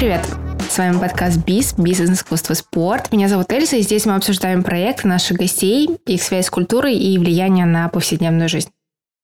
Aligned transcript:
привет! 0.00 0.26
С 0.70 0.78
вами 0.78 0.98
подкаст 0.98 1.44
БИС, 1.44 1.74
бизнес, 1.74 2.12
искусство, 2.12 2.54
спорт. 2.54 3.12
Меня 3.12 3.28
зовут 3.28 3.52
Эльза, 3.52 3.76
и 3.76 3.82
здесь 3.82 4.06
мы 4.06 4.14
обсуждаем 4.14 4.62
проекты 4.62 5.06
наших 5.06 5.36
гостей, 5.36 5.90
их 6.06 6.22
связь 6.22 6.46
с 6.46 6.50
культурой 6.50 6.96
и 6.96 7.18
влияние 7.18 7.66
на 7.66 7.86
повседневную 7.90 8.48
жизнь. 8.48 8.70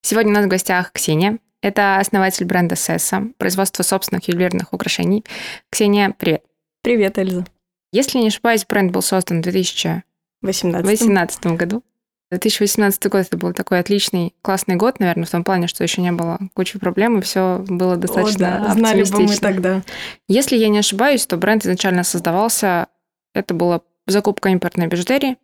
Сегодня 0.02 0.32
у 0.32 0.34
нас 0.34 0.44
в 0.44 0.48
гостях 0.48 0.92
Ксения. 0.92 1.38
Это 1.62 1.96
основатель 1.96 2.44
бренда 2.44 2.76
Сесса, 2.76 3.22
производство 3.38 3.84
собственных 3.84 4.28
ювелирных 4.28 4.74
украшений. 4.74 5.24
Ксения, 5.70 6.14
привет. 6.18 6.42
Привет, 6.82 7.16
Эльза. 7.16 7.46
Если 7.90 8.18
не 8.18 8.26
ошибаюсь, 8.26 8.66
бренд 8.66 8.92
был 8.92 9.00
создан 9.00 9.38
в 9.38 9.44
2018 9.44 11.46
году. 11.56 11.82
2018 12.30 13.06
год 13.06 13.26
это 13.26 13.36
был 13.36 13.52
такой 13.52 13.78
отличный, 13.78 14.34
классный 14.42 14.76
год, 14.76 14.98
наверное, 14.98 15.26
в 15.26 15.30
том 15.30 15.44
плане, 15.44 15.68
что 15.68 15.84
еще 15.84 16.02
не 16.02 16.10
было 16.12 16.38
кучи 16.54 16.78
проблем, 16.78 17.18
и 17.18 17.22
все 17.22 17.64
было 17.68 17.96
достаточно 17.96 18.56
О, 18.56 18.60
да. 18.66 18.74
Знали 18.74 19.04
бы 19.04 19.20
мы 19.20 19.36
тогда. 19.36 19.82
Если 20.28 20.56
я 20.56 20.68
не 20.68 20.78
ошибаюсь, 20.78 21.24
то 21.26 21.36
бренд 21.36 21.64
изначально 21.64 22.02
создавался, 22.02 22.88
это 23.32 23.54
была 23.54 23.82
закупка 24.06 24.48
импортной 24.48 24.88
бижутерии, 24.88 25.36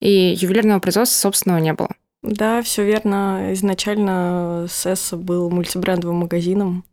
и 0.00 0.34
ювелирного 0.34 0.80
производства 0.80 1.18
собственного 1.28 1.58
не 1.58 1.74
было. 1.74 1.90
Да, 2.22 2.62
все 2.62 2.84
верно. 2.84 3.52
Изначально 3.52 4.66
Сесса 4.68 5.16
был 5.16 5.50
мультибрендовым 5.50 6.16
магазином, 6.16 6.84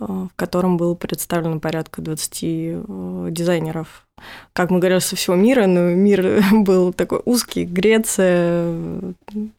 в 0.00 0.30
котором 0.34 0.76
было 0.76 0.94
представлено 0.94 1.60
порядка 1.60 2.00
20 2.00 2.38
э, 2.42 3.28
дизайнеров 3.30 4.06
как 4.52 4.70
мы 4.70 4.80
говорили, 4.80 5.00
со 5.00 5.16
всего 5.16 5.34
мира, 5.34 5.66
но 5.66 5.80
мир 5.94 6.42
был 6.52 6.92
такой 6.92 7.22
узкий. 7.24 7.64
Греция, 7.64 9.14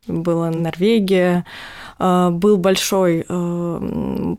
была 0.06 0.52
Норвегия, 0.52 1.46
а, 1.98 2.30
был 2.30 2.58
большой 2.58 3.26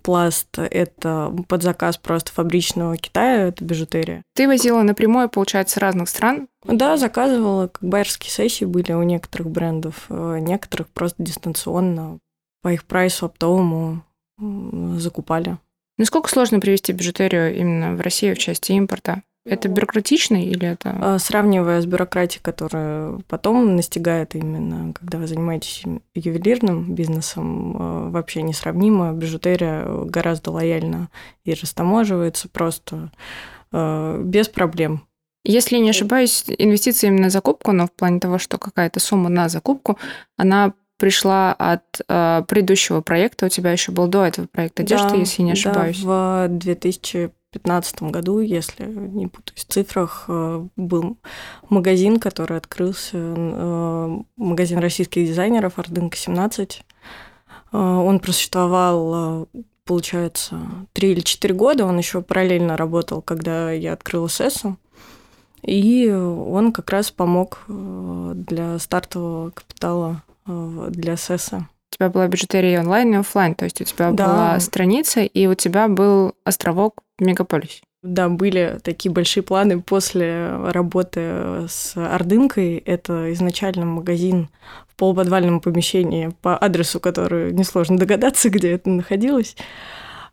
пласт, 0.02 0.58
это 0.58 1.34
под 1.48 1.62
заказ 1.62 1.96
просто 1.96 2.30
фабричного 2.32 2.96
Китая, 2.96 3.48
это 3.48 3.64
бижутерия. 3.64 4.22
Ты 4.34 4.46
возила 4.46 4.82
напрямую, 4.82 5.28
получается, 5.28 5.80
разных 5.80 6.08
стран? 6.08 6.46
Да, 6.64 6.96
заказывала, 6.96 7.66
как 7.66 7.82
байерские 7.82 8.30
сессии 8.30 8.64
были 8.64 8.92
у 8.92 9.02
некоторых 9.02 9.50
брендов, 9.50 10.06
некоторых 10.08 10.88
просто 10.88 11.22
дистанционно 11.22 12.18
по 12.62 12.72
их 12.72 12.84
прайсу 12.84 13.26
оптовому 13.26 14.04
закупали. 14.38 15.58
Насколько 16.02 16.30
сложно 16.30 16.58
привести 16.58 16.92
бижутерию 16.92 17.54
именно 17.56 17.94
в 17.94 18.00
Россию 18.00 18.34
в 18.34 18.38
части 18.38 18.72
импорта? 18.72 19.22
Это 19.46 19.68
бюрократично 19.68 20.34
или 20.34 20.66
это... 20.66 20.98
А, 21.00 21.18
сравнивая 21.20 21.80
с 21.80 21.86
бюрократией, 21.86 22.42
которая 22.42 23.20
потом 23.28 23.76
настигает 23.76 24.34
именно, 24.34 24.92
когда 24.94 25.18
вы 25.18 25.28
занимаетесь 25.28 25.84
ювелирным 26.16 26.92
бизнесом, 26.92 27.76
а, 27.78 28.10
вообще 28.10 28.42
несравнимо. 28.42 29.12
Бижутерия 29.12 29.86
гораздо 30.06 30.50
лояльно 30.50 31.08
и 31.44 31.54
растаможивается 31.54 32.48
просто 32.48 33.12
а, 33.70 34.20
без 34.20 34.48
проблем. 34.48 35.06
Если 35.44 35.76
не 35.76 35.90
ошибаюсь, 35.90 36.46
инвестиции 36.48 37.06
именно 37.06 37.22
на 37.22 37.30
закупку, 37.30 37.70
но 37.70 37.86
в 37.86 37.92
плане 37.92 38.18
того, 38.18 38.38
что 38.38 38.58
какая-то 38.58 38.98
сумма 38.98 39.28
на 39.28 39.48
закупку, 39.48 40.00
она 40.36 40.72
пришла 41.02 41.52
от 41.52 41.82
э, 42.08 42.44
предыдущего 42.46 43.00
проекта. 43.00 43.46
У 43.46 43.48
тебя 43.48 43.72
еще 43.72 43.90
был 43.90 44.06
до 44.06 44.24
этого 44.24 44.46
проект 44.46 44.78
одежды, 44.78 45.08
да, 45.08 45.16
если 45.16 45.42
не 45.42 45.50
ошибаюсь. 45.50 46.00
Да, 46.00 46.46
в 46.46 46.48
2000 46.48 47.32
2015 47.52 48.04
году, 48.04 48.38
если 48.38 48.84
не 48.84 49.26
путаюсь 49.26 49.64
в 49.64 49.72
цифрах, 49.72 50.26
э, 50.28 50.64
был 50.76 51.18
магазин, 51.68 52.20
который 52.20 52.56
открылся, 52.56 53.18
э, 53.18 54.18
магазин 54.36 54.78
российских 54.78 55.26
дизайнеров 55.26 55.76
Ордынка 55.80 56.16
17. 56.16 56.84
Э, 57.72 57.76
он 57.76 58.20
просуществовал, 58.20 59.48
получается, 59.84 60.60
3 60.92 61.10
или 61.10 61.20
4 61.20 61.52
года. 61.52 61.84
Он 61.84 61.98
еще 61.98 62.22
параллельно 62.22 62.76
работал, 62.76 63.22
когда 63.22 63.72
я 63.72 63.94
открыла 63.94 64.28
СЭСу. 64.28 64.78
И 65.62 66.08
он 66.08 66.70
как 66.70 66.90
раз 66.90 67.10
помог 67.10 67.64
для 67.68 68.78
стартового 68.78 69.50
капитала 69.50 70.22
для 70.90 71.16
СЭСа 71.16 71.68
у 71.92 71.94
тебя 71.94 72.08
была 72.08 72.26
бижутерия 72.26 72.80
онлайн 72.80 73.12
и 73.12 73.16
офлайн, 73.18 73.54
то 73.54 73.64
есть 73.64 73.80
у 73.82 73.84
тебя 73.84 74.12
да. 74.12 74.26
была 74.26 74.60
страница, 74.60 75.20
и 75.20 75.46
у 75.46 75.54
тебя 75.54 75.88
был 75.88 76.34
островок 76.42 77.02
в 77.18 77.24
мегаполисе. 77.24 77.82
Да, 78.02 78.28
были 78.28 78.80
такие 78.82 79.12
большие 79.12 79.44
планы 79.44 79.80
после 79.80 80.48
работы 80.70 81.66
с 81.68 81.92
Ордынкой. 81.96 82.78
Это 82.78 83.32
изначально 83.32 83.84
магазин 83.84 84.48
в 84.88 84.96
полуподвальном 84.96 85.60
помещении 85.60 86.34
по 86.40 86.56
адресу, 86.56 86.98
который 86.98 87.52
несложно 87.52 87.98
догадаться, 87.98 88.50
где 88.50 88.72
это 88.72 88.90
находилось. 88.90 89.56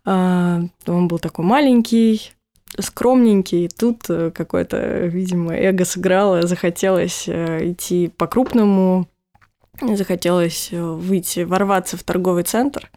А, 0.05 0.61
он 0.87 1.07
был 1.07 1.19
такой 1.19 1.45
маленький, 1.45 2.31
скромненький. 2.79 3.67
Тут 3.67 4.09
э, 4.09 4.31
какое-то, 4.31 5.05
видимо, 5.05 5.53
эго 5.55 5.85
сыграло, 5.85 6.47
захотелось 6.47 7.25
э, 7.27 7.71
идти 7.71 8.11
по-крупному, 8.17 9.07
захотелось 9.81 10.69
э, 10.71 10.81
выйти, 10.81 11.41
ворваться 11.41 11.97
в 11.97 12.03
торговый 12.03 12.43
центр, 12.43 12.89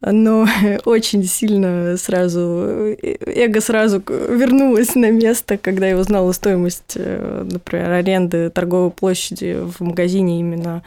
но 0.00 0.46
очень 0.84 1.24
сильно 1.24 1.96
сразу, 1.96 2.40
э, 2.40 3.16
эго 3.26 3.60
сразу 3.60 4.02
вернулось 4.06 4.94
на 4.94 5.10
место, 5.10 5.58
когда 5.58 5.86
я 5.88 5.98
узнала 5.98 6.32
стоимость, 6.32 6.94
э, 6.96 7.46
например, 7.50 7.90
аренды 7.90 8.50
торговой 8.50 8.90
площади 8.90 9.58
в 9.60 9.80
магазине 9.80 10.40
именно 10.40 10.82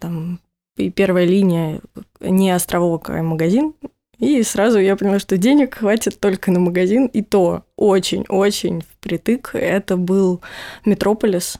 там 0.00 0.40
и 0.76 0.90
первая 0.90 1.24
линия 1.24 1.80
не 2.20 2.50
островок, 2.50 3.10
а 3.10 3.22
магазин. 3.22 3.74
И 4.18 4.42
сразу 4.42 4.80
я 4.80 4.96
поняла, 4.96 5.20
что 5.20 5.36
денег 5.36 5.76
хватит 5.76 6.18
только 6.18 6.50
на 6.50 6.58
магазин, 6.58 7.06
и 7.06 7.22
то 7.22 7.62
очень-очень 7.76 8.82
впритык. 8.82 9.50
Это 9.54 9.96
был 9.96 10.40
Метрополис, 10.84 11.58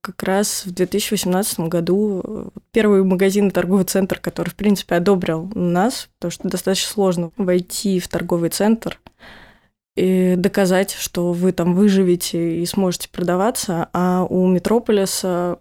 как 0.00 0.22
раз 0.22 0.64
в 0.64 0.72
2018 0.72 1.60
году 1.60 2.22
э, 2.24 2.48
первый 2.72 3.02
магазин 3.04 3.48
и 3.48 3.50
торговый 3.50 3.84
центр, 3.84 4.18
который, 4.20 4.50
в 4.50 4.54
принципе, 4.54 4.96
одобрил 4.96 5.50
нас, 5.54 6.08
потому 6.18 6.30
что 6.30 6.48
достаточно 6.48 6.90
сложно 6.90 7.30
войти 7.36 8.00
в 8.00 8.08
торговый 8.08 8.50
центр 8.50 9.00
и 9.96 10.34
доказать, 10.36 10.92
что 10.92 11.32
вы 11.32 11.52
там 11.52 11.74
выживете 11.74 12.60
и 12.60 12.66
сможете 12.66 13.08
продаваться, 13.08 13.88
а 13.92 14.24
у 14.28 14.46
Метрополиса 14.46 15.58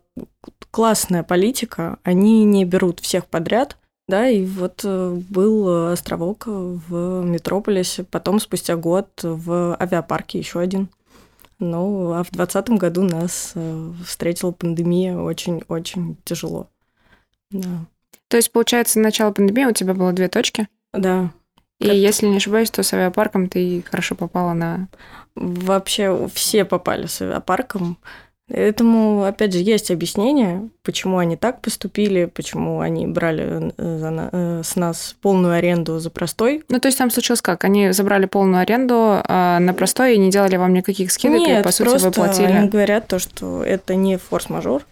классная 0.69 1.23
политика, 1.23 1.97
они 2.03 2.43
не 2.43 2.63
берут 2.63 2.99
всех 2.99 3.25
подряд, 3.25 3.77
да, 4.07 4.29
и 4.29 4.45
вот 4.45 4.81
э, 4.83 5.19
был 5.29 5.91
островок 5.91 6.43
в 6.45 7.23
Метрополисе, 7.25 8.03
потом 8.03 8.39
спустя 8.39 8.75
год 8.75 9.09
в 9.23 9.75
авиапарке 9.79 10.37
еще 10.37 10.59
один. 10.59 10.89
Ну, 11.59 12.13
а 12.13 12.23
в 12.23 12.31
2020 12.31 12.69
году 12.79 13.03
нас 13.03 13.53
э, 13.55 13.91
встретила 14.05 14.51
пандемия 14.51 15.17
очень-очень 15.17 16.17
тяжело. 16.23 16.69
Да. 17.49 17.85
То 18.27 18.37
есть, 18.37 18.51
получается, 18.51 18.99
начало 18.99 19.31
пандемии 19.31 19.65
у 19.65 19.73
тебя 19.73 19.93
было 19.93 20.13
две 20.13 20.27
точки? 20.27 20.67
Да. 20.93 21.31
И 21.79 21.85
как... 21.85 21.95
если 21.95 22.27
не 22.27 22.37
ошибаюсь, 22.37 22.69
то 22.69 22.83
с 22.83 22.93
авиапарком 22.93 23.49
ты 23.49 23.83
хорошо 23.89 24.15
попала 24.15 24.53
на... 24.53 24.87
Вообще 25.35 26.27
все 26.33 26.65
попали 26.65 27.07
с 27.07 27.21
авиапарком. 27.21 27.97
Этому, 28.49 29.25
опять 29.25 29.51
же, 29.51 29.59
есть 29.59 29.91
объяснение, 29.91 30.69
почему 30.83 31.17
они 31.17 31.35
так 31.35 31.59
поступили, 31.61 32.25
почему 32.25 32.79
они 32.79 33.05
брали 33.05 33.73
э, 33.77 33.97
за, 33.97 34.29
э, 34.31 34.61
с 34.63 34.77
нас 34.77 35.17
полную 35.21 35.55
аренду 35.55 35.99
за 35.99 36.09
простой. 36.09 36.63
Ну, 36.69 36.79
то 36.79 36.87
есть 36.87 36.97
там 36.97 37.11
случилось 37.11 37.41
как? 37.41 37.65
Они 37.65 37.91
забрали 37.91 38.25
полную 38.25 38.61
аренду 38.61 39.21
а 39.23 39.59
на 39.59 39.73
простой 39.73 40.15
и 40.15 40.17
не 40.17 40.31
делали 40.31 40.55
вам 40.55 40.73
никаких 40.73 41.11
скидок, 41.11 41.39
Нет, 41.39 41.59
и, 41.59 41.63
по 41.63 41.71
сути, 41.71 41.89
просто 41.89 42.07
вы 42.07 42.13
платили? 42.13 42.45
они 42.45 42.69
говорят 42.69 43.07
то, 43.07 43.19
что 43.19 43.63
это 43.63 43.95
не 43.95 44.17
форс-мажор. 44.17 44.85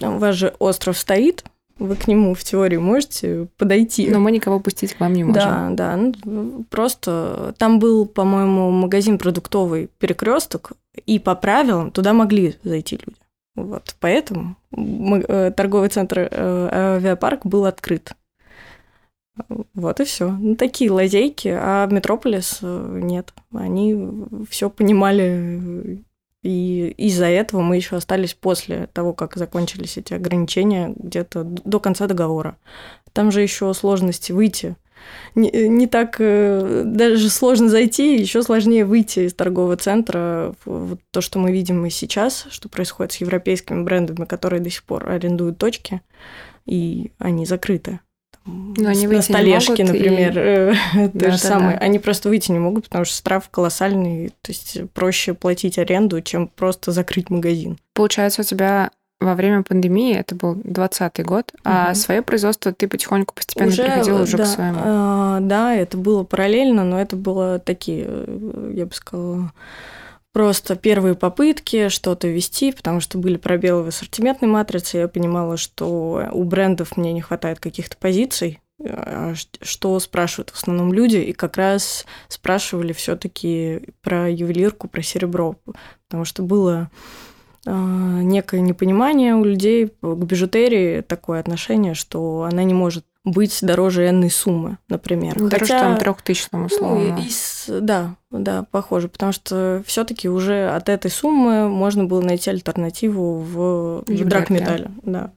У 0.00 0.18
вас 0.18 0.34
же 0.34 0.54
остров 0.58 0.98
стоит, 0.98 1.44
вы 1.78 1.96
к 1.96 2.08
нему 2.08 2.34
в 2.34 2.42
теории 2.42 2.76
можете 2.76 3.48
подойти. 3.56 4.08
Но 4.08 4.18
мы 4.18 4.32
никого 4.32 4.60
пустить 4.60 4.94
к 4.94 5.00
вам 5.00 5.12
не 5.12 5.24
можем. 5.24 5.76
Да, 5.76 5.96
да. 5.96 6.12
Ну, 6.24 6.64
просто 6.70 7.54
там 7.58 7.78
был, 7.78 8.04
по-моему, 8.06 8.70
магазин 8.70 9.18
продуктовый 9.18 9.88
перекресток, 9.98 10.72
и 11.06 11.18
по 11.18 11.34
правилам 11.34 11.90
туда 11.90 12.12
могли 12.12 12.54
зайти 12.62 12.96
люди. 12.96 13.18
Вот, 13.54 13.96
поэтому 13.98 14.56
э, 14.72 15.50
торговый 15.56 15.88
центр 15.88 16.28
э, 16.30 16.68
авиапарк 16.96 17.44
был 17.44 17.66
открыт. 17.66 18.12
Вот 19.74 20.00
и 20.00 20.04
все. 20.04 20.30
Ну, 20.30 20.56
такие 20.56 20.90
лазейки, 20.90 21.48
а 21.48 21.86
Метрополис 21.86 22.58
э, 22.62 23.00
нет. 23.02 23.32
Они 23.52 23.96
все 24.48 24.70
понимали, 24.70 26.04
и 26.42 26.94
из-за 26.96 27.26
этого 27.26 27.60
мы 27.60 27.76
еще 27.76 27.96
остались 27.96 28.34
после 28.34 28.86
того, 28.92 29.12
как 29.12 29.36
закончились 29.36 29.96
эти 29.96 30.14
ограничения, 30.14 30.94
где-то 30.96 31.42
до 31.44 31.80
конца 31.80 32.06
договора. 32.06 32.56
Там 33.12 33.32
же 33.32 33.42
еще 33.42 33.72
сложности 33.74 34.32
выйти 34.32 34.76
не, 35.34 35.50
не 35.68 35.86
так 35.86 36.16
э, 36.18 36.82
даже 36.84 37.30
сложно 37.30 37.68
зайти, 37.68 38.16
еще 38.16 38.42
сложнее 38.42 38.84
выйти 38.84 39.20
из 39.20 39.34
торгового 39.34 39.76
центра. 39.76 40.54
Вот 40.64 41.00
то, 41.10 41.20
что 41.20 41.38
мы 41.38 41.52
видим 41.52 41.84
и 41.86 41.90
сейчас, 41.90 42.46
что 42.50 42.68
происходит 42.68 43.12
с 43.12 43.16
европейскими 43.16 43.82
брендами, 43.82 44.24
которые 44.24 44.60
до 44.60 44.70
сих 44.70 44.84
пор 44.84 45.08
арендуют 45.10 45.58
точки, 45.58 46.02
и 46.66 47.12
они 47.18 47.46
закрыты. 47.46 48.00
Но 48.48 48.88
они 48.88 49.06
на 49.06 49.20
столешке, 49.20 49.84
например, 49.84 50.30
и... 50.30 50.74
то 50.94 51.10
да, 51.12 51.30
же 51.30 51.42
да, 51.42 51.48
самое. 51.48 51.76
Да. 51.76 51.84
Они 51.84 51.98
просто 51.98 52.28
выйти 52.30 52.50
не 52.50 52.58
могут, 52.58 52.84
потому 52.84 53.04
что 53.04 53.16
штраф 53.16 53.48
колоссальный. 53.50 54.28
То 54.42 54.52
есть 54.52 54.90
проще 54.94 55.34
платить 55.34 55.78
аренду, 55.78 56.22
чем 56.22 56.48
просто 56.48 56.90
закрыть 56.92 57.28
магазин. 57.28 57.78
Получается, 57.92 58.40
у 58.40 58.44
тебя 58.44 58.90
во 59.20 59.34
время 59.34 59.62
пандемии, 59.62 60.14
это 60.14 60.34
был 60.34 60.54
2020 60.54 61.24
год, 61.26 61.50
угу. 61.52 61.60
а 61.64 61.94
свое 61.94 62.22
производство 62.22 62.72
ты 62.72 62.86
потихоньку 62.86 63.34
постепенно 63.34 63.68
уже, 63.68 63.82
переходила 63.82 64.22
уже 64.22 64.36
да, 64.36 64.44
к 64.44 64.46
своему. 64.46 64.80
А, 64.82 65.40
да, 65.40 65.74
это 65.74 65.96
было 65.96 66.24
параллельно, 66.24 66.84
но 66.84 67.00
это 67.00 67.16
было 67.16 67.58
такие, 67.58 68.06
я 68.72 68.86
бы 68.86 68.94
сказала, 68.94 69.52
просто 70.32 70.76
первые 70.76 71.16
попытки 71.16 71.88
что-то 71.88 72.28
вести, 72.28 72.70
потому 72.72 73.00
что 73.00 73.18
были 73.18 73.36
пробелы 73.36 73.82
в 73.82 73.88
ассортиментной 73.88 74.48
матрице. 74.48 74.98
Я 74.98 75.08
понимала, 75.08 75.56
что 75.56 76.28
у 76.32 76.44
брендов 76.44 76.96
мне 76.96 77.12
не 77.12 77.20
хватает 77.20 77.58
каких-то 77.58 77.96
позиций, 77.96 78.60
а, 78.80 79.34
что 79.60 79.98
спрашивают 79.98 80.50
в 80.50 80.56
основном 80.56 80.92
люди, 80.92 81.16
и 81.16 81.32
как 81.32 81.56
раз 81.56 82.06
спрашивали 82.28 82.92
все-таки 82.92 83.80
про 84.00 84.30
ювелирку, 84.30 84.86
про 84.86 85.02
серебро, 85.02 85.56
потому 86.06 86.24
что 86.24 86.44
было 86.44 86.88
некое 87.66 88.60
непонимание 88.60 89.34
у 89.34 89.44
людей 89.44 89.88
к 90.00 90.14
бижутерии, 90.24 91.02
такое 91.02 91.40
отношение, 91.40 91.94
что 91.94 92.48
она 92.50 92.64
не 92.64 92.74
может 92.74 93.04
быть 93.24 93.58
дороже 93.62 94.08
энной 94.08 94.30
суммы, 94.30 94.78
например. 94.88 95.34
Ну, 95.38 95.48
дороже 95.48 95.74
Хотя, 95.74 95.80
там 95.80 95.98
трех 95.98 96.22
тысяч, 96.22 96.46
там, 96.48 96.66
условно. 96.66 97.16
Ну, 97.16 97.22
из, 97.22 97.66
да, 97.68 98.16
да, 98.30 98.64
похоже, 98.70 99.08
потому 99.08 99.32
что 99.32 99.82
все 99.86 100.04
таки 100.04 100.28
уже 100.28 100.70
от 100.70 100.88
этой 100.88 101.10
суммы 101.10 101.68
можно 101.68 102.04
было 102.04 102.20
найти 102.22 102.50
альтернативу 102.50 103.38
в, 103.38 104.04
в 104.06 104.24
драгметалле. 104.24 104.90
Да. 105.02 105.32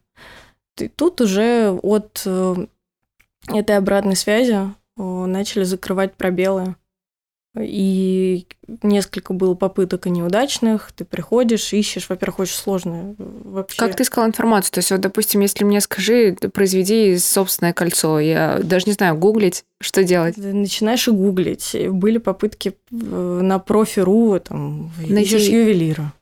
И 0.79 0.87
тут 0.87 1.21
уже 1.21 1.77
от 1.83 2.23
э, 2.25 2.55
этой 3.47 3.77
обратной 3.77 4.15
связи 4.15 4.57
начали 4.95 5.63
закрывать 5.63 6.15
пробелы 6.15 6.75
и 7.59 8.47
несколько 8.81 9.33
было 9.33 9.55
попыток 9.55 10.07
и 10.07 10.09
неудачных. 10.09 10.91
Ты 10.95 11.03
приходишь, 11.03 11.73
ищешь, 11.73 12.07
во-первых, 12.07 12.39
очень 12.39 12.55
сложно 12.55 13.15
э, 13.17 13.23
вообще. 13.43 13.77
Как 13.77 13.95
ты 13.95 14.03
искала 14.03 14.25
информацию? 14.25 14.71
То 14.73 14.79
есть, 14.79 14.91
вот, 14.91 15.01
допустим, 15.01 15.41
если 15.41 15.65
мне 15.65 15.81
скажи, 15.81 16.37
произведи 16.53 17.17
собственное 17.17 17.73
кольцо, 17.73 18.19
я 18.19 18.59
даже 18.63 18.85
не 18.85 18.93
знаю, 18.93 19.17
гуглить, 19.17 19.65
что 19.81 20.03
делать? 20.03 20.35
Ты 20.35 20.53
начинаешь 20.53 21.07
и 21.07 21.11
гуглить. 21.11 21.75
Были 21.89 22.19
попытки 22.19 22.77
э, 22.89 23.39
на 23.43 23.59
профи.ру, 23.59 24.39
там, 24.39 24.91
Найти... 25.05 25.35
ищешь 25.35 25.49
ювелира. 25.49 26.13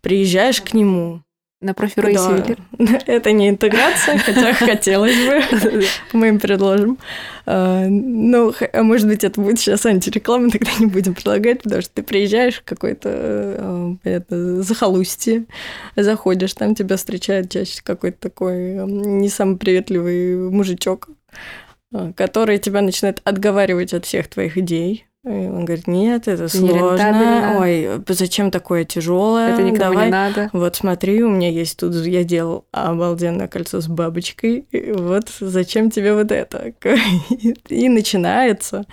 Приезжаешь 0.00 0.60
к 0.60 0.74
нему, 0.74 1.22
на 1.64 1.74
профи 1.74 2.00
да. 2.00 2.44
Это 3.06 3.32
не 3.32 3.48
интеграция, 3.48 4.18
хотя 4.18 4.52
хотелось 4.54 5.16
бы. 5.16 5.84
Мы 6.12 6.28
им 6.28 6.38
предложим. 6.38 6.98
А, 7.46 7.86
ну, 7.88 8.52
а 8.72 8.82
может 8.82 9.08
быть, 9.08 9.24
это 9.24 9.40
будет 9.40 9.58
сейчас 9.58 9.86
антиреклама, 9.86 10.50
тогда 10.52 10.70
не 10.78 10.86
будем 10.86 11.14
предлагать, 11.14 11.62
потому 11.62 11.82
что 11.82 11.90
ты 11.94 12.02
приезжаешь 12.02 12.56
в 12.56 12.64
какой-то, 12.64 13.10
а, 13.12 13.96
понятно, 14.02 14.62
захолустье, 14.62 15.44
заходишь, 15.96 16.54
там 16.54 16.74
тебя 16.74 16.96
встречает 16.96 17.50
чаще 17.50 17.80
какой-то 17.82 18.18
такой 18.20 18.74
не 18.86 19.28
самый 19.28 19.56
приветливый 19.56 20.50
мужичок, 20.50 21.08
который 22.16 22.58
тебя 22.58 22.80
начинает 22.80 23.20
отговаривать 23.24 23.94
от 23.94 24.04
всех 24.04 24.28
твоих 24.28 24.58
идей, 24.58 25.06
и 25.24 25.28
он 25.28 25.64
говорит, 25.64 25.86
нет, 25.86 26.28
это 26.28 26.48
сложно. 26.48 27.56
Ой, 27.58 27.88
зачем 28.08 28.50
такое 28.50 28.84
тяжелое? 28.84 29.54
Это 29.54 29.62
никому 29.62 29.92
Давай. 29.92 30.06
не 30.06 30.12
надо. 30.12 30.50
Вот 30.52 30.76
смотри, 30.76 31.22
у 31.22 31.30
меня 31.30 31.50
есть 31.50 31.78
тут, 31.78 31.94
я 31.94 32.24
делал 32.24 32.66
обалденное 32.72 33.48
кольцо 33.48 33.80
с 33.80 33.88
бабочкой. 33.88 34.66
И 34.70 34.92
вот 34.92 35.30
зачем 35.40 35.90
тебе 35.90 36.12
вот 36.14 36.30
это? 36.30 36.74
И 37.68 37.88
начинается 37.88 38.84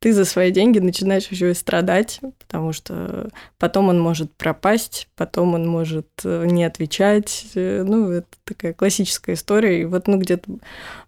ты 0.00 0.12
за 0.12 0.24
свои 0.24 0.52
деньги 0.52 0.78
начинаешь 0.78 1.26
еще 1.28 1.50
и 1.50 1.54
страдать, 1.54 2.20
потому 2.38 2.72
что 2.72 3.30
потом 3.58 3.88
он 3.88 4.00
может 4.00 4.32
пропасть, 4.34 5.08
потом 5.16 5.54
он 5.54 5.66
может 5.66 6.08
э, 6.24 6.46
не 6.46 6.64
отвечать. 6.64 7.46
Э, 7.54 7.82
ну, 7.84 8.10
это 8.10 8.28
такая 8.44 8.74
классическая 8.74 9.34
история. 9.34 9.82
И 9.82 9.84
вот, 9.84 10.06
ну, 10.06 10.18
где-то 10.18 10.50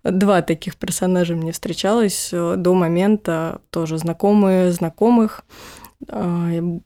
два 0.03 0.43
таких 0.43 0.77
персонажа 0.77 1.37
мне 1.37 1.53
встречалось 1.53 2.31
э, 2.33 2.55
до 2.57 2.75
момента 2.75 3.61
тоже 3.71 3.99
знакомые 3.99 4.73
знакомых. 4.73 5.45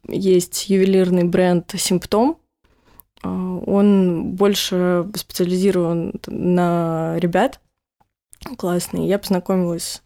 Есть 0.09 0.69
ювелирный 0.69 1.23
бренд 1.23 1.73
«Симптом», 1.77 2.39
он 3.23 4.33
больше 4.35 5.07
специализирован 5.15 6.15
на 6.27 7.15
ребят 7.19 7.61
классный. 8.57 9.07
Я 9.07 9.21
познакомилась 9.21 10.03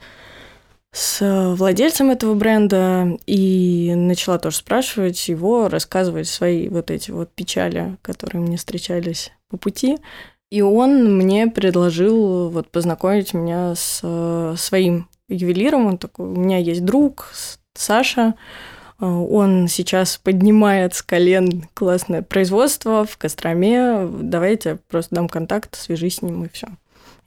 с 0.93 1.55
владельцем 1.57 2.11
этого 2.11 2.35
бренда 2.35 3.19
и 3.27 3.93
начала 3.95 4.39
тоже 4.39 4.57
спрашивать 4.57 5.29
его, 5.29 5.69
рассказывать 5.69 6.29
свои 6.29 6.69
вот 6.69 6.91
эти 6.91 7.11
вот 7.11 7.31
печали, 7.35 7.97
которые 8.03 8.43
мне 8.43 8.57
встречались 8.57 9.33
по 9.49 9.57
пути. 9.57 9.99
И 10.51 10.63
он 10.63 11.17
мне 11.17 11.47
предложил 11.47 12.49
вот 12.49 12.71
познакомить 12.71 13.35
меня 13.35 13.75
с 13.75 14.55
своим 14.57 15.09
ювелиром. 15.29 15.87
Он 15.87 15.99
такой, 15.99 16.27
у 16.27 16.37
меня 16.37 16.57
есть 16.57 16.85
друг, 16.85 17.33
Саша, 17.75 18.35
он 18.99 19.69
сейчас 19.69 20.17
поднимает 20.17 20.95
с 20.95 21.03
колен 21.03 21.69
классное 21.75 22.23
производство 22.23 23.05
в 23.05 23.17
Костроме. 23.19 24.09
Давайте 24.09 24.79
просто 24.89 25.15
дам 25.15 25.29
контакт, 25.29 25.77
свяжись 25.77 26.17
с 26.17 26.23
ним 26.23 26.45
и 26.45 26.49
все. 26.49 26.69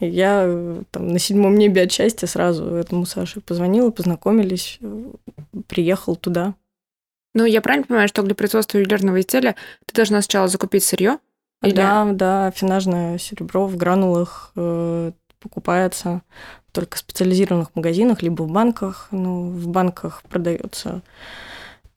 И 0.02 0.08
я 0.08 0.46
э, 0.48 0.82
там, 0.90 1.08
на 1.10 1.20
седьмом 1.20 1.56
небе 1.56 1.84
от 1.84 1.92
счастья 1.92 2.26
сразу 2.26 2.66
этому 2.66 3.06
Саше 3.06 3.40
позвонила, 3.40 3.92
познакомились, 3.92 4.80
э, 4.82 5.12
приехал 5.68 6.16
туда. 6.16 6.56
Ну, 7.36 7.46
я 7.46 7.62
правильно 7.62 7.86
понимаю, 7.86 8.08
что 8.08 8.24
для 8.24 8.34
производства 8.34 8.80
ювелирного 8.80 9.22
изделия 9.22 9.56
ты 9.86 9.94
должна 9.96 10.22
сначала 10.22 10.48
закупить 10.48 10.84
сырье? 10.84 11.20
Или... 11.62 11.76
Да, 11.76 12.10
да, 12.12 12.52
финажное 12.52 13.20
серебро 13.20 13.68
в 13.68 13.78
гранулах 13.78 14.52
э, 14.56 15.12
покупается 15.40 16.24
только 16.72 16.98
в 16.98 17.00
специализированных 17.00 17.76
магазинах, 17.76 18.24
либо 18.24 18.42
в 18.42 18.52
банках. 18.52 19.08
Ну, 19.12 19.50
в 19.52 19.68
банках 19.68 20.24
продается 20.24 21.04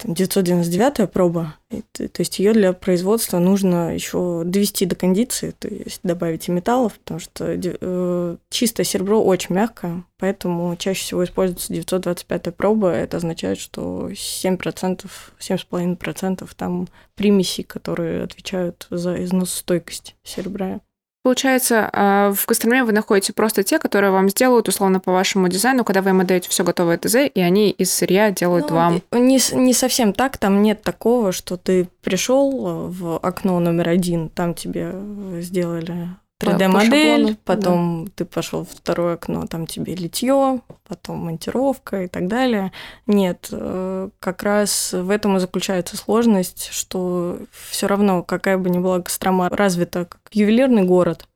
999 0.02 1.11
проба, 1.11 1.56
то 1.93 2.08
есть 2.19 2.38
ее 2.38 2.52
для 2.52 2.73
производства 2.73 3.38
нужно 3.38 3.94
еще 3.94 4.43
довести 4.44 4.87
до 4.87 4.96
кондиции, 4.96 5.55
то 5.58 5.69
есть 5.69 6.00
добавить 6.02 6.49
и 6.49 6.52
металлов, 6.52 6.99
потому 6.99 7.21
что 7.21 7.47
э, 7.49 8.37
чистое 8.50 8.85
серебро 8.85 9.23
очень 9.23 9.54
мягкое, 9.54 10.04
поэтому 10.19 10.75
чаще 10.76 11.02
всего 11.02 11.25
используется 11.25 11.73
925 11.73 12.54
проба. 12.57 12.90
Это 12.90 13.19
означает, 13.19 13.59
что 13.59 14.11
7%, 14.11 15.07
7,5% 15.38 16.50
там 16.57 16.88
примесей, 17.14 17.64
которые 17.64 18.23
отвечают 18.25 18.87
за 18.90 19.23
износостойкость 19.23 20.16
серебра. 20.23 20.80
Получается, 21.25 21.88
а, 21.90 22.35
в 22.35 22.45
Костроме 22.45 22.85
вы 22.85 22.93
находите 22.93 23.33
просто 23.33 23.62
те, 23.62 23.78
которые 23.78 24.11
вам 24.11 24.28
сделают, 24.28 24.69
условно, 24.69 25.00
по 25.00 25.11
вашему 25.11 25.49
дизайну, 25.49 25.83
когда 25.83 26.02
вы 26.02 26.11
им 26.11 26.21
отдаете 26.21 26.50
все 26.50 26.64
готовое 26.64 26.99
ТЗ, 26.99 27.16
и 27.35 27.40
они 27.40 27.71
из 27.71 27.90
сырья 27.90 28.31
делают 28.31 28.69
ну, 28.69 28.76
вам. 28.76 29.02
Не, 29.11 29.40
не 29.54 29.73
совсем 29.73 30.12
так, 30.12 30.37
там 30.37 30.61
нет 30.61 30.83
такого, 30.83 31.33
что 31.33 31.57
ты 31.57 31.88
пришел 32.02 32.90
в 32.90 33.16
окно 33.21 33.59
номер 33.59 33.88
один, 33.88 34.28
там 34.28 34.52
тебе 34.52 34.93
сделали 35.40 36.09
3D-модель, 36.43 37.37
потом 37.45 38.07
да. 38.07 38.12
ты 38.17 38.25
пошел 38.25 38.64
в 38.64 38.71
второе 38.71 39.14
окно, 39.14 39.47
там 39.47 39.67
тебе 39.67 39.95
литье, 39.95 40.61
потом 40.87 41.19
монтировка 41.19 42.05
и 42.05 42.09
так 42.09 42.26
далее. 42.26 42.73
Нет, 43.07 43.49
э, 43.53 44.09
как 44.19 44.43
раз 44.43 44.93
в 44.93 45.11
этом 45.11 45.37
и 45.37 45.41
заключается 45.41 45.97
сложность, 45.97 46.69
что 46.73 47.38
все 47.53 47.87
равно, 47.87 48.23
какая 48.23 48.59
бы 48.59 48.69
ни 48.69 48.79
была 48.79 49.00
Кострома 49.00 49.49
развита 49.49 50.07
как 50.07 50.21
ювелирный 50.33 50.83
город, 50.83 51.29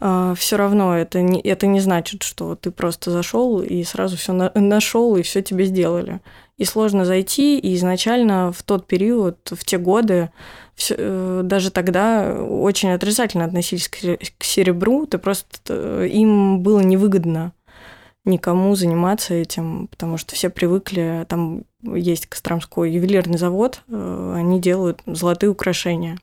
э, 0.00 0.34
все 0.36 0.56
равно 0.56 0.96
это 0.96 1.22
не, 1.22 1.40
это 1.40 1.66
не 1.66 1.80
значит, 1.80 2.22
что 2.24 2.56
ты 2.56 2.70
просто 2.72 3.12
зашел 3.12 3.62
и 3.62 3.84
сразу 3.84 4.16
все 4.16 4.32
на, 4.32 4.50
нашел 4.54 5.16
и 5.16 5.22
все 5.22 5.42
тебе 5.42 5.64
сделали. 5.64 6.20
И 6.56 6.64
сложно 6.64 7.04
зайти, 7.04 7.58
и 7.58 7.74
изначально 7.74 8.52
в 8.52 8.62
тот 8.62 8.86
период, 8.86 9.38
в 9.50 9.64
те 9.64 9.76
годы, 9.76 10.30
все, 10.74 10.94
э, 10.96 11.40
даже 11.42 11.70
тогда 11.70 12.34
очень 12.42 12.90
отрицательно 12.90 13.44
относились 13.44 13.88
к, 13.88 13.98
серебру, 14.38 15.06
ты 15.06 15.18
просто 15.18 15.46
э, 15.68 16.08
им 16.10 16.60
было 16.60 16.80
невыгодно 16.80 17.52
никому 18.24 18.74
заниматься 18.74 19.34
этим, 19.34 19.88
потому 19.88 20.16
что 20.16 20.34
все 20.34 20.48
привыкли, 20.48 21.26
там 21.28 21.64
есть 21.82 22.26
Костромской 22.26 22.90
ювелирный 22.90 23.38
завод, 23.38 23.82
э, 23.88 24.34
они 24.36 24.60
делают 24.60 25.02
золотые 25.06 25.50
украшения. 25.50 26.18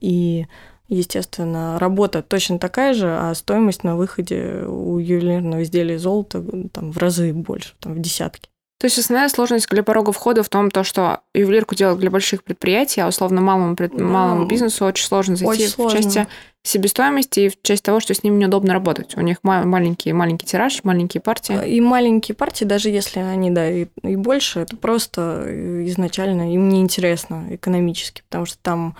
И, 0.00 0.46
естественно, 0.88 1.78
работа 1.78 2.22
точно 2.22 2.58
такая 2.58 2.92
же, 2.92 3.08
а 3.08 3.34
стоимость 3.34 3.84
на 3.84 3.96
выходе 3.96 4.64
у 4.66 4.98
ювелирного 4.98 5.62
изделия 5.62 5.98
золота 5.98 6.44
там, 6.72 6.92
в 6.92 6.98
разы 6.98 7.32
больше, 7.32 7.74
там, 7.80 7.94
в 7.94 8.00
десятки. 8.00 8.50
То 8.78 8.86
есть 8.86 8.98
основная 8.98 9.28
сложность 9.30 9.68
для 9.70 9.82
порога 9.82 10.12
входа 10.12 10.42
в 10.42 10.50
том, 10.50 10.70
то, 10.70 10.84
что 10.84 11.20
ювелирку 11.32 11.74
делают 11.74 11.98
для 11.98 12.10
больших 12.10 12.44
предприятий, 12.44 13.00
а 13.00 13.08
условно 13.08 13.40
малому, 13.40 13.74
пред... 13.74 13.96
да. 13.96 14.04
малому 14.04 14.44
бизнесу 14.44 14.84
очень 14.84 15.06
сложно 15.06 15.36
зайти 15.36 15.50
очень 15.50 15.66
в 15.66 15.70
сложно. 15.70 16.02
части 16.02 16.26
себестоимости 16.62 17.40
и 17.40 17.48
в 17.48 17.62
части 17.62 17.84
того, 17.84 18.00
что 18.00 18.12
с 18.12 18.22
ним 18.22 18.38
неудобно 18.38 18.74
работать. 18.74 19.16
У 19.16 19.20
них 19.20 19.38
маленький, 19.42 20.12
маленький 20.12 20.46
тираж, 20.46 20.82
маленькие 20.84 21.20
партии. 21.20 21.68
И 21.68 21.80
маленькие 21.80 22.34
партии, 22.34 22.64
даже 22.64 22.90
если 22.90 23.20
они, 23.20 23.50
да, 23.50 23.70
и, 23.70 23.86
и 24.02 24.16
больше, 24.16 24.60
это 24.60 24.76
просто 24.76 25.46
изначально 25.86 26.52
им 26.52 26.68
неинтересно 26.68 27.46
экономически, 27.50 28.22
потому 28.28 28.46
что 28.46 28.58
там 28.60 28.96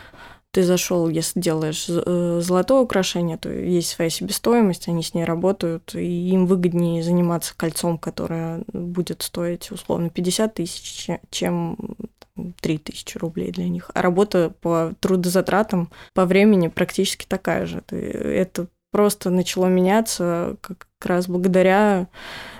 ты 0.56 0.62
зашел, 0.62 1.10
если 1.10 1.38
делаешь 1.38 1.84
э, 1.86 2.40
золотое 2.42 2.80
украшение, 2.80 3.36
то 3.36 3.50
есть 3.50 3.90
своя 3.90 4.08
себестоимость, 4.08 4.88
они 4.88 5.02
с 5.02 5.12
ней 5.12 5.24
работают, 5.24 5.94
и 5.94 6.30
им 6.30 6.46
выгоднее 6.46 7.02
заниматься 7.02 7.52
кольцом, 7.54 7.98
которое 7.98 8.64
будет 8.72 9.20
стоить 9.20 9.70
условно 9.70 10.08
50 10.08 10.54
тысяч, 10.54 11.10
чем 11.28 11.76
3 12.62 12.78
тысячи 12.78 13.18
рублей 13.18 13.52
для 13.52 13.68
них. 13.68 13.90
А 13.92 14.00
работа 14.00 14.50
по 14.62 14.94
трудозатратам 14.98 15.90
по 16.14 16.24
времени 16.24 16.68
практически 16.68 17.26
такая 17.28 17.66
же. 17.66 17.82
Это 17.90 18.68
просто 18.90 19.28
начало 19.28 19.66
меняться 19.66 20.56
как 20.62 20.86
раз 21.02 21.28
благодаря, 21.28 22.08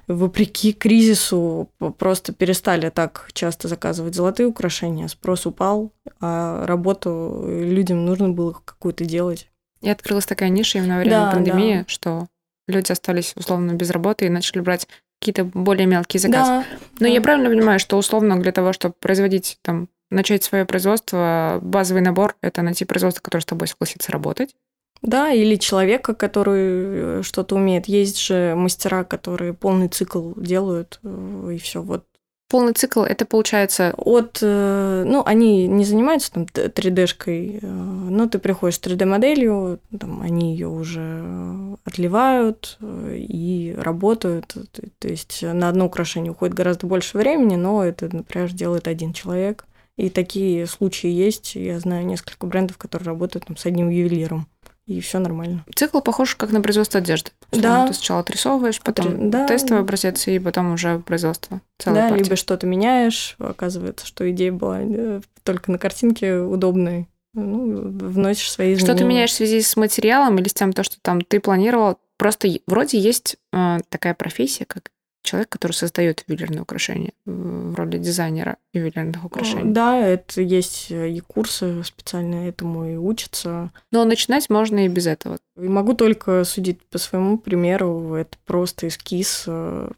вопреки 0.09 0.73
кризису, 0.73 1.69
просто 1.99 2.33
перестали 2.33 2.91
так 2.91 3.29
часто 3.33 3.69
заказывать 3.69 4.15
золотые 4.15 4.47
украшения, 4.47 5.09
спрос 5.09 5.47
упал, 5.47 5.93
а 6.21 6.67
работу 6.67 7.45
людям 7.47 8.05
нужно 8.05 8.31
было 8.31 8.53
какую-то 8.65 9.05
делать. 9.05 9.51
И 9.83 9.91
открылась 9.91 10.27
такая 10.27 10.49
ниша 10.49 10.79
именно 10.79 10.95
во 10.95 11.01
время 11.01 11.17
да, 11.17 11.33
пандемии, 11.33 11.79
да. 11.79 11.85
что 11.89 12.27
люди 12.69 12.93
остались 12.93 13.33
условно 13.37 13.73
без 13.73 13.91
работы 13.91 14.27
и 14.27 14.31
начали 14.31 14.61
брать 14.61 14.89
какие-то 15.21 15.45
более 15.45 15.87
мелкие 15.87 16.21
заказы. 16.21 16.51
Да, 16.51 16.65
Но 16.99 17.07
да. 17.07 17.09
я 17.09 17.21
правильно 17.21 17.49
понимаю, 17.49 17.79
что 17.79 17.97
условно 17.97 18.41
для 18.41 18.53
того, 18.53 18.73
чтобы 18.73 18.95
производить 18.99 19.59
там 19.63 19.89
начать 20.11 20.45
свое 20.45 20.65
производство, 20.65 21.59
базовый 21.63 22.03
набор 22.03 22.37
это 22.41 22.63
найти 22.63 22.85
производство, 22.85 23.23
которое 23.23 23.43
с 23.43 23.47
тобой 23.47 23.67
согласится 23.67 24.13
работать, 24.13 24.55
да, 25.03 25.33
или 25.33 25.57
человека, 25.57 26.15
который 26.15 27.19
э, 27.19 27.23
что-то 27.23 27.57
умеет. 27.57 27.87
Есть 27.87 28.21
же 28.21 28.55
мастера, 28.57 29.05
которые 29.05 29.55
полный 29.55 29.89
цикл 29.89 30.33
делают, 30.37 31.01
э, 31.03 31.53
и 31.55 31.59
все. 31.59 31.83
Вот 31.83 32.05
Полный 32.49 32.75
цикл 32.75 33.03
это 33.03 33.27
получается 33.27 33.93
от, 33.97 34.39
э, 34.41 35.05
ну, 35.05 35.25
они 35.27 35.67
не 35.67 35.85
занимаются 35.85 36.31
там 36.31 36.45
3D-шкой, 36.45 37.59
но 37.61 38.29
ты 38.29 38.39
приходишь 38.39 38.77
с 38.77 38.81
3D-моделью, 38.81 39.81
там, 39.99 40.21
они 40.23 40.53
ее 40.53 40.69
уже 40.69 41.77
отливают 41.85 42.79
и 42.81 43.75
работают. 43.77 44.55
То 45.01 45.09
есть 45.09 45.43
на 45.43 45.69
одно 45.69 45.87
украшение 45.87 46.31
уходит 46.31 46.55
гораздо 46.55 46.87
больше 46.87 47.19
времени, 47.19 47.57
но 47.57 47.85
это, 47.85 48.15
например, 48.15 48.53
делает 48.53 48.87
один 48.87 49.13
человек. 49.13 49.67
И 49.97 50.09
такие 50.09 50.69
случаи 50.69 51.11
есть. 51.11 51.57
Я 51.57 51.81
знаю 51.81 52.07
несколько 52.07 52.47
брендов, 52.47 52.79
которые 52.79 53.07
работают 53.09 53.47
там, 53.47 53.57
с 53.57 53.67
одним 53.67 53.89
ювелиром 53.89 54.47
и 54.87 55.01
все 55.01 55.19
нормально. 55.19 55.65
Цикл 55.75 56.01
похож 56.01 56.37
как 56.37 56.53
на 56.53 56.61
производство 56.61 56.99
одежды. 56.99 57.33
Да. 57.51 57.89
Ты 57.89 57.95
сначала 57.95 58.21
отрисовываешь, 58.21 58.81
потом 58.81 59.31
да. 59.31 59.47
тестовый 59.47 59.83
образец, 59.83 60.29
и 60.29 60.39
потом 60.39 60.73
уже 60.73 61.01
производство. 61.01 61.61
Да, 61.85 62.09
партии. 62.09 62.23
либо 62.23 62.37
что-то 62.37 62.67
меняешь, 62.67 63.35
оказывается, 63.39 64.07
что 64.07 64.31
идея 64.31 64.53
была 64.53 64.79
э, 64.81 65.21
только 65.43 65.73
на 65.73 65.79
картинке 65.79 66.37
удобной. 66.37 67.09
Ну, 67.35 67.91
вносишь 68.09 68.51
свои 68.51 68.73
изменения. 68.73 68.93
Что 68.93 68.99
ты 68.99 69.05
меняешь 69.05 69.31
в 69.31 69.35
связи 69.35 69.61
с 69.61 69.77
материалом 69.77 70.39
или 70.39 70.49
с 70.49 70.55
тем, 70.55 70.73
то, 70.73 70.83
что 70.85 70.97
там 71.03 71.21
ты 71.21 71.41
планировал? 71.41 71.99
Просто 72.17 72.49
вроде 72.67 72.99
есть 72.99 73.37
э, 73.53 73.79
такая 73.91 74.15
профессия, 74.15 74.65
как 74.65 74.91
человек, 75.27 75.49
который 75.49 75.73
создает 75.73 76.25
ювелирные 76.27 76.63
украшения 76.63 77.13
в 77.27 77.75
роли 77.75 77.99
дизайнера 77.99 78.57
ювелирных 78.73 79.25
украшений. 79.25 79.73
Да, 79.73 79.99
это 79.99 80.41
есть 80.41 80.91
и 80.91 81.21
курсы 81.27 81.83
специально 81.85 82.49
этому 82.49 82.87
и 82.87 82.97
учатся. 82.97 83.71
Но 83.93 84.05
начинать 84.05 84.49
можно 84.49 84.87
и 84.87 84.89
без 84.89 85.07
этого. 85.07 85.39
И 85.57 85.69
могу 85.69 85.95
только 85.95 86.45
судить 86.45 86.83
по 86.85 86.99
своему 86.99 87.39
примеру. 87.39 88.15
Это 88.15 88.37
просто 88.47 88.89
эскиз, 88.89 89.45
э, 89.47 89.91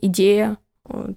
идея. 0.00 0.58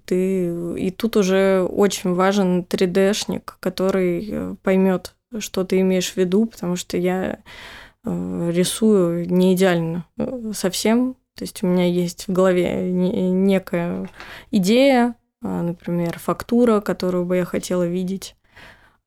Ты... 0.05 0.75
И 0.77 0.91
тут 0.91 1.17
уже 1.17 1.61
очень 1.61 2.13
важен 2.13 2.61
3D-шник, 2.61 3.55
который 3.59 4.27
э, 4.29 4.55
поймет, 4.63 5.15
что 5.38 5.63
ты 5.63 5.81
имеешь 5.81 6.11
в 6.11 6.17
виду, 6.17 6.45
потому 6.45 6.75
что 6.75 6.97
я 6.97 7.39
э, 8.03 8.51
рисую 8.51 9.29
не 9.29 9.53
идеально 9.53 10.05
совсем, 10.53 11.15
то 11.39 11.43
есть 11.43 11.63
у 11.63 11.67
меня 11.67 11.86
есть 11.86 12.27
в 12.27 12.34
голове 12.34 12.91
некая 12.91 14.10
идея, 14.51 15.15
а, 15.41 15.62
например, 15.62 16.19
фактура, 16.19 16.81
которую 16.81 17.24
бы 17.24 17.38
я 17.38 17.46
хотела 17.46 17.88
видеть, 17.88 18.36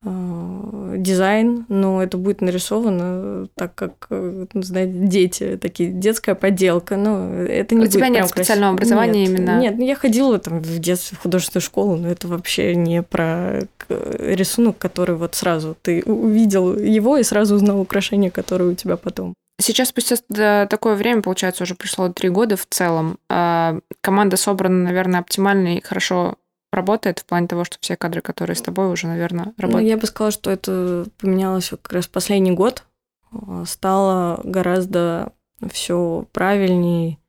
а, 0.03 0.95
дизайн, 0.97 1.67
но 1.69 2.01
это 2.01 2.17
будет 2.17 2.41
нарисовано 2.41 3.49
так, 3.53 3.75
как, 3.75 4.07
ну, 4.09 4.47
знаете, 4.63 4.93
дети, 4.97 5.59
такие, 5.61 5.91
детская 5.91 6.33
поделка, 6.33 6.97
но 6.97 7.31
это 7.35 7.75
не 7.75 7.81
У 7.81 7.83
будет 7.83 7.93
тебя 7.93 8.09
нет 8.09 8.27
специального 8.27 8.75
красиво. 8.75 8.95
образования 8.95 9.27
нет, 9.27 9.39
именно? 9.39 9.59
Нет, 9.59 9.75
ну, 9.77 9.85
я 9.85 9.95
ходила 9.95 10.39
там 10.39 10.59
в 10.59 10.79
детстве 10.79 11.15
в 11.15 11.21
художественную 11.21 11.61
школу, 11.61 11.97
но 11.97 12.09
это 12.09 12.27
вообще 12.27 12.73
не 12.73 13.03
про 13.03 13.59
рисунок, 13.89 14.79
который 14.79 15.15
вот 15.15 15.35
сразу 15.35 15.77
ты 15.79 16.01
увидел 16.03 16.75
его 16.75 17.17
и 17.17 17.21
сразу 17.23 17.53
узнал 17.53 17.79
украшение, 17.79 18.31
которое 18.31 18.71
у 18.71 18.73
тебя 18.73 18.97
потом. 18.97 19.35
Сейчас 19.63 19.87
спустя 19.87 20.17
такое 20.65 20.95
время, 20.95 21.21
получается, 21.21 21.63
уже 21.63 21.75
пришло 21.75 22.09
три 22.09 22.27
года 22.27 22.57
в 22.57 22.65
целом. 22.65 23.17
А, 23.29 23.79
команда 24.01 24.35
собрана, 24.35 24.83
наверное, 24.83 25.21
оптимально 25.21 25.77
и 25.77 25.81
хорошо 25.81 26.35
работает 26.73 27.19
в 27.19 27.25
плане 27.25 27.47
того, 27.47 27.63
что 27.63 27.77
все 27.79 27.95
кадры, 27.95 28.19
которые 28.19 28.57
с 28.57 28.61
тобой 28.61 28.91
уже, 28.91 29.07
наверное, 29.07 29.45
ну, 29.45 29.53
работают. 29.57 29.83
Ну, 29.83 29.89
я 29.89 29.97
бы 29.97 30.05
сказала, 30.05 30.31
что 30.31 30.51
это 30.51 31.05
поменялось 31.17 31.69
как 31.69 31.93
раз 31.93 32.07
последний 32.07 32.51
год. 32.51 32.83
А, 33.31 33.63
стало 33.65 34.41
гораздо 34.43 35.31
все 35.71 36.27
правильнее, 36.33 37.19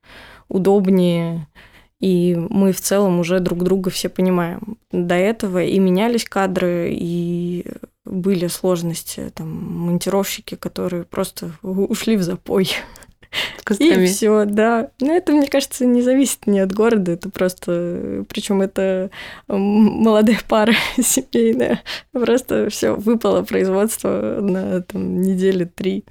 удобнее, 0.48 1.46
и 2.00 2.34
мы 2.34 2.72
в 2.72 2.80
целом 2.80 3.20
уже 3.20 3.38
друг 3.38 3.62
друга 3.62 3.90
все 3.90 4.08
понимаем. 4.08 4.76
До 4.90 5.14
этого 5.14 5.62
и 5.62 5.78
менялись 5.78 6.24
кадры, 6.24 6.88
и 6.90 7.64
были 8.04 8.46
сложности, 8.49 9.32
там, 9.34 9.49
монтировщики, 9.49 10.54
которые 10.56 11.04
просто 11.04 11.52
ушли 11.62 12.16
в 12.16 12.23
запой. 12.23 12.70
И 13.78 14.06
все, 14.06 14.44
да. 14.44 14.90
Но 15.00 15.12
это, 15.12 15.32
мне 15.32 15.49
кажется, 15.49 15.84
не 15.87 16.02
зависит 16.02 16.46
ни 16.46 16.58
от 16.58 16.73
города, 16.73 17.12
это 17.12 17.30
просто, 17.30 18.25
причем 18.28 18.62
это 18.62 19.11
молодая 19.49 20.38
пара 20.49 20.75
семейная, 20.96 21.82
просто 22.12 22.68
все 22.70 22.92
выпало 22.92 23.42
производство 23.42 24.38
на 24.40 24.82
там 24.82 25.20
недели 25.20 25.64
три, 25.64 26.04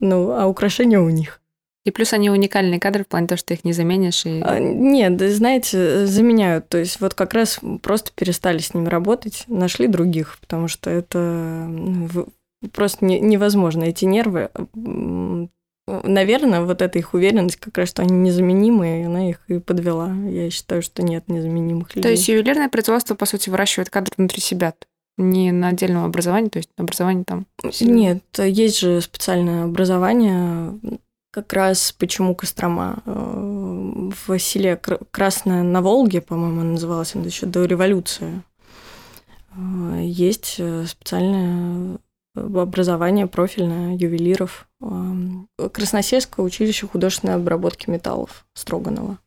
ну, 0.00 0.32
а 0.32 0.46
украшения 0.46 1.00
у 1.00 1.10
них. 1.10 1.40
И 1.84 1.90
плюс 1.90 2.14
они 2.14 2.30
уникальные 2.30 2.80
кадры 2.80 3.04
в 3.04 3.08
плане 3.08 3.26
того, 3.26 3.36
что 3.36 3.48
ты 3.48 3.54
их 3.54 3.64
не 3.64 3.74
заменишь. 3.74 4.24
И... 4.24 4.40
А, 4.42 4.58
нет, 4.58 5.20
знаете, 5.20 6.06
заменяют. 6.06 6.68
То 6.68 6.78
есть 6.78 7.00
вот 7.00 7.12
как 7.14 7.34
раз 7.34 7.60
просто 7.82 8.10
перестали 8.14 8.58
с 8.58 8.72
ними 8.72 8.88
работать, 8.88 9.44
нашли 9.48 9.86
других, 9.86 10.38
потому 10.40 10.66
что 10.66 10.88
это 10.88 11.66
ну, 11.68 12.08
просто 12.72 13.04
не, 13.04 13.20
невозможно. 13.20 13.84
Эти 13.84 14.06
нервы, 14.06 14.48
наверное, 15.86 16.62
вот 16.62 16.80
эта 16.80 16.98
их 16.98 17.12
уверенность 17.12 17.56
как 17.56 17.76
раз, 17.76 17.90
что 17.90 18.00
они 18.00 18.14
незаменимые, 18.14 19.06
она 19.06 19.28
их 19.28 19.40
и 19.48 19.58
подвела. 19.58 20.14
Я 20.26 20.48
считаю, 20.50 20.80
что 20.80 21.02
нет 21.02 21.28
незаменимых 21.28 21.94
людей. 21.94 22.02
То 22.02 22.10
есть 22.10 22.26
ювелирное 22.28 22.70
производство, 22.70 23.14
по 23.14 23.26
сути, 23.26 23.50
выращивает 23.50 23.90
кадр 23.90 24.10
внутри 24.16 24.40
себя, 24.40 24.72
не 25.16 25.52
на 25.52 25.68
отдельном 25.68 26.04
образовании, 26.04 26.48
то 26.48 26.58
есть 26.58 26.70
образование 26.76 27.24
там? 27.24 27.46
Нет, 27.80 28.24
есть 28.38 28.80
же 28.80 29.00
специальное 29.00 29.64
образование 29.64 30.78
как 31.34 31.52
раз 31.52 31.90
почему 31.90 32.36
Кострома. 32.36 33.02
Э, 33.06 34.10
в 34.26 34.38
селе 34.38 34.76
Красное 34.76 35.64
на 35.64 35.82
Волге, 35.82 36.20
по-моему, 36.20 36.62
называлось 36.62 37.16
она 37.16 37.24
еще 37.24 37.46
до 37.46 37.64
революции. 37.64 38.42
Э, 39.56 40.00
есть 40.00 40.56
э, 40.58 40.86
специальное 40.86 41.98
образование 42.36 43.26
профильное 43.26 43.96
ювелиров. 43.96 44.68
Красносельское 45.72 46.44
училище 46.44 46.86
художественной 46.86 47.34
обработки 47.34 47.90
металлов 47.90 48.46
Строганова. 48.54 49.18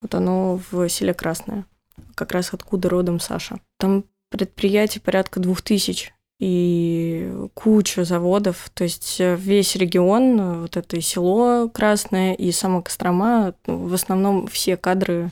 Вот 0.00 0.14
оно 0.14 0.60
в 0.70 0.88
селе 0.88 1.14
Красное. 1.14 1.66
Как 2.14 2.32
раз 2.32 2.52
откуда 2.52 2.88
родом 2.88 3.20
Саша. 3.20 3.58
Там 3.78 4.04
предприятий 4.30 4.98
порядка 4.98 5.40
двух 5.40 5.60
тысяч 5.60 6.13
и 6.40 7.32
куча 7.54 8.04
заводов, 8.04 8.70
то 8.74 8.84
есть 8.84 9.20
э, 9.20 9.36
весь 9.36 9.76
регион, 9.76 10.40
э, 10.40 10.60
вот 10.62 10.76
это 10.76 10.96
и 10.96 11.00
село 11.00 11.68
Красное, 11.68 12.34
и 12.34 12.50
сама 12.50 12.82
Кострома, 12.82 13.54
ну, 13.66 13.86
в 13.86 13.94
основном 13.94 14.48
все 14.48 14.76
кадры, 14.76 15.30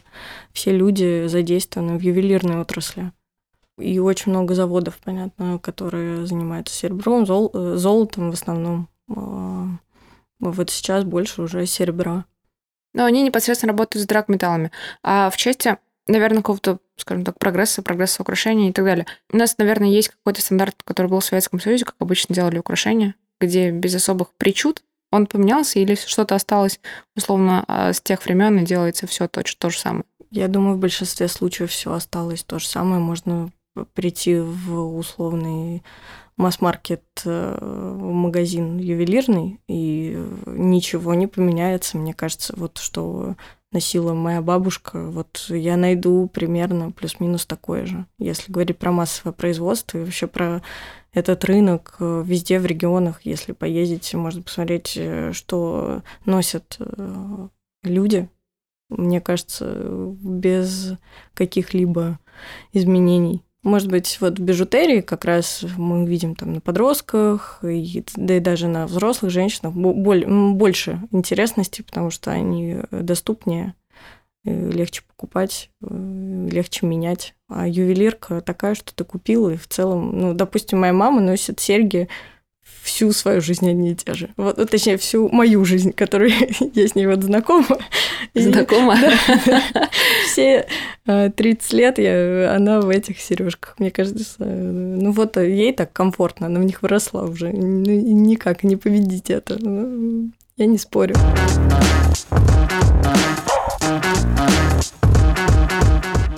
все 0.53 0.71
люди 0.71 1.27
задействованы 1.27 1.99
в 1.99 2.03
ювелирной 2.03 2.61
отрасли. 2.61 3.13
И 3.79 3.99
очень 3.99 4.31
много 4.31 4.55
заводов, 4.55 4.99
понятно, 5.03 5.59
которые 5.59 6.27
занимаются 6.27 6.75
серебром, 6.75 7.27
зол, 7.27 7.51
э, 7.53 7.75
золотом 7.77 8.31
в 8.31 8.35
основном. 8.35 8.89
А, 9.09 9.67
вот 10.39 10.71
сейчас 10.71 11.05
больше 11.05 11.43
уже 11.43 11.67
серебра. 11.67 12.27
Но 12.95 13.05
они 13.05 13.23
непосредственно 13.23 13.73
работают 13.73 14.05
с 14.05 14.07
драгметаллами. 14.07 14.71
А 15.03 15.31
в 15.31 15.37
части, 15.37 15.79
наверное, 16.07 16.43
какого-то 16.43 16.79
скажем 17.03 17.25
так, 17.25 17.39
прогресса, 17.39 17.83
прогресса 17.83 18.23
украшений 18.23 18.71
и 18.71 18.73
так 18.73 18.85
далее. 18.85 19.07
У 19.31 19.37
нас, 19.37 19.59
наверное, 19.59 19.89
есть 19.89 20.09
какой-то 20.09 20.41
стандарт, 20.41 20.77
который 20.85 21.09
был 21.09 21.21
в 21.21 21.25
Советском 21.25 21.61
Союзе, 21.61 21.85
как 21.85 21.97
обычно 21.99 22.35
делали 22.35 22.59
украшения, 22.59 23.15
где 23.41 23.71
без 23.71 23.95
особых 23.95 24.29
причуд 24.37 24.83
он 25.11 25.27
поменялся 25.27 25.79
или 25.79 25.95
что-то 25.95 26.35
осталось 26.35 26.81
условно 27.15 27.65
а, 27.69 27.93
с 27.93 28.01
тех 28.01 28.25
времен 28.25 28.59
и 28.59 28.65
делается 28.65 29.07
все 29.07 29.29
то, 29.29 29.43
то 29.43 29.71
же 29.71 29.79
самое? 29.79 30.05
Я 30.31 30.49
думаю, 30.49 30.77
в 30.77 30.81
большинстве 30.81 31.29
случаев 31.29 31.71
все 31.71 31.93
осталось 31.93 32.43
то 32.43 32.59
же 32.59 32.67
самое. 32.67 33.01
Можно 33.01 33.51
прийти 33.93 34.39
в 34.39 34.97
условный 34.97 35.83
масс-маркет 36.43 37.05
э, 37.25 37.97
магазин 38.01 38.79
ювелирный, 38.79 39.61
и 39.69 40.19
ничего 40.47 41.15
не 41.15 41.27
поменяется. 41.27 41.97
Мне 41.97 42.13
кажется, 42.13 42.53
вот 42.57 42.79
что 42.79 43.37
носила 43.71 44.13
моя 44.13 44.43
бабушка, 44.43 45.09
вот 45.09 45.47
я 45.49 45.77
найду 45.77 46.29
примерно 46.29 46.91
плюс-минус 46.91 47.47
такое 47.47 47.87
же. 47.87 48.07
Если 48.19 48.53
говорить 48.53 48.79
про 48.79 48.93
массовое 48.93 49.33
производство 49.33 49.99
и 49.99 50.03
вообще 50.03 50.27
про 50.27 50.63
этот 51.13 51.45
рынок 51.45 51.97
э, 52.01 52.23
везде 52.27 52.59
в 52.59 52.67
регионах, 52.67 53.23
если 53.25 53.53
поездить, 53.53 54.13
можно 54.15 54.43
посмотреть, 54.43 54.95
э, 54.97 55.33
что 55.33 56.03
носят 56.25 56.79
люди. 57.83 58.29
Мне 58.89 59.21
кажется, 59.21 59.65
без 60.21 60.95
каких-либо 61.35 62.19
изменений. 62.73 63.43
Может 63.63 63.89
быть, 63.89 64.19
вот 64.21 64.41
в 64.41 64.43
бижутерии 64.43 65.03
как 65.03 65.25
раз 65.25 65.65
мы 65.77 66.05
видим 66.05 66.35
там 66.35 66.53
на 66.53 66.61
подростках, 66.61 67.61
и, 67.63 68.05
да 68.17 68.37
и 68.37 68.41
даже 68.41 68.67
на 68.67 68.87
взрослых 68.87 69.31
женщинах 69.31 69.73
боль, 69.73 70.27
больше 70.27 71.01
интересности, 71.13 71.83
потому 71.83 72.11
что 72.11 72.33
они 72.33 72.79
доступнее, 72.91 73.75
э, 74.45 74.71
легче 74.71 75.03
покупать, 75.07 75.71
э, 75.81 76.49
легче 76.51 76.87
менять. 76.87 77.37
А 77.49 77.69
ювелирка 77.69 78.41
такая, 78.41 78.75
что 78.75 78.93
ты 78.93 79.05
купил, 79.05 79.49
и 79.49 79.57
в 79.57 79.69
целом, 79.69 80.19
ну, 80.19 80.35
допустим, 80.35 80.81
моя 80.81 80.93
мама 80.93 81.21
носит 81.21 81.61
серьги 81.61 82.09
всю 82.83 83.13
свою 83.13 83.41
жизнь 83.41 83.69
одни 83.69 83.93
и 83.93 83.95
те 83.95 84.15
же. 84.15 84.31
Вот, 84.37 84.59
вот 84.59 84.71
точнее, 84.71 84.97
всю 84.97 85.29
мою 85.29 85.65
жизнь, 85.65 85.93
которую 85.93 86.33
я 86.75 86.89
с 86.89 86.95
ней 86.95 87.07
вот 87.07 87.23
знакома. 87.23 87.79
Знакома? 88.35 88.97
Все 90.27 90.67
30 91.07 91.73
э, 91.73 91.77
лет 91.77 91.99
я, 91.99 92.55
она 92.55 92.81
в 92.81 92.89
этих 92.89 93.21
сережках. 93.21 93.77
Мне 93.79 93.91
кажется, 93.91 94.45
ну 94.45 95.13
вот 95.13 95.37
ей 95.37 95.73
так 95.73 95.93
комфортно, 95.93 96.47
она 96.47 96.61
в 96.61 96.65
них 96.65 96.83
выросла 96.83 97.23
уже. 97.23 97.53
Ну, 97.53 97.83
никак 97.85 98.65
не 98.65 98.77
победить 98.77 99.31
это. 99.31 99.57
Ну, 99.61 100.31
я 100.57 100.67
не 100.67 100.79
спорю. 100.79 101.15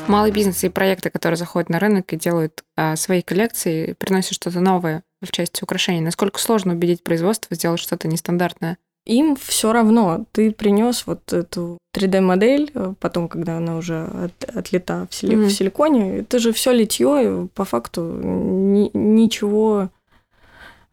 Малый 0.08 0.30
бизнес 0.30 0.62
и 0.64 0.68
проекты, 0.68 1.11
которые 1.11 1.37
заходят 1.37 1.70
на 1.70 1.78
рынок 1.78 2.12
и 2.12 2.16
делают 2.16 2.62
а, 2.76 2.96
свои 2.96 3.23
коллекции, 3.23 3.94
приносят 3.94 4.34
что-то 4.34 4.61
новое 4.61 5.02
в 5.23 5.30
части 5.32 5.62
украшений. 5.62 6.00
Насколько 6.00 6.38
сложно 6.38 6.75
убедить 6.75 7.02
производство 7.02 7.54
сделать 7.56 7.80
что-то 7.80 8.08
нестандартное? 8.08 8.78
Им 9.06 9.37
все 9.37 9.73
равно. 9.73 10.25
Ты 10.32 10.50
принес 10.50 11.06
вот 11.06 11.32
эту 11.32 11.78
3D-модель, 11.94 12.70
э, 12.75 12.94
потом, 12.99 13.28
когда 13.28 13.58
она 13.58 13.76
уже 13.76 14.04
от, 14.04 14.56
отлета 14.56 15.06
в, 15.11 15.14
сили, 15.14 15.37
mm-hmm. 15.37 15.46
в 15.46 15.52
силиконе, 15.52 16.18
это 16.20 16.38
же 16.38 16.52
все 16.52 16.73
литье, 16.73 17.49
по 17.54 17.64
факту 17.64 18.02
ни, 18.02 18.90
ничего 18.94 19.90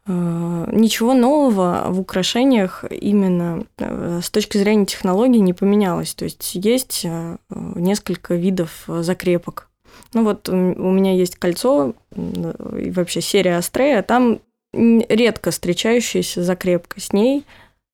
ничего 0.06 1.14
нового 1.14 1.86
в 1.88 2.00
украшениях 2.00 2.84
именно 2.90 3.64
э, 3.78 4.20
с 4.22 4.30
точки 4.30 4.58
зрения 4.58 4.84
технологий 4.84 5.40
не 5.40 5.52
поменялось. 5.52 6.14
То 6.14 6.24
есть 6.24 6.54
есть 6.54 7.02
э, 7.04 7.36
несколько 7.48 8.34
видов 8.34 8.84
закрепок. 8.86 9.68
Ну 10.12 10.24
вот 10.24 10.48
у 10.48 10.54
меня 10.54 11.14
есть 11.14 11.36
кольцо 11.36 11.94
и 12.14 12.90
вообще 12.90 13.20
серия 13.20 13.56
Астрея, 13.56 14.02
там 14.02 14.40
редко 14.72 15.50
встречающаяся 15.50 16.42
закрепка. 16.42 17.00
С 17.00 17.12
ней 17.12 17.44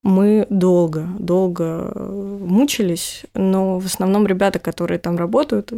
мы 0.03 0.47
долго, 0.49 1.07
долго 1.19 1.93
мучились, 1.99 3.25
но 3.33 3.79
в 3.79 3.85
основном 3.85 4.27
ребята, 4.27 4.59
которые 4.59 4.99
там 4.99 5.17
работают, 5.17 5.73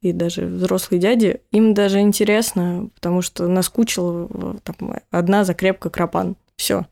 и 0.00 0.12
даже 0.12 0.46
взрослые 0.46 1.00
дяди, 1.00 1.40
им 1.50 1.74
даже 1.74 2.00
интересно, 2.00 2.88
потому 2.94 3.20
что 3.20 3.48
наскучила 3.48 4.28
там, 4.64 4.94
одна 5.10 5.44
закрепка 5.44 5.90
крапан. 5.90 6.36
Все. 6.56 6.86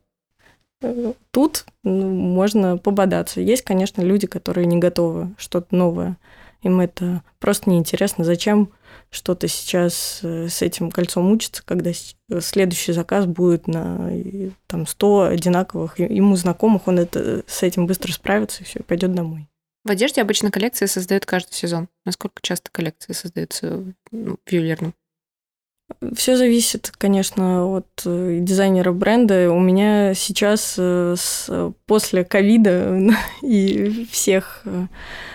Тут 1.30 1.66
ну, 1.82 2.10
можно 2.10 2.76
пободаться. 2.78 3.40
Есть, 3.40 3.62
конечно, 3.62 4.02
люди, 4.02 4.26
которые 4.26 4.66
не 4.66 4.78
готовы 4.78 5.34
что-то 5.36 5.74
новое. 5.74 6.16
Им 6.62 6.80
это 6.80 7.22
просто 7.38 7.70
неинтересно. 7.70 8.24
Зачем 8.24 8.72
что-то 9.10 9.48
сейчас 9.48 10.20
э, 10.22 10.48
с 10.48 10.60
этим 10.60 10.90
кольцом 10.90 11.24
мучиться, 11.24 11.62
когда 11.64 11.92
следующий 12.40 12.92
заказ 12.92 13.26
будет 13.26 13.66
на 13.66 14.10
там, 14.66 14.86
100 14.86 15.22
одинаковых 15.22 15.98
ему 15.98 16.36
знакомых, 16.36 16.88
он 16.88 16.98
это, 16.98 17.42
с 17.46 17.62
этим 17.62 17.86
быстро 17.86 18.12
справится 18.12 18.62
и 18.62 18.66
все, 18.66 18.80
пойдет 18.80 19.14
домой. 19.14 19.48
В 19.84 19.90
одежде 19.90 20.20
обычно 20.20 20.50
коллекции 20.50 20.86
создают 20.86 21.24
каждый 21.24 21.54
сезон. 21.54 21.88
Насколько 22.04 22.42
часто 22.42 22.70
коллекции 22.70 23.12
создаются 23.12 23.94
ну, 24.10 24.36
в 24.44 24.52
ювелирном? 24.52 24.94
Все 26.14 26.36
зависит, 26.36 26.92
конечно, 26.96 27.66
от 27.66 27.86
э, 28.04 28.38
дизайнера 28.42 28.92
бренда. 28.92 29.50
У 29.50 29.58
меня 29.58 30.12
сейчас 30.12 30.74
э, 30.78 31.16
после 31.86 32.24
ковида 32.24 32.98
и 33.42 34.06
всех 34.10 34.60
э, 34.64 34.86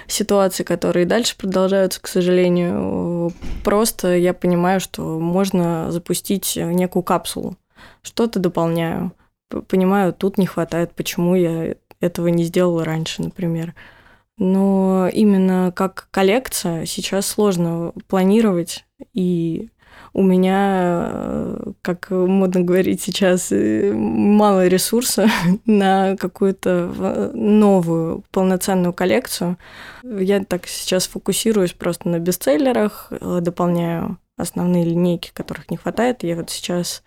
ситуаций, 0.07 0.63
которые 0.63 1.07
дальше 1.07 1.35
продолжаются, 1.37 1.99
к 2.01 2.07
сожалению, 2.07 3.33
просто 3.63 4.15
я 4.15 4.33
понимаю, 4.33 4.79
что 4.79 5.19
можно 5.19 5.91
запустить 5.91 6.55
некую 6.55 7.01
капсулу. 7.01 7.57
Что-то 8.03 8.39
дополняю. 8.39 9.11
Понимаю, 9.67 10.13
тут 10.13 10.37
не 10.37 10.45
хватает, 10.45 10.93
почему 10.93 11.35
я 11.35 11.75
этого 11.99 12.27
не 12.27 12.43
сделала 12.43 12.85
раньше, 12.85 13.23
например. 13.23 13.73
Но 14.37 15.09
именно 15.11 15.71
как 15.75 16.07
коллекция 16.11 16.85
сейчас 16.85 17.25
сложно 17.25 17.91
планировать 18.07 18.85
и 19.13 19.69
у 20.13 20.21
меня, 20.21 21.09
э, 21.11 21.71
как 21.81 22.11
модно 22.11 22.61
говорить 22.61 23.01
сейчас, 23.01 23.51
э, 23.51 23.91
мало 23.93 24.67
ресурса 24.67 25.27
на 25.65 26.15
какую-то 26.17 27.31
новую 27.33 28.23
полноценную 28.31 28.93
коллекцию. 28.93 29.57
Я 30.03 30.43
так 30.43 30.67
сейчас 30.67 31.07
фокусируюсь 31.07 31.73
просто 31.73 32.09
на 32.09 32.19
бестселлерах, 32.19 33.07
э, 33.09 33.39
дополняю 33.41 34.17
основные 34.37 34.85
линейки, 34.85 35.31
которых 35.33 35.69
не 35.71 35.77
хватает. 35.77 36.23
Я 36.23 36.35
вот 36.35 36.49
сейчас 36.49 37.03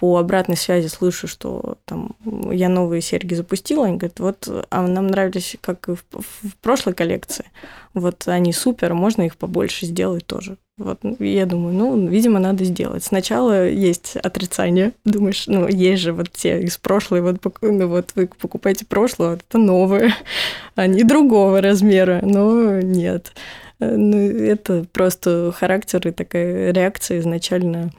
по 0.00 0.16
обратной 0.16 0.56
связи 0.56 0.88
слышу, 0.88 1.28
что 1.28 1.76
там 1.84 2.16
я 2.50 2.68
новые 2.70 3.02
серьги 3.02 3.34
запустила, 3.34 3.86
они 3.86 3.98
говорят, 3.98 4.18
вот, 4.18 4.66
а 4.70 4.86
нам 4.86 5.08
нравились, 5.08 5.56
как 5.60 5.90
и 5.90 5.94
в, 5.94 6.04
в 6.12 6.56
прошлой 6.62 6.94
коллекции, 6.94 7.44
вот 7.92 8.26
они 8.26 8.54
супер, 8.54 8.94
можно 8.94 9.22
их 9.22 9.36
побольше 9.36 9.84
сделать 9.84 10.26
тоже. 10.26 10.56
Вот, 10.80 11.00
я 11.18 11.44
думаю, 11.44 11.74
ну, 11.74 12.08
видимо, 12.08 12.38
надо 12.38 12.64
сделать. 12.64 13.04
Сначала 13.04 13.68
есть 13.68 14.16
отрицание, 14.16 14.92
думаешь, 15.04 15.46
ну, 15.46 15.68
есть 15.68 16.00
же 16.00 16.14
вот 16.14 16.30
те 16.32 16.62
из 16.62 16.78
прошлой, 16.78 17.20
вот, 17.20 17.36
ну, 17.60 17.86
вот 17.86 18.12
вы 18.14 18.28
покупаете 18.28 18.86
прошлое, 18.86 19.34
это 19.34 19.58
новое, 19.58 20.14
они 20.76 21.04
другого 21.04 21.60
размера, 21.60 22.20
но 22.22 22.80
нет. 22.80 23.34
Ну, 23.78 24.16
это 24.16 24.86
просто 24.90 25.52
характер 25.54 26.08
и 26.08 26.12
такая 26.12 26.72
реакция 26.72 27.18
изначально 27.18 27.92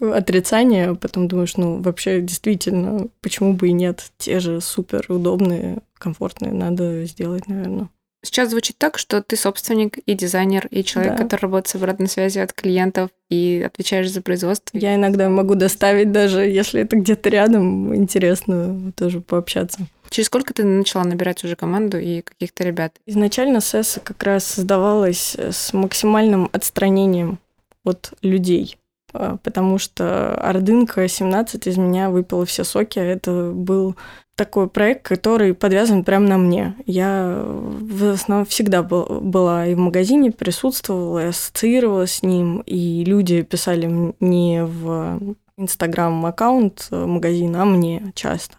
отрицание, 0.00 0.88
а 0.88 0.94
потом 0.94 1.28
думаешь, 1.28 1.58
ну, 1.58 1.82
вообще, 1.82 2.22
действительно, 2.22 3.08
почему 3.20 3.52
бы 3.52 3.68
и 3.68 3.72
нет? 3.72 4.12
Те 4.16 4.40
же 4.40 4.62
супер 4.62 5.04
удобные, 5.10 5.80
комфортные, 5.98 6.54
надо 6.54 7.04
сделать, 7.04 7.48
наверное. 7.48 7.90
Сейчас 8.24 8.50
звучит 8.50 8.78
так, 8.78 8.98
что 8.98 9.22
ты 9.22 9.36
собственник 9.36 9.98
и 9.98 10.14
дизайнер, 10.14 10.66
и 10.70 10.82
человек, 10.82 11.16
да. 11.16 11.22
который 11.22 11.42
работает 11.42 11.68
с 11.68 11.74
обратной 11.74 12.08
связью 12.08 12.42
от 12.42 12.52
клиентов 12.52 13.10
и 13.28 13.62
отвечаешь 13.64 14.10
за 14.10 14.22
производство. 14.22 14.76
Я 14.76 14.94
иногда 14.94 15.28
могу 15.28 15.54
доставить, 15.54 16.10
даже 16.10 16.40
если 16.40 16.80
это 16.80 16.96
где-то 16.96 17.28
рядом, 17.28 17.94
интересно 17.94 18.92
тоже 18.96 19.20
пообщаться. 19.20 19.86
Через 20.08 20.28
сколько 20.28 20.54
ты 20.54 20.64
начала 20.64 21.04
набирать 21.04 21.44
уже 21.44 21.54
команду 21.54 21.98
и 21.98 22.22
каких-то 22.22 22.64
ребят? 22.64 22.94
Изначально 23.04 23.60
СЭС 23.60 23.98
как 24.02 24.22
раз 24.22 24.44
создавалась 24.44 25.36
с 25.36 25.72
максимальным 25.72 26.48
отстранением 26.52 27.38
от 27.84 28.12
людей 28.22 28.78
а, 29.12 29.36
потому 29.42 29.78
что 29.78 30.34
Ордынка 30.36 31.06
17 31.06 31.66
из 31.66 31.76
меня 31.76 32.10
выпало 32.10 32.46
все 32.46 32.64
соки. 32.64 32.98
Это 32.98 33.52
был 33.52 33.96
такой 34.36 34.68
проект, 34.68 35.02
который 35.02 35.54
подвязан 35.54 36.04
прямо 36.04 36.28
на 36.28 36.38
мне. 36.38 36.74
Я 36.86 37.42
в 37.46 38.12
основном 38.12 38.46
всегда 38.46 38.82
был, 38.82 39.20
была 39.20 39.66
и 39.66 39.74
в 39.74 39.78
магазине, 39.78 40.32
присутствовала, 40.32 41.24
и 41.24 41.28
ассоциировалась 41.28 42.14
с 42.14 42.22
ним, 42.22 42.60
и 42.66 43.04
люди 43.04 43.42
писали 43.42 44.14
не 44.20 44.64
в 44.64 45.36
Инстаграм-аккаунт 45.56 46.88
магазина, 46.90 47.62
а 47.62 47.64
мне 47.64 48.12
часто. 48.14 48.56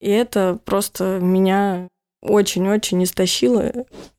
И 0.00 0.10
это 0.10 0.58
просто 0.64 1.18
меня 1.20 1.88
очень-очень 2.22 3.02
истощило. 3.04 3.72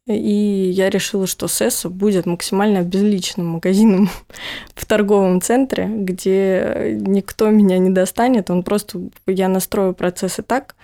И 0.06 0.72
я 0.76 0.90
решила, 0.90 1.26
что 1.26 1.48
Сесса 1.48 1.90
будет 1.90 2.26
максимально 2.26 2.82
безличным 2.82 3.48
магазином 3.48 4.10
в 4.76 4.86
торговом 4.86 5.42
центре, 5.42 5.88
где 5.88 6.98
никто 7.00 7.50
меня 7.50 7.78
не 7.78 7.90
достанет. 7.90 8.52
Он 8.52 8.64
просто... 8.64 9.00
Я 9.26 9.48
настрою 9.48 9.94
процессы 9.94 10.44
так, 10.44 10.76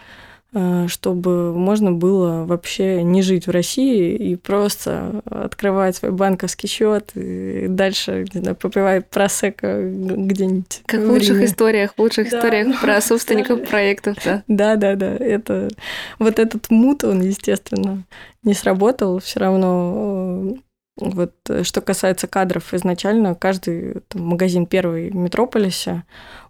чтобы 0.88 1.54
можно 1.54 1.92
было 1.92 2.44
вообще 2.46 3.04
не 3.04 3.22
жить 3.22 3.46
в 3.46 3.52
России 3.52 4.16
и 4.16 4.36
просто 4.36 5.22
открывать 5.26 5.96
свой 5.96 6.12
банковский 6.12 6.68
счет 6.68 7.12
и 7.14 7.68
дальше, 7.68 8.26
не 8.34 8.42
знаю, 8.42 8.56
попивать 8.56 9.08
просека 9.08 9.80
где-нибудь. 9.84 10.82
Как 10.88 11.02
в, 11.02 11.10
лучших 11.12 11.44
историях, 11.44 11.94
в 11.96 12.02
лучших 12.02 12.32
да, 12.32 12.40
историях 12.40 12.82
про 12.82 13.00
собственников 13.00 13.68
проектов, 13.68 14.18
да. 14.26 14.44
Да, 14.48 14.76
да, 14.76 14.96
да. 14.96 15.16
Это 15.16 15.70
вот 16.18 16.40
этот 16.40 16.72
мут, 16.72 17.04
он, 17.04 17.22
естественно, 17.22 18.04
не 18.44 18.54
сработал. 18.56 19.20
Все 19.20 19.40
равно 19.40 20.56
э, 20.56 20.69
вот 21.00 21.34
э, 21.50 21.64
что 21.64 21.82
касается 21.82 22.28
кадров, 22.28 22.74
изначально 22.74 23.36
каждый 23.36 24.02
там, 24.08 24.24
магазин 24.24 24.66
первый 24.66 25.10
в 25.10 25.16
Метрополисе, 25.16 26.04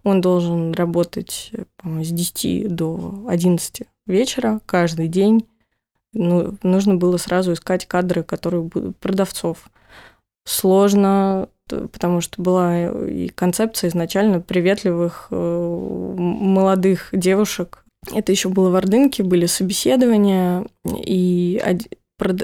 он 0.03 0.21
должен 0.21 0.73
работать 0.73 1.51
с 1.83 2.09
10 2.09 2.75
до 2.75 3.25
11 3.27 3.81
вечера 4.07 4.59
каждый 4.65 5.07
день. 5.07 5.47
Ну, 6.13 6.57
нужно 6.63 6.95
было 6.95 7.17
сразу 7.17 7.53
искать 7.53 7.85
кадры, 7.85 8.23
которые 8.23 8.63
будут 8.63 8.97
продавцов. 8.97 9.69
Сложно, 10.45 11.49
потому 11.67 12.21
что 12.21 12.41
была 12.41 12.87
и 13.07 13.27
концепция 13.29 13.89
изначально 13.89 14.41
приветливых 14.41 15.27
э, 15.29 15.35
молодых 16.17 17.09
девушек. 17.11 17.85
Это 18.11 18.31
еще 18.31 18.49
было 18.49 18.69
в 18.69 18.75
Ордынке, 18.75 19.23
были 19.23 19.45
собеседования, 19.45 20.65
и 21.05 21.61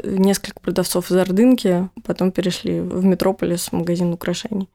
несколько 0.03 0.59
продавцов 0.59 1.11
из 1.11 1.17
Ордынки 1.17 1.89
потом 2.03 2.31
перешли 2.31 2.79
в 2.79 3.03
Метрополис, 3.03 3.71
магазин 3.71 4.13
украшений. 4.13 4.69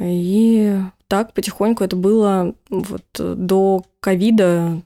И 0.00 0.76
так 1.08 1.32
потихоньку 1.34 1.84
это 1.84 1.96
было 1.96 2.54
вот 2.70 3.04
до 3.18 3.84
ковида, 4.00 4.82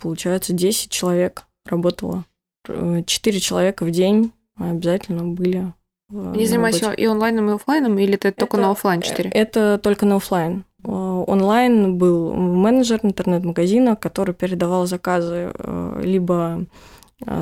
получается, 0.00 0.52
10 0.52 0.90
человек 0.90 1.44
работало. 1.64 2.24
4 2.66 3.40
человека 3.40 3.84
в 3.84 3.90
день 3.90 4.32
обязательно 4.58 5.24
были. 5.24 5.72
Они 6.10 6.46
занимаются 6.46 6.92
и 6.92 7.04
онлайном, 7.04 7.50
и 7.50 7.54
офлайном, 7.54 7.98
или 7.98 8.14
это 8.14 8.32
только 8.32 8.56
это, 8.56 8.66
на 8.66 8.72
офлайн 8.72 9.02
4? 9.02 9.30
Это 9.30 9.78
только 9.82 10.06
на 10.06 10.16
офлайн. 10.16 10.64
Онлайн 10.84 11.98
был 11.98 12.32
менеджер 12.32 13.00
интернет-магазина, 13.02 13.96
который 13.96 14.34
передавал 14.34 14.86
заказы 14.86 15.52
э, 15.52 16.00
либо 16.02 16.64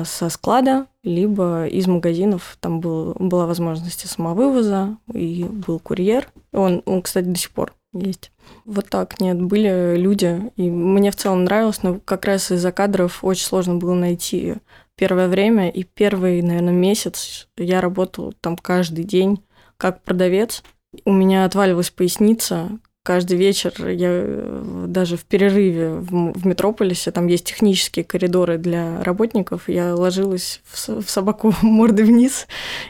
со 0.05 0.29
склада, 0.29 0.87
либо 1.03 1.67
из 1.67 1.87
магазинов. 1.87 2.57
Там 2.59 2.79
был, 2.79 3.15
была 3.19 3.45
возможность 3.45 4.07
самовывоза, 4.07 4.97
и 5.13 5.43
был 5.43 5.79
курьер. 5.79 6.29
Он, 6.51 6.81
он, 6.85 7.01
кстати, 7.01 7.25
до 7.25 7.37
сих 7.37 7.51
пор 7.51 7.73
есть. 7.93 8.31
Вот 8.65 8.89
так, 8.89 9.19
нет, 9.19 9.41
были 9.41 9.95
люди, 9.97 10.51
и 10.55 10.69
мне 10.69 11.11
в 11.11 11.15
целом 11.15 11.43
нравилось, 11.43 11.83
но 11.83 11.99
как 12.03 12.25
раз 12.25 12.51
из-за 12.51 12.71
кадров 12.71 13.23
очень 13.23 13.45
сложно 13.45 13.75
было 13.75 13.93
найти 13.93 14.55
первое 14.95 15.27
время, 15.27 15.69
и 15.69 15.83
первый, 15.83 16.41
наверное, 16.41 16.73
месяц 16.73 17.47
я 17.57 17.81
работала 17.81 18.33
там 18.41 18.57
каждый 18.57 19.03
день 19.03 19.43
как 19.77 20.01
продавец. 20.03 20.63
У 21.05 21.11
меня 21.11 21.45
отваливалась 21.45 21.91
поясница, 21.91 22.79
каждый 23.07 23.37
вечер 23.37 23.87
я 23.87 24.09
э, 24.11 24.85
даже 24.89 25.15
в 25.15 25.23
перерыве 25.23 25.91
в, 25.91 26.33
в 26.33 26.45
Метрополисе, 26.45 27.11
там 27.11 27.27
есть 27.27 27.45
технические 27.45 28.03
коридоры 28.03 28.57
для 28.57 29.01
работников, 29.01 29.69
я 29.69 29.95
ложилась 29.95 30.59
в, 30.65 31.03
в 31.03 31.09
собаку 31.09 31.53
мордой 31.61 32.03
вниз 32.03 32.47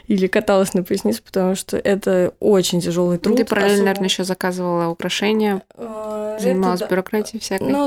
или 0.08 0.26
каталась 0.26 0.74
на 0.74 0.82
пояснице, 0.82 1.22
потому 1.22 1.54
что 1.54 1.76
это 1.76 2.34
очень 2.40 2.80
тяжелый 2.80 3.18
труд. 3.18 3.36
Ты 3.36 3.44
параллельно, 3.44 3.74
особенно... 3.74 3.86
наверное, 3.86 4.08
еще 4.08 4.24
заказывала 4.24 4.88
украшения, 4.88 5.62
э, 5.76 6.38
занималась 6.40 6.80
это, 6.80 6.90
бюрократией 6.90 7.40
всякой. 7.40 7.68
Ну, 7.70 7.86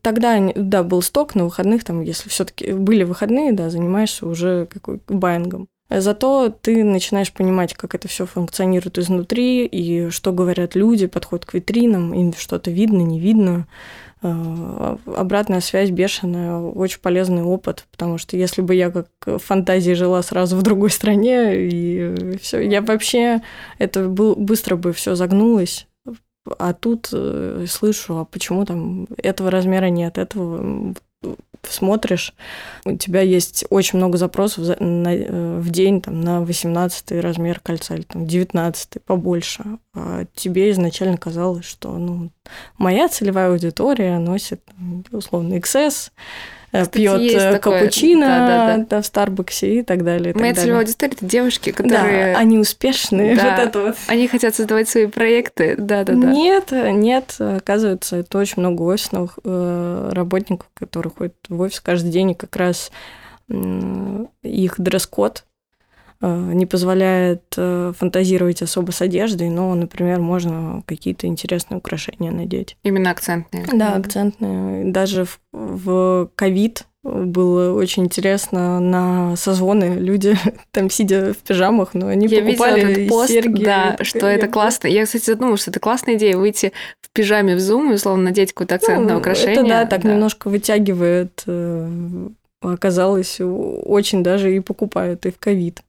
тогда, 0.00 0.40
да, 0.54 0.82
был 0.82 1.02
сток 1.02 1.34
на 1.34 1.44
выходных, 1.44 1.84
там, 1.84 2.00
если 2.00 2.30
все-таки 2.30 2.72
были 2.72 3.04
выходные, 3.04 3.52
да, 3.52 3.68
занимаешься 3.68 4.26
уже 4.26 4.66
какой 4.72 4.98
байингом. 5.08 5.68
Зато 5.88 6.48
ты 6.48 6.82
начинаешь 6.82 7.32
понимать, 7.32 7.74
как 7.74 7.94
это 7.94 8.08
все 8.08 8.26
функционирует 8.26 8.98
изнутри, 8.98 9.66
и 9.66 10.10
что 10.10 10.32
говорят 10.32 10.74
люди, 10.74 11.06
подходят 11.06 11.46
к 11.46 11.54
витринам, 11.54 12.12
им 12.12 12.32
что-то 12.36 12.70
видно, 12.72 13.02
не 13.02 13.20
видно. 13.20 13.66
Э, 14.22 14.96
обратная 15.14 15.60
связь 15.60 15.90
бешеная, 15.90 16.58
очень 16.58 17.00
полезный 17.00 17.42
опыт, 17.42 17.86
потому 17.92 18.18
что 18.18 18.36
если 18.36 18.62
бы 18.62 18.74
я 18.74 18.90
как 18.90 19.08
в 19.26 19.38
фантазии 19.38 19.92
жила 19.92 20.22
сразу 20.22 20.56
в 20.56 20.62
другой 20.62 20.90
стране, 20.90 21.54
и 21.54 22.36
все, 22.40 22.60
я 22.60 22.82
вообще, 22.82 23.42
это 23.78 24.08
был, 24.08 24.34
быстро 24.34 24.76
бы 24.76 24.92
все 24.92 25.14
загнулось, 25.14 25.86
а 26.58 26.72
тут 26.72 27.10
э, 27.12 27.66
слышу, 27.68 28.18
а 28.18 28.24
почему 28.24 28.64
там 28.64 29.06
этого 29.18 29.50
размера 29.50 29.86
нет, 29.86 30.18
этого 30.18 30.94
смотришь, 31.62 32.34
у 32.84 32.96
тебя 32.96 33.20
есть 33.20 33.64
очень 33.70 33.98
много 33.98 34.18
запросов 34.18 34.78
на, 34.80 35.14
э, 35.14 35.58
в 35.58 35.70
день 35.70 36.00
там, 36.00 36.20
на 36.20 36.40
18 36.40 37.12
размер 37.20 37.60
кольца 37.60 37.94
или 37.94 38.02
там, 38.02 38.26
19 38.26 39.02
побольше. 39.04 39.64
А 39.94 40.24
тебе 40.34 40.70
изначально 40.70 41.16
казалось, 41.16 41.64
что 41.64 41.96
ну, 41.98 42.30
моя 42.78 43.08
целевая 43.08 43.50
аудитория 43.50 44.18
носит 44.18 44.62
условно 45.10 45.54
XS, 45.54 46.10
Э, 46.72 46.86
пьет 46.86 47.20
э, 47.20 47.58
капучино 47.58 48.26
да, 48.26 48.46
да, 48.46 48.76
да. 48.76 48.86
Да, 48.88 49.02
в 49.02 49.06
Старбаксе 49.06 49.80
и 49.80 49.82
так 49.82 50.04
далее. 50.04 50.34
Моя 50.34 50.54
целевая 50.54 50.80
аудитория 50.80 51.12
это 51.12 51.24
девушки, 51.24 51.70
которые. 51.72 52.34
Да, 52.34 52.38
они 52.38 52.58
успешные. 52.58 53.36
Да, 53.36 53.50
вот 53.50 53.58
это 53.58 53.80
вот. 53.80 53.96
Они 54.08 54.28
хотят 54.28 54.54
создавать 54.54 54.88
свои 54.88 55.06
проекты. 55.06 55.76
Да, 55.78 56.04
да, 56.04 56.14
да. 56.14 56.32
Нет, 56.32 56.72
нет, 56.72 57.36
оказывается, 57.38 58.16
это 58.16 58.38
очень 58.38 58.60
много 58.60 58.82
офисных 58.82 59.38
э, 59.44 60.10
работников, 60.12 60.68
которые 60.74 61.12
ходят 61.16 61.36
в 61.48 61.60
офис 61.60 61.80
каждый 61.80 62.10
день, 62.10 62.32
и 62.32 62.34
как 62.34 62.56
раз 62.56 62.90
их 63.48 64.74
дресс-код 64.76 65.44
не 66.20 66.66
позволяет 66.66 67.42
э, 67.56 67.92
фантазировать 67.96 68.62
особо 68.62 68.90
с 68.90 69.02
одеждой, 69.02 69.48
но, 69.50 69.74
например, 69.74 70.20
можно 70.20 70.82
какие-то 70.86 71.26
интересные 71.26 71.78
украшения 71.78 72.30
надеть. 72.30 72.76
Именно 72.82 73.10
акцентные. 73.10 73.66
Да, 73.72 73.94
акцентные. 73.94 74.90
Даже 74.90 75.26
в 75.52 76.30
ковид 76.34 76.86
было 77.06 77.72
очень 77.72 78.04
интересно 78.04 78.80
на 78.80 79.36
созвоны. 79.36 79.96
Люди 79.98 80.36
там 80.72 80.90
сидя 80.90 81.32
в 81.32 81.38
пижамах, 81.38 81.94
но 81.94 82.08
они 82.08 82.26
я 82.26 82.42
покупали 82.42 82.82
этот 82.82 83.08
пост, 83.08 83.30
серьги. 83.30 83.64
Да, 83.64 83.96
что 84.02 84.26
это 84.26 84.48
классно. 84.48 84.88
Я, 84.88 85.04
кстати, 85.04 85.24
задумала, 85.24 85.56
что 85.56 85.70
это 85.70 85.80
классная 85.80 86.16
идея 86.16 86.36
выйти 86.36 86.72
в 87.00 87.10
пижаме 87.10 87.56
в 87.56 87.58
Zoom 87.58 87.90
и, 87.90 87.94
условно, 87.94 88.24
надеть 88.24 88.52
какое-то 88.52 88.76
акцентное 88.76 89.14
ну, 89.14 89.20
украшение. 89.20 89.54
Это, 89.54 89.68
да, 89.68 89.86
так 89.86 90.02
да. 90.02 90.12
немножко 90.12 90.48
вытягивает. 90.48 91.42
Э, 91.46 91.88
оказалось, 92.60 93.38
очень 93.40 94.22
даже 94.22 94.54
и 94.54 94.60
покупают 94.60 95.26
и 95.26 95.30
в 95.30 95.38
ковид. 95.38 95.80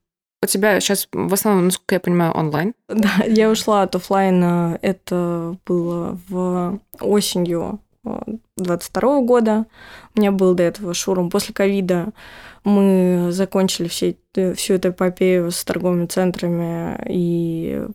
Тебя 0.47 0.79
сейчас 0.79 1.07
в 1.11 1.33
основном, 1.33 1.65
насколько 1.65 1.95
я 1.95 1.99
понимаю, 1.99 2.33
онлайн? 2.33 2.73
Да, 2.87 3.23
я 3.25 3.49
ушла 3.49 3.83
от 3.83 3.95
офлайна. 3.95 4.79
Это 4.81 5.57
было 5.65 6.19
в 6.27 6.79
осенью 6.99 7.79
22 8.57 9.21
года. 9.21 9.65
У 10.15 10.19
меня 10.19 10.31
был 10.31 10.53
до 10.55 10.63
этого 10.63 10.93
шурум. 10.93 11.29
После 11.29 11.53
ковида 11.53 12.09
мы 12.63 13.27
закончили 13.31 13.87
все, 13.87 14.17
всю 14.55 14.73
эту 14.73 14.89
эпопею 14.89 15.51
с 15.51 15.63
торговыми 15.63 16.05
центрами, 16.05 16.99
и 17.07 17.85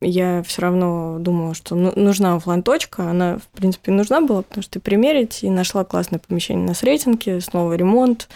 я 0.00 0.42
все 0.42 0.62
равно 0.62 1.18
думала, 1.18 1.54
что 1.54 1.74
ну, 1.74 1.92
нужна 1.96 2.36
офлайн 2.36 2.62
точка 2.62 3.10
Она, 3.10 3.38
в 3.38 3.48
принципе, 3.48 3.90
нужна 3.90 4.20
была, 4.20 4.42
потому 4.42 4.62
что 4.62 4.80
примерить, 4.80 5.42
и 5.42 5.50
нашла 5.50 5.84
классное 5.84 6.18
помещение 6.18 6.66
на 6.66 6.74
Сретенке, 6.74 7.40
снова 7.40 7.74
ремонт 7.74 8.28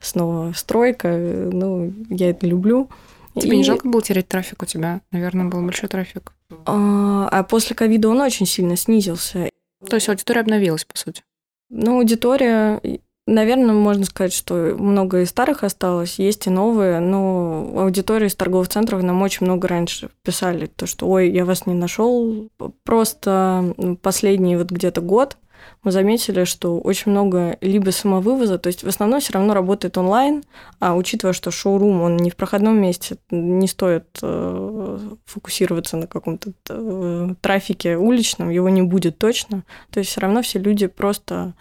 снова 0.00 0.52
стройка. 0.52 1.08
Ну, 1.08 1.92
я 2.10 2.30
это 2.30 2.46
люблю. 2.46 2.88
Тебе 3.34 3.54
и... 3.54 3.56
не 3.58 3.64
жалко 3.64 3.88
было 3.88 4.02
терять 4.02 4.28
трафик 4.28 4.62
у 4.62 4.66
тебя? 4.66 5.00
Наверное, 5.10 5.46
был 5.46 5.62
большой 5.62 5.88
трафик. 5.88 6.32
А, 6.64 7.28
а 7.30 7.42
после 7.42 7.76
ковида 7.76 8.08
он 8.08 8.20
очень 8.20 8.46
сильно 8.46 8.76
снизился. 8.76 9.50
То 9.88 9.96
есть 9.96 10.08
аудитория 10.08 10.40
обновилась, 10.40 10.84
по 10.84 10.96
сути? 10.96 11.22
Ну, 11.68 11.98
аудитория, 11.98 12.80
наверное, 13.26 13.74
можно 13.74 14.04
сказать, 14.04 14.32
что 14.32 14.54
много 14.78 15.20
и 15.20 15.26
старых 15.26 15.64
осталось, 15.64 16.18
есть 16.18 16.46
и 16.46 16.50
новые, 16.50 17.00
но 17.00 17.72
аудитория 17.76 18.26
из 18.26 18.34
торговых 18.34 18.68
центров 18.68 19.02
нам 19.02 19.20
очень 19.22 19.46
много 19.46 19.68
раньше 19.68 20.10
писали, 20.22 20.66
то, 20.66 20.86
что, 20.86 21.08
ой, 21.08 21.30
я 21.30 21.44
вас 21.44 21.66
не 21.66 21.74
нашел. 21.74 22.48
Просто 22.84 23.74
последний 24.02 24.56
вот 24.56 24.70
где-то 24.70 25.00
год– 25.00 25.36
мы 25.82 25.92
заметили, 25.92 26.44
что 26.44 26.78
очень 26.78 27.12
много 27.12 27.56
либо 27.60 27.90
самовывоза, 27.90 28.58
то 28.58 28.66
есть 28.68 28.82
в 28.82 28.88
основном 28.88 29.20
все 29.20 29.34
равно 29.34 29.54
работает 29.54 29.96
онлайн, 29.96 30.42
а 30.80 30.96
учитывая, 30.96 31.32
что 31.32 31.50
шоурум, 31.50 32.02
он 32.02 32.16
не 32.16 32.30
в 32.30 32.36
проходном 32.36 32.80
месте, 32.80 33.18
не 33.30 33.68
стоит 33.68 34.18
э, 34.22 34.98
фокусироваться 35.26 35.96
на 35.96 36.06
каком-то 36.06 36.52
э, 36.68 37.34
трафике 37.40 37.96
уличном, 37.96 38.50
его 38.50 38.68
не 38.68 38.82
будет 38.82 39.18
точно. 39.18 39.62
То 39.90 40.00
есть 40.00 40.10
все 40.10 40.20
равно 40.20 40.42
все 40.42 40.58
люди 40.58 40.86
просто 40.86 41.54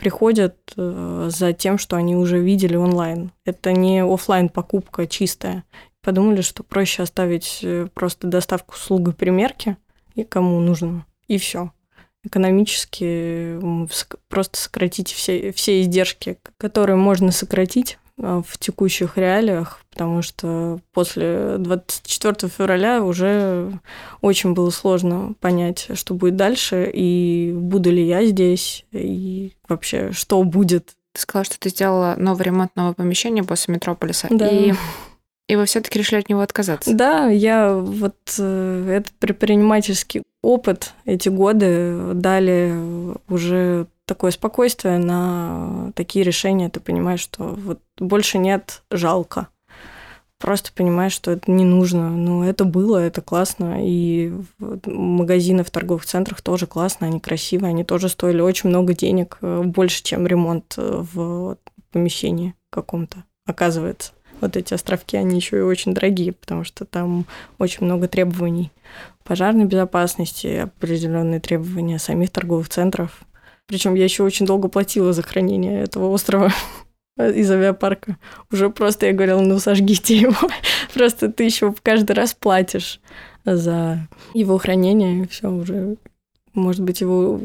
приходят 0.00 0.56
э, 0.78 1.28
за 1.30 1.52
тем, 1.52 1.76
что 1.76 1.96
они 1.96 2.16
уже 2.16 2.40
видели 2.40 2.74
онлайн. 2.74 3.32
Это 3.44 3.72
не 3.72 4.02
офлайн 4.02 4.48
покупка 4.48 5.06
чистая. 5.06 5.64
Подумали, 6.00 6.40
что 6.40 6.62
проще 6.62 7.02
оставить 7.02 7.60
э, 7.62 7.86
просто 7.92 8.26
доставку 8.26 8.74
услугой 8.76 9.12
примерки, 9.12 9.76
и 10.14 10.24
кому 10.24 10.58
нужно, 10.60 11.04
и 11.28 11.36
все 11.36 11.70
экономически 12.22 13.58
просто 14.28 14.58
сократить 14.58 15.10
все, 15.10 15.52
все 15.52 15.80
издержки, 15.80 16.38
которые 16.58 16.96
можно 16.96 17.32
сократить 17.32 17.98
в 18.20 18.58
текущих 18.58 19.16
реалиях, 19.16 19.80
потому 19.90 20.22
что 20.22 20.80
после 20.92 21.56
24 21.58 22.50
февраля 22.50 23.02
уже 23.02 23.72
очень 24.20 24.52
было 24.52 24.70
сложно 24.70 25.34
понять, 25.40 25.88
что 25.94 26.14
будет 26.14 26.36
дальше, 26.36 26.90
и 26.92 27.52
буду 27.54 27.90
ли 27.90 28.06
я 28.06 28.24
здесь, 28.26 28.84
и 28.92 29.52
вообще, 29.68 30.12
что 30.12 30.42
будет. 30.42 30.96
Ты 31.12 31.22
сказала, 31.22 31.44
что 31.44 31.58
ты 31.58 31.70
сделала 31.70 32.14
новый 32.18 32.44
ремонт 32.44 32.76
нового 32.76 32.92
помещения 32.94 33.42
после 33.42 33.74
Метрополиса. 33.74 34.28
Да. 34.30 34.48
И 34.48 34.74
и 35.50 35.56
вы 35.56 35.64
все-таки 35.64 35.98
решили 35.98 36.20
от 36.20 36.28
него 36.28 36.42
отказаться? 36.42 36.94
Да, 36.94 37.26
я 37.26 37.74
вот 37.74 38.14
э, 38.38 38.94
этот 38.98 39.12
предпринимательский 39.14 40.22
опыт, 40.42 40.94
эти 41.04 41.28
годы 41.28 42.12
дали 42.14 42.72
уже 43.28 43.88
такое 44.04 44.30
спокойствие 44.30 44.98
на 44.98 45.90
такие 45.96 46.24
решения. 46.24 46.68
Ты 46.68 46.78
понимаешь, 46.78 47.18
что 47.18 47.42
вот 47.42 47.80
больше 47.98 48.38
нет 48.38 48.82
жалко. 48.92 49.48
Просто 50.38 50.70
понимаешь, 50.72 51.12
что 51.12 51.32
это 51.32 51.50
не 51.50 51.64
нужно. 51.64 52.10
Но 52.10 52.44
это 52.44 52.64
было, 52.64 52.98
это 52.98 53.20
классно. 53.20 53.84
И 53.84 54.32
магазины 54.86 55.64
в 55.64 55.70
торговых 55.70 56.06
центрах 56.06 56.42
тоже 56.42 56.68
классно, 56.68 57.08
они 57.08 57.18
красивые, 57.18 57.70
они 57.70 57.82
тоже 57.82 58.08
стоили 58.08 58.40
очень 58.40 58.68
много 58.70 58.94
денег, 58.94 59.38
э, 59.42 59.62
больше, 59.64 60.04
чем 60.04 60.28
ремонт 60.28 60.74
э, 60.76 61.04
в 61.12 61.58
помещении 61.90 62.54
каком-то, 62.70 63.24
оказывается 63.46 64.12
вот 64.40 64.56
эти 64.56 64.74
островки, 64.74 65.16
они 65.16 65.36
еще 65.36 65.58
и 65.58 65.62
очень 65.62 65.94
дорогие, 65.94 66.32
потому 66.32 66.64
что 66.64 66.84
там 66.84 67.26
очень 67.58 67.84
много 67.84 68.08
требований 68.08 68.70
пожарной 69.24 69.66
безопасности, 69.66 70.56
определенные 70.64 71.40
требования 71.40 71.98
самих 71.98 72.30
торговых 72.30 72.68
центров. 72.68 73.20
Причем 73.66 73.94
я 73.94 74.04
еще 74.04 74.24
очень 74.24 74.46
долго 74.46 74.68
платила 74.68 75.12
за 75.12 75.22
хранение 75.22 75.82
этого 75.82 76.08
острова 76.08 76.52
из 77.18 77.50
авиапарка. 77.50 78.16
Уже 78.50 78.70
просто 78.70 79.06
я 79.06 79.12
говорила, 79.12 79.40
ну 79.40 79.58
сожгите 79.58 80.16
его. 80.16 80.48
Просто 80.94 81.30
ты 81.30 81.44
еще 81.44 81.72
каждый 81.82 82.12
раз 82.12 82.34
платишь 82.34 83.00
за 83.44 84.08
его 84.34 84.58
хранение, 84.58 85.28
все 85.28 85.48
уже 85.48 85.96
может 86.52 86.82
быть, 86.82 87.00
его 87.00 87.40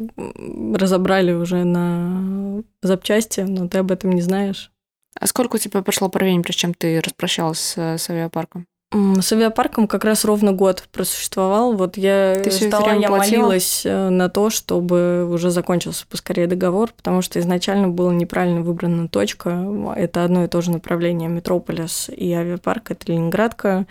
разобрали 0.74 1.32
уже 1.32 1.64
на 1.64 2.64
запчасти, 2.82 3.42
но 3.42 3.68
ты 3.68 3.80
об 3.80 3.92
этом 3.92 4.12
не 4.12 4.22
знаешь. 4.22 4.72
А 5.20 5.28
сколько 5.28 5.56
у 5.56 5.60
тебя 5.60 5.82
прошло 5.82 6.10
времени, 6.14 6.42
прежде 6.42 6.62
чем 6.62 6.74
ты 6.74 7.00
распрощалась 7.00 7.60
с, 7.60 7.78
с 7.78 8.10
авиапарком? 8.10 8.68
С 8.92 9.34
авиапарком 9.34 9.88
как 9.88 10.06
раз 10.06 10.24
ровно 10.24 10.54
год 10.54 10.88
просуществовал. 10.92 11.74
Вот 11.74 11.98
я 11.98 12.40
Ты 12.42 12.52
стала, 12.52 12.98
я 12.98 13.10
молилась 13.10 13.82
э, 13.86 14.10
на 14.10 14.30
то, 14.30 14.50
чтобы 14.50 15.28
уже 15.30 15.52
закончился 15.52 16.06
поскорее 16.10 16.48
договор, 16.48 16.92
потому 16.96 17.22
что 17.22 17.40
изначально 17.40 17.90
была 17.90 18.14
неправильно 18.14 18.62
выбрана 18.62 19.10
точка. 19.10 19.68
Это 19.98 20.24
одно 20.24 20.46
и 20.46 20.48
то 20.48 20.62
же 20.62 20.72
направление 20.72 21.28
Метрополис 21.28 22.10
и 22.16 22.32
авиапарк, 22.32 22.92
это 22.92 23.12
Ленинградка. 23.12 23.86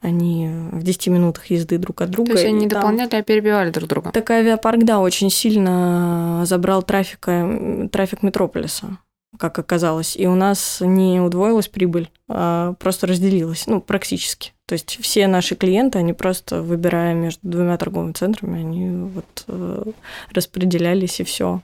Они 0.00 0.48
в 0.70 0.82
10 0.82 1.08
минутах 1.08 1.46
езды 1.46 1.76
друг 1.76 2.00
от 2.00 2.10
друга. 2.10 2.30
То 2.30 2.38
есть 2.38 2.46
они 2.46 2.60
не 2.60 2.66
дополняли, 2.68 3.16
а 3.16 3.22
перебивали 3.22 3.70
друг 3.70 3.88
друга? 3.88 4.12
Так 4.12 4.30
авиапарк, 4.30 4.84
да, 4.84 5.00
очень 5.00 5.28
сильно 5.28 6.44
забрал 6.46 6.82
трафика, 6.82 7.88
трафик 7.90 8.22
Метрополиса 8.22 8.98
как 9.36 9.58
оказалось. 9.58 10.16
И 10.16 10.26
у 10.26 10.34
нас 10.34 10.78
не 10.80 11.20
удвоилась 11.20 11.68
прибыль, 11.68 12.10
а 12.28 12.74
просто 12.74 13.06
разделилась, 13.06 13.66
ну, 13.66 13.80
практически. 13.80 14.52
То 14.66 14.74
есть 14.74 14.98
все 15.00 15.26
наши 15.26 15.56
клиенты, 15.56 15.98
они 15.98 16.12
просто, 16.12 16.62
выбирая 16.62 17.14
между 17.14 17.40
двумя 17.42 17.76
торговыми 17.76 18.12
центрами, 18.12 18.60
они 18.60 19.10
вот 19.12 19.44
э, 19.48 19.84
распределялись 20.32 21.20
и 21.20 21.24
все. 21.24 21.62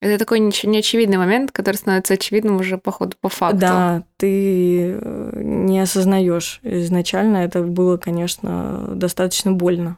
Это 0.00 0.18
такой 0.18 0.38
неочевидный 0.38 1.16
момент, 1.16 1.50
который 1.50 1.76
становится 1.76 2.14
очевидным 2.14 2.56
уже 2.56 2.76
по 2.76 2.92
ходу, 2.92 3.16
по 3.20 3.28
факту. 3.28 3.58
Да, 3.58 4.02
ты 4.18 4.92
э, 4.92 5.40
не 5.42 5.80
осознаешь. 5.80 6.60
Изначально 6.62 7.38
это 7.38 7.62
было, 7.62 7.96
конечно, 7.96 8.90
достаточно 8.94 9.52
больно, 9.52 9.96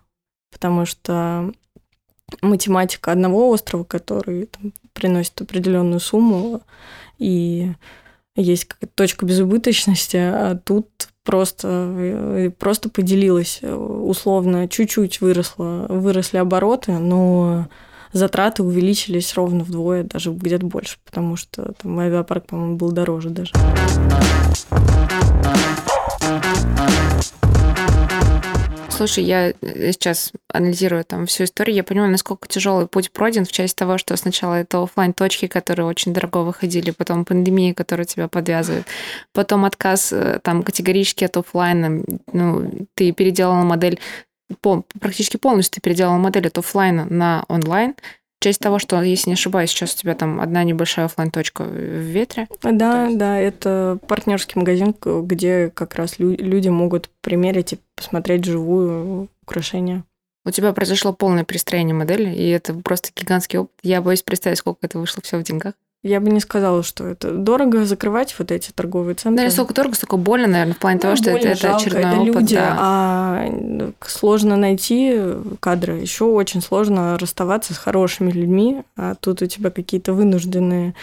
потому 0.53 0.87
что 0.87 1.53
математика 2.41 3.13
одного 3.13 3.51
острова, 3.51 3.85
который 3.85 4.47
там, 4.47 4.73
приносит 4.93 5.41
определенную 5.41 6.01
сумму, 6.01 6.63
и 7.19 7.73
есть 8.37 8.69
точка 8.95 9.25
безубыточности, 9.25 10.17
а 10.17 10.61
тут 10.63 10.89
просто, 11.25 11.69
э, 11.69 12.51
просто 12.51 12.89
поделилась 12.89 13.61
условно, 13.63 14.69
чуть-чуть 14.69 15.21
выросло, 15.21 15.87
выросли 15.89 16.39
обороты, 16.39 16.93
но 16.93 17.67
затраты 18.13 18.63
увеличились 18.63 19.35
ровно 19.35 19.65
вдвое, 19.65 20.05
даже 20.05 20.33
где-то 20.33 20.67
больше, 20.67 20.99
потому 21.05 21.37
что 21.37 21.73
там 21.81 21.99
авиапарк, 21.99 22.47
по-моему, 22.47 22.77
был 22.77 22.93
дороже 22.93 23.31
даже. 23.31 23.53
Слушай, 28.97 29.25
я 29.25 29.51
э, 29.51 29.93
сейчас 29.93 30.33
анализирую 30.49 31.05
там 31.05 31.27
всю 31.27 31.45
историю, 31.45 31.77
я 31.77 31.85
понимаю, 31.85 32.11
насколько 32.11 32.49
тяжелый 32.49 32.87
путь 32.87 33.11
пройден 33.11 33.45
в 33.45 33.53
части 33.53 33.77
того, 33.77 33.99
что 33.99 34.17
сначала 34.17 34.55
это 34.55 34.83
офлайн 34.83 35.13
точки 35.13 35.47
которые 35.49 35.87
очень 35.87 36.15
дорого 36.15 36.39
выходили, 36.39 36.93
потом 36.93 37.27
пандемия, 37.27 37.75
которая 37.75 38.07
тебя 38.07 38.27
подвязывает, 38.27 38.87
потом 39.33 39.67
отказ 39.67 40.13
э, 40.13 40.41
там 40.43 40.63
категорически 40.63 41.25
от 41.25 41.37
офлайна, 41.37 42.03
ну, 42.33 42.71
ты 42.95 43.13
переделала 43.13 43.63
модель 43.63 44.01
практически 45.01 45.37
полностью 45.37 45.75
ты 45.75 45.81
переделала 45.81 46.17
модель 46.17 46.47
от 46.47 46.57
офлайна 46.57 47.05
на 47.05 47.45
онлайн, 47.49 47.97
в 48.39 48.45
части 48.45 48.63
того, 48.63 48.79
что, 48.79 49.01
если 49.03 49.31
не 49.31 49.35
ошибаюсь, 49.35 49.71
сейчас 49.71 49.95
у 49.95 49.99
тебя 49.99 50.15
там 50.15 50.41
одна 50.41 50.63
небольшая 50.63 51.07
офлайн 51.07 51.31
точка 51.31 51.65
в 51.65 51.75
ветре. 51.75 52.49
Да, 52.63 53.07
есть... 53.07 53.19
да, 53.19 53.39
это 53.39 53.99
партнерский 54.07 54.59
магазин, 54.59 54.95
где 55.03 55.71
как 55.71 55.95
раз 55.95 56.19
люди 56.19 56.69
могут 56.69 57.09
примерить 57.23 57.73
и 57.73 57.79
посмотреть 57.95 58.45
живую 58.45 59.29
украшения. 59.43 60.05
У 60.45 60.51
тебя 60.51 60.73
произошло 60.73 61.13
полное 61.13 61.45
перестроение 61.45 61.95
модели, 61.95 62.33
и 62.33 62.49
это 62.51 62.73
просто 62.75 63.11
гигантский 63.17 63.59
опыт. 63.59 63.75
Я 63.83 64.01
боюсь 64.01 64.23
представить, 64.23 64.59
сколько 64.59 64.79
это 64.83 64.99
вышло 64.99 65.23
все 65.23 65.39
в 65.39 65.43
деньгах. 65.43 65.75
Я 66.07 66.21
бы 66.21 66.31
не 66.31 66.41
сказала, 66.41 66.83
что 66.83 67.05
это 67.05 67.33
дорого 67.33 67.85
закрывать 67.85 68.35
вот 68.39 68.53
эти 68.53 68.71
торговые 68.71 69.17
центры. 69.17 69.39
Да, 69.39 69.45
не 69.45 69.51
столько 69.51 69.75
дорого, 69.75 69.97
столько 69.97 70.17
больно, 70.17 70.47
наверное, 70.47 70.75
в 70.75 70.79
плане 70.79 70.97
ну, 70.97 71.01
того, 71.03 71.17
что 71.17 71.31
это, 71.31 71.49
это 71.49 71.61
жалко, 71.61 71.77
очередной 71.79 72.13
это 72.13 72.21
опыт. 72.21 72.35
люди, 72.35 72.55
да. 72.55 72.77
а 72.79 73.93
сложно 74.07 74.57
найти 74.57 75.21
кадры. 75.59 75.95
Еще 75.95 76.25
очень 76.25 76.63
сложно 76.63 77.19
расставаться 77.19 77.75
с 77.75 77.79
хорошими 77.79 78.31
людьми, 78.31 78.83
а 78.97 79.17
тут 79.17 79.43
у 79.43 79.47
тебя 79.47 79.71
какие-то 79.71 80.13
вынужденные 80.13 80.95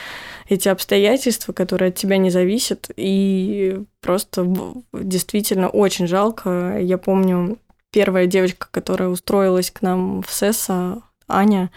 эти 0.48 0.70
обстоятельства, 0.70 1.52
которые 1.52 1.90
от 1.90 1.96
тебя 1.96 2.18
не 2.18 2.30
зависят, 2.30 2.90
и 2.96 3.82
просто 4.02 4.48
действительно 4.94 5.68
очень 5.68 6.08
жалко. 6.08 6.78
Я 6.80 6.98
помню, 6.98 7.58
первая 7.92 8.26
девочка, 8.26 8.68
которая 8.72 9.10
устроилась 9.10 9.70
к 9.70 9.82
нам 9.82 10.24
в 10.24 10.32
СЭСа, 10.32 11.02
Аня, 11.28 11.72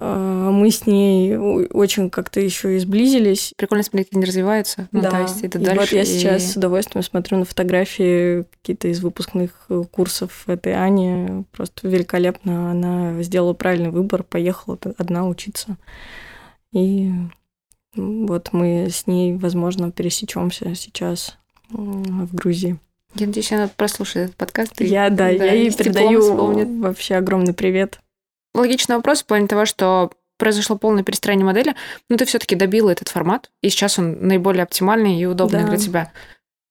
мы 0.00 0.70
с 0.70 0.86
ней 0.86 1.36
очень 1.36 2.10
как-то 2.10 2.40
еще 2.40 2.76
и 2.76 2.78
сблизились. 2.78 3.52
Прикольно 3.56 3.84
смотреть, 3.84 4.08
как 4.08 4.16
они 4.16 4.26
развиваются. 4.26 4.88
Ну, 4.92 5.02
да. 5.02 5.10
То 5.10 5.20
есть 5.22 5.42
это 5.42 5.58
и 5.58 5.64
дальше. 5.64 5.80
Вот 5.80 5.92
я 5.92 6.02
и... 6.02 6.06
сейчас 6.06 6.52
с 6.52 6.56
удовольствием 6.56 7.02
смотрю 7.02 7.38
на 7.38 7.44
фотографии 7.44 8.42
какие-то 8.42 8.88
из 8.88 9.00
выпускных 9.00 9.50
э, 9.68 9.82
курсов 9.90 10.48
этой 10.48 10.74
Ани. 10.74 11.44
Просто 11.52 11.88
великолепно. 11.88 12.70
Она 12.70 13.22
сделала 13.22 13.52
правильный 13.52 13.90
выбор, 13.90 14.22
поехала 14.22 14.78
одна 14.98 15.26
учиться. 15.26 15.76
И 16.72 17.10
вот 17.94 18.52
мы 18.52 18.88
с 18.90 19.06
ней, 19.06 19.34
возможно, 19.36 19.92
пересечемся 19.92 20.74
сейчас 20.74 21.38
в 21.70 22.34
Грузии. 22.34 22.78
Я 23.14 23.26
надеюсь, 23.26 23.52
она 23.52 23.68
прослушает 23.68 24.26
этот 24.26 24.36
подкаст. 24.36 24.80
И, 24.80 24.86
я, 24.86 25.08
да, 25.08 25.26
да 25.26 25.30
я 25.30 25.52
ей 25.52 25.72
передаю 25.72 26.80
вообще 26.80 27.14
огромный 27.14 27.54
привет 27.54 28.00
логичный 28.54 28.96
вопрос 28.96 29.22
в 29.22 29.26
плане 29.26 29.46
того, 29.46 29.66
что 29.66 30.10
произошло 30.38 30.76
полное 30.76 31.04
перестроение 31.04 31.46
модели, 31.46 31.74
но 32.08 32.16
ты 32.16 32.24
все-таки 32.24 32.56
добила 32.56 32.90
этот 32.90 33.08
формат, 33.08 33.50
и 33.62 33.68
сейчас 33.68 33.98
он 33.98 34.26
наиболее 34.26 34.64
оптимальный 34.64 35.18
и 35.18 35.26
удобный 35.26 35.62
да. 35.62 35.68
для 35.68 35.76
тебя. 35.76 36.12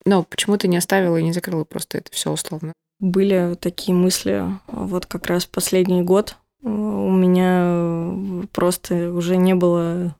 Но 0.06 0.24
почему 0.24 0.58
ты 0.58 0.68
не 0.68 0.78
оставила 0.78 1.18
и 1.18 1.24
не 1.24 1.32
закрыла 1.32 1.64
просто 1.64 2.00
это 2.00 2.12
все 2.12 2.32
условно? 2.32 2.74
Были 3.00 3.56
такие 3.60 3.96
мысли 3.96 4.44
вот 4.68 5.06
как 5.06 5.28
раз 5.28 5.46
последний 5.46 6.02
год, 6.02 6.38
У 6.62 6.70
меня 7.12 8.48
просто 8.54 9.12
уже 9.12 9.38
не 9.38 9.54
было 9.54 10.16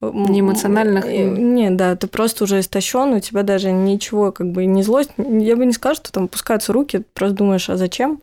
не 0.00 0.40
эмоциональных. 0.40 1.06
Не, 1.06 1.70
да, 1.70 1.96
ты 1.96 2.06
просто 2.06 2.44
уже 2.44 2.60
истощен, 2.60 3.14
у 3.14 3.20
тебя 3.20 3.42
даже 3.42 3.72
ничего, 3.72 4.32
как 4.32 4.50
бы 4.50 4.66
не 4.66 4.82
злость. 4.82 5.10
Я 5.16 5.56
бы 5.56 5.64
не 5.64 5.72
сказала, 5.72 5.96
что 5.96 6.12
там 6.12 6.24
опускаются 6.24 6.72
руки, 6.72 7.02
просто 7.14 7.36
думаешь, 7.36 7.70
а 7.70 7.76
зачем? 7.76 8.20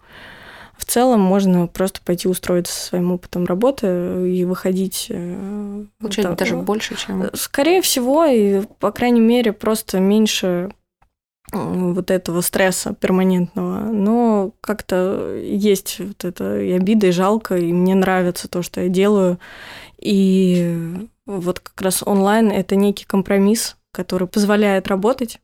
В 0.83 0.85
целом 0.85 1.21
можно 1.21 1.67
просто 1.67 2.01
пойти 2.03 2.27
устроиться 2.27 2.73
со 2.73 2.87
своим 2.87 3.13
опытом 3.13 3.45
работы 3.45 4.29
и 4.29 4.43
выходить. 4.43 5.07
Э, 5.09 5.85
Получать 5.97 6.25
так, 6.25 6.37
даже 6.37 6.57
больше, 6.57 6.97
чем... 6.97 7.29
Скорее 7.35 7.81
всего, 7.81 8.25
и, 8.25 8.63
по 8.79 8.91
крайней 8.91 9.21
мере, 9.21 9.53
просто 9.53 10.01
меньше 10.01 10.71
вот 11.53 12.11
этого 12.11 12.41
стресса 12.41 12.93
перманентного. 12.93 13.79
Но 13.93 14.51
как-то 14.59 15.37
есть 15.37 15.99
вот 15.99 16.25
это 16.25 16.59
и 16.59 16.73
обида, 16.73 17.07
и 17.07 17.11
жалко, 17.11 17.55
и 17.55 17.71
мне 17.71 17.95
нравится 17.95 18.49
то, 18.49 18.61
что 18.61 18.81
я 18.81 18.89
делаю. 18.89 19.39
И 19.99 21.07
вот 21.25 21.61
как 21.61 21.81
раз 21.81 22.03
онлайн– 22.05 22.51
это 22.51 22.75
некий 22.75 23.05
компромисс, 23.05 23.77
который 23.93 24.27
позволяет 24.27 24.89
работать, 24.89 25.39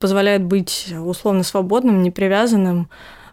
позволяет 0.00 0.42
быть 0.42 0.92
условно 1.00 1.44
свободным, 1.44 2.02
непривязанным. 2.02 2.90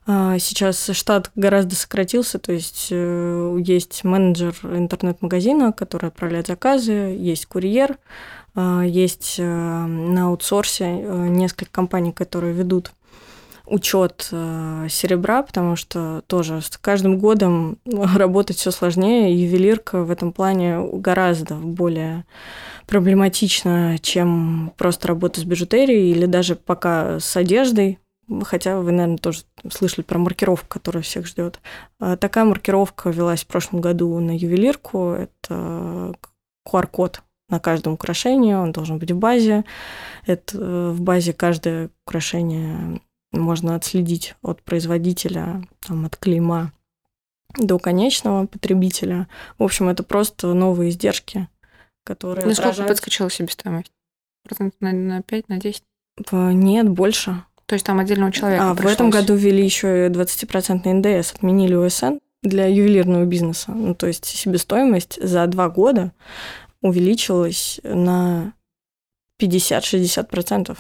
А, 0.09 0.39
сейчас 0.39 0.89
штат 0.93 1.31
гораздо 1.35 1.75
сократился, 1.75 2.39
то 2.39 2.53
есть 2.53 2.87
э, 2.91 3.57
есть 3.61 4.05
менеджер 4.05 4.55
интернет-магазина, 4.63 5.73
который 5.73 6.07
отправляет 6.07 6.47
заказы, 6.47 6.93
есть 6.93 7.45
курьер, 7.45 7.97
а, 8.55 8.83
есть 8.83 9.35
э, 9.37 9.43
на 9.43 10.27
аутсорсе 10.27 10.85
э, 10.85 11.27
несколько 11.27 11.69
компаний, 11.71 12.13
которые 12.13 12.53
ведут 12.53 12.93
учет 13.65 14.29
серебра, 14.31 15.43
потому 15.43 15.75
что 15.75 16.23
тоже 16.27 16.61
с 16.61 16.69
каждым 16.77 17.19
годом 17.19 17.79
работать 17.85 18.55
все 18.55 18.71
сложнее. 18.71 19.37
Ювелирка 19.37 20.05
в 20.05 20.11
этом 20.11 20.31
плане 20.31 20.87
гораздо 20.93 21.55
более 21.55 22.23
проблематична, 22.85 23.97
чем 24.01 24.71
просто 24.77 25.09
работа 25.09 25.41
с 25.41 25.43
бижутерией 25.43 26.11
или 26.11 26.27
даже 26.27 26.55
пока 26.55 27.19
с 27.19 27.35
одеждой. 27.35 27.99
Хотя 28.43 28.79
вы, 28.79 28.91
наверное, 28.91 29.17
тоже 29.17 29.43
слышали 29.71 30.03
про 30.03 30.17
маркировку, 30.19 30.67
которая 30.67 31.01
всех 31.01 31.27
ждет. 31.27 31.59
А 31.99 32.17
такая 32.17 32.43
маркировка 32.43 33.09
велась 33.09 33.43
в 33.43 33.47
прошлом 33.47 33.79
году 33.79 34.19
на 34.19 34.35
ювелирку. 34.35 35.11
Это 35.11 36.13
QR-код 36.67 37.21
на 37.49 37.59
каждом 37.59 37.93
украшении, 37.93 38.53
он 38.53 38.71
должен 38.73 38.99
быть 38.99 39.11
в 39.11 39.17
базе. 39.17 39.63
Это 40.25 40.57
э, 40.57 40.89
в 40.91 41.01
базе 41.01 41.33
каждое 41.33 41.89
украшение 42.05 42.99
можно 43.31 43.75
отследить 43.75 44.35
от 44.41 44.61
производителя, 44.63 45.65
там, 45.85 46.05
от 46.05 46.17
клейма 46.17 46.73
до 47.57 47.79
конечного 47.79 48.45
потребителя. 48.45 49.27
В 49.57 49.63
общем, 49.63 49.89
это 49.89 50.03
просто 50.03 50.53
новые 50.53 50.89
издержки, 50.89 51.47
которые 52.03 52.45
Ну, 52.45 52.53
сколько 52.53 52.83
подскочила 52.83 53.29
себестоимость? 53.29 53.91
Процентов 54.43 54.79
на, 54.81 54.91
на 54.91 55.21
5, 55.21 55.49
на 55.49 55.57
10? 55.57 55.83
Нет, 56.31 56.89
больше. 56.89 57.43
То 57.67 57.75
есть 57.75 57.85
там 57.85 57.99
отдельного 57.99 58.31
человека 58.31 58.71
А 58.71 58.73
пришлось. 58.73 58.91
в 58.91 58.95
этом 58.95 59.09
году 59.09 59.35
ввели 59.35 59.63
еще 59.63 60.07
20% 60.07 60.93
НДС, 60.93 61.33
отменили 61.33 61.75
УСН 61.75 62.17
для 62.41 62.65
ювелирного 62.67 63.25
бизнеса. 63.25 63.71
Ну, 63.71 63.93
то 63.93 64.07
есть 64.07 64.25
себестоимость 64.25 65.21
за 65.21 65.45
два 65.47 65.69
года 65.69 66.13
увеличилась 66.81 67.79
на 67.83 68.53
50-60%. 69.41 70.77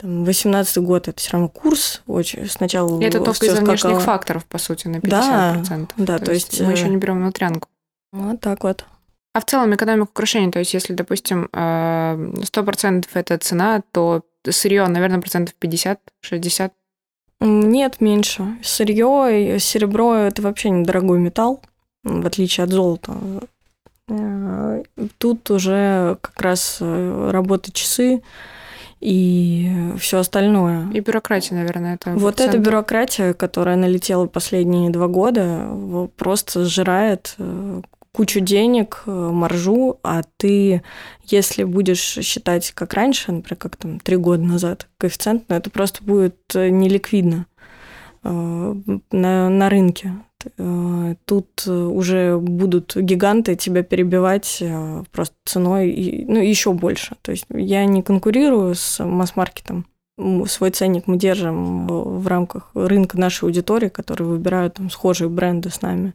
Там, 0.00 0.24
18 0.24 0.78
год 0.78 1.08
это 1.08 1.18
все 1.18 1.32
равно 1.32 1.48
курс 1.48 2.02
очень 2.06 2.48
сначала. 2.48 3.02
Это 3.02 3.20
только 3.20 3.46
из-за 3.46 3.62
внешних 3.62 4.00
факторов, 4.02 4.44
по 4.44 4.58
сути, 4.58 4.86
на 4.86 4.96
50%. 4.96 5.08
Да, 5.08 5.62
да 5.96 6.18
то, 6.18 6.26
то 6.26 6.32
есть, 6.32 6.60
мы 6.60 6.72
еще 6.72 6.88
не 6.88 6.98
берем 6.98 7.20
внутрянку. 7.20 7.68
Вот 8.12 8.40
так 8.40 8.64
вот. 8.64 8.84
А 9.34 9.40
в 9.40 9.44
целом 9.44 9.74
экономика 9.74 10.10
украшений, 10.10 10.50
то 10.50 10.58
есть 10.58 10.74
если, 10.74 10.94
допустим, 10.94 11.48
100% 11.52 13.06
э, 13.14 13.18
это 13.18 13.38
цена, 13.38 13.82
то 13.92 14.22
сырье, 14.50 14.86
наверное, 14.86 15.20
процентов 15.20 15.54
50-60? 15.60 16.70
Нет, 17.40 18.00
меньше. 18.00 18.58
Сырье, 18.62 19.58
серебро– 19.60 20.14
это 20.14 20.42
вообще 20.42 20.70
недорогой 20.70 21.18
металл, 21.18 21.62
в 22.02 22.26
отличие 22.26 22.64
от 22.64 22.70
золота. 22.70 23.16
Э, 24.08 24.82
тут 25.18 25.50
уже 25.50 26.18
как 26.20 26.40
раз 26.40 26.78
э, 26.80 27.30
работают 27.30 27.76
часы, 27.76 28.22
и 29.00 29.92
все 30.00 30.18
остальное. 30.18 30.90
И 30.92 31.00
бюрократия, 31.00 31.54
наверное, 31.54 31.94
это. 31.94 32.10
Вот 32.14 32.40
эта 32.40 32.58
бюрократия, 32.58 33.32
которая 33.32 33.76
налетела 33.76 34.26
последние 34.26 34.90
два 34.90 35.06
года, 35.06 36.08
просто 36.16 36.64
сжирает 36.64 37.34
э, 37.38 37.82
кучу 38.12 38.40
денег, 38.40 39.02
э, 39.06 39.10
маржу, 39.10 39.98
а 40.02 40.22
ты, 40.36 40.82
если 41.24 41.64
будешь 41.64 42.00
считать 42.00 42.72
как 42.72 42.94
раньше, 42.94 43.32
например, 43.32 43.56
как 43.56 43.76
там 43.76 44.00
три 44.00 44.16
года 44.16 44.42
назад 44.42 44.88
коэффициент, 44.98 45.44
ну, 45.48 45.56
это 45.56 45.70
просто 45.70 46.02
будет 46.02 46.36
э, 46.54 46.68
неликвидно 46.68 47.46
на, 48.22 49.48
на 49.48 49.68
рынке. 49.70 50.12
Э, 50.56 51.14
тут 51.24 51.64
э, 51.66 51.70
уже 51.72 52.38
будут 52.38 52.96
гиганты 52.96 53.56
тебя 53.56 53.82
перебивать 53.82 54.58
э, 54.60 55.02
просто 55.10 55.34
ценой, 55.44 56.24
ну, 56.28 56.40
еще 56.40 56.72
больше. 56.72 57.16
То 57.22 57.32
есть 57.32 57.46
я 57.50 57.84
не 57.84 58.02
конкурирую 58.02 58.74
с 58.74 59.04
масс-маркетом. 59.04 59.86
Свой 60.46 60.70
ценник 60.70 61.06
мы 61.06 61.16
держим 61.16 61.86
в 61.86 62.26
рамках 62.26 62.70
рынка 62.74 63.18
нашей 63.18 63.44
аудитории, 63.44 63.88
которые 63.88 64.26
выбирают 64.26 64.74
там 64.74 64.90
схожие 64.90 65.28
бренды 65.28 65.70
с 65.70 65.80
нами. 65.80 66.12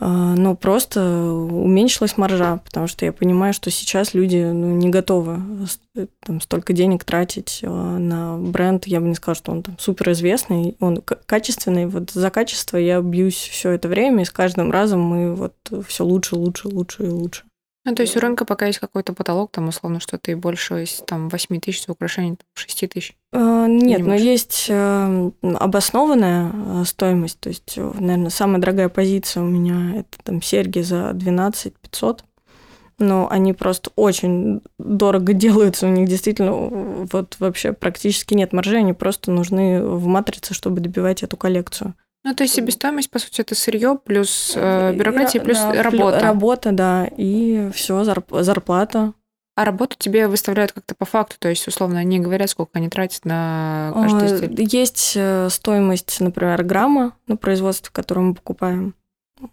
А, 0.00 0.34
но 0.34 0.56
просто 0.56 1.00
уменьшилась 1.02 2.16
маржа, 2.16 2.60
потому 2.64 2.86
что 2.86 3.04
я 3.04 3.12
понимаю, 3.12 3.54
что 3.54 3.70
сейчас 3.70 4.14
люди 4.14 4.36
ну, 4.36 4.74
не 4.74 4.90
готовы 4.90 5.40
там, 6.20 6.40
столько 6.40 6.72
денег 6.72 7.04
тратить 7.04 7.60
а, 7.62 7.98
на 7.98 8.36
бренд. 8.36 8.86
Я 8.86 9.00
бы 9.00 9.08
не 9.08 9.14
сказала, 9.14 9.36
что 9.36 9.52
он 9.52 9.62
там 9.62 9.78
суперизвестный, 9.78 10.76
он 10.80 11.00
качественный. 11.26 11.86
Вот 11.86 12.10
за 12.10 12.30
качество 12.30 12.76
я 12.76 13.00
бьюсь 13.00 13.36
все 13.36 13.70
это 13.70 13.88
время, 13.88 14.22
и 14.22 14.26
с 14.26 14.30
каждым 14.30 14.70
разом 14.70 15.00
мы 15.00 15.34
вот 15.34 15.54
все 15.86 16.04
лучше, 16.04 16.36
лучше, 16.36 16.68
лучше 16.68 17.04
и 17.04 17.08
лучше. 17.08 17.44
Ну, 17.86 17.94
то 17.94 18.02
есть 18.02 18.16
у 18.16 18.20
рынка 18.20 18.46
пока 18.46 18.66
есть 18.66 18.78
какой-то 18.78 19.12
потолок, 19.12 19.50
там, 19.50 19.68
условно, 19.68 20.00
что-то 20.00 20.30
и 20.30 20.34
больше 20.34 20.84
из 20.84 21.02
там, 21.06 21.28
8 21.28 21.60
тысяч 21.60 21.86
украшений, 21.86 22.38
6 22.54 22.88
тысяч? 22.88 23.14
А, 23.32 23.66
нет, 23.66 24.00
но 24.00 24.14
есть 24.14 24.66
э, 24.70 25.30
обоснованная 25.42 26.50
э, 26.52 26.84
стоимость. 26.86 27.40
То 27.40 27.50
есть, 27.50 27.74
э, 27.76 27.92
наверное, 27.98 28.30
самая 28.30 28.58
дорогая 28.58 28.88
позиция 28.88 29.42
у 29.42 29.46
меня– 29.46 30.00
это 30.00 30.18
там 30.22 30.40
серьги 30.40 30.80
за 30.80 31.12
12 31.12 31.74
500 31.78 32.24
но 32.98 33.28
они 33.30 33.52
просто 33.52 33.90
очень 33.96 34.62
дорого 34.78 35.32
делаются, 35.34 35.86
у 35.86 35.90
них 35.90 36.08
действительно 36.08 36.52
вот 36.52 37.36
вообще 37.38 37.72
практически 37.72 38.34
нет 38.34 38.52
маржи, 38.52 38.76
они 38.76 38.92
просто 38.92 39.30
нужны 39.30 39.84
в 39.84 40.06
матрице, 40.06 40.54
чтобы 40.54 40.80
добивать 40.80 41.22
эту 41.22 41.36
коллекцию. 41.36 41.94
Ну, 42.24 42.34
то 42.34 42.42
есть 42.42 42.54
себестоимость, 42.54 43.10
по 43.10 43.18
сути, 43.18 43.42
это 43.42 43.54
сырье 43.54 43.98
плюс 44.02 44.54
э, 44.56 44.94
бюрократия, 44.94 45.40
плюс 45.40 45.58
да, 45.58 45.82
работа. 45.82 46.20
Работа, 46.20 46.72
да, 46.72 47.08
и 47.18 47.70
все, 47.74 48.02
зарплата. 48.04 49.12
А 49.56 49.64
работу 49.64 49.94
тебе 49.96 50.26
выставляют 50.26 50.72
как-то 50.72 50.94
по 50.96 51.04
факту, 51.04 51.36
то 51.38 51.48
есть, 51.48 51.68
условно, 51.68 52.00
они 52.00 52.18
говорят, 52.18 52.50
сколько 52.50 52.72
они 52.74 52.88
тратят 52.88 53.24
на 53.24 53.92
каждый 53.94 54.24
а, 54.24 54.36
стиль? 54.38 54.68
Есть 54.68 55.12
э, 55.14 55.48
стоимость, 55.50 56.18
например, 56.20 56.64
грамма 56.64 57.14
на 57.28 57.36
производство, 57.36 57.92
которое 57.92 58.22
мы 58.22 58.34
покупаем 58.34 58.94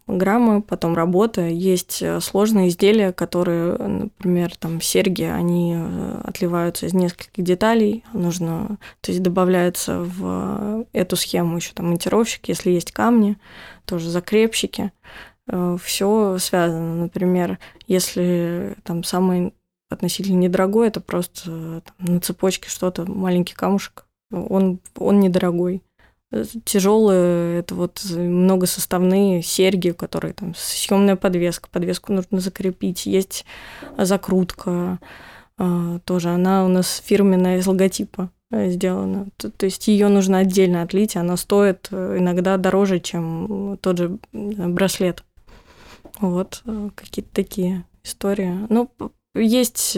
граммы, 0.08 0.62
потом 0.62 0.96
работа. 0.96 1.42
Есть 1.42 2.02
э, 2.02 2.20
сложные 2.20 2.70
изделия, 2.70 3.12
которые, 3.12 3.78
например, 3.78 4.56
там 4.56 4.82
серьги, 4.82 5.24
они 5.24 5.76
э, 5.76 6.22
отливаются 6.24 6.86
из 6.86 6.94
нескольких 6.94 7.44
деталей. 7.44 8.04
Нужно, 8.14 8.78
то 9.02 9.12
есть 9.12 9.24
добавляется 9.24 10.00
в 10.00 10.86
эту 10.94 11.16
схему 11.16 11.58
еще 11.58 11.74
там 11.74 11.88
монтировщик, 11.88 12.48
если 12.48 12.72
есть 12.72 12.92
камни, 12.92 13.38
тоже 13.86 14.10
закрепщики. 14.10 14.92
Э, 15.48 15.78
Все 15.84 16.38
связано. 16.40 16.96
Например, 16.96 17.60
если 17.88 18.76
там 18.84 19.04
самый 19.04 19.54
относительно 19.90 20.38
недорогой, 20.38 20.88
это 20.88 21.02
просто 21.02 21.82
там, 21.82 22.16
на 22.16 22.20
цепочке 22.22 22.70
что-то, 22.70 23.06
маленький 23.06 23.56
камушек, 23.56 24.06
он, 24.32 24.80
он 24.98 25.20
недорогой 25.20 25.84
тяжелые, 26.64 27.60
это 27.60 27.76
вот 27.76 28.02
многосоставные 28.10 29.42
серьги, 29.42 29.92
которые 29.92 30.34
там 30.34 30.54
съемная 30.56 31.16
подвеска, 31.16 31.70
подвеску 31.70 32.14
нужно 32.14 32.40
закрепить, 32.40 33.06
есть 33.06 33.46
закрутка, 33.98 35.00
а, 35.58 36.00
тоже 36.06 36.30
она 36.30 36.66
у 36.66 36.70
нас 36.70 37.02
фирменная 37.06 37.60
из 37.60 37.68
логотипа 37.68 38.32
э, 38.50 38.70
сделана. 38.70 39.28
То, 39.38 39.52
то 39.52 39.66
есть 39.66 39.88
ее 39.88 40.08
нужно 40.08 40.40
отдельно 40.40 40.82
отлить, 40.82 41.16
она 41.16 41.38
стоит 41.38 41.90
э, 41.92 42.16
иногда 42.18 42.58
дороже, 42.58 43.00
чем 43.00 43.78
тот 43.82 43.98
же 43.98 44.18
браслет. 44.32 45.24
Вот 46.20 46.62
э, 46.66 46.90
какие-то 46.96 47.34
такие 47.34 47.86
истории. 48.04 48.58
Ну, 48.70 48.90
есть 49.36 49.98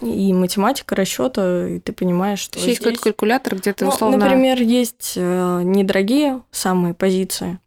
и 0.00 0.32
математика 0.32 0.94
расчета, 0.94 1.68
и 1.68 1.78
ты 1.78 1.92
понимаешь, 1.92 2.40
что 2.40 2.58
есть 2.58 2.78
какой-то 2.78 3.02
калькулятор, 3.02 3.56
где 3.56 3.72
ты 3.72 3.84
ну, 3.84 3.90
условно... 3.90 4.18
Например, 4.18 4.60
есть 4.60 5.14
э, 5.16 5.62
недорогие 5.62 6.42
самые 6.50 6.94
позиции, 6.94 7.58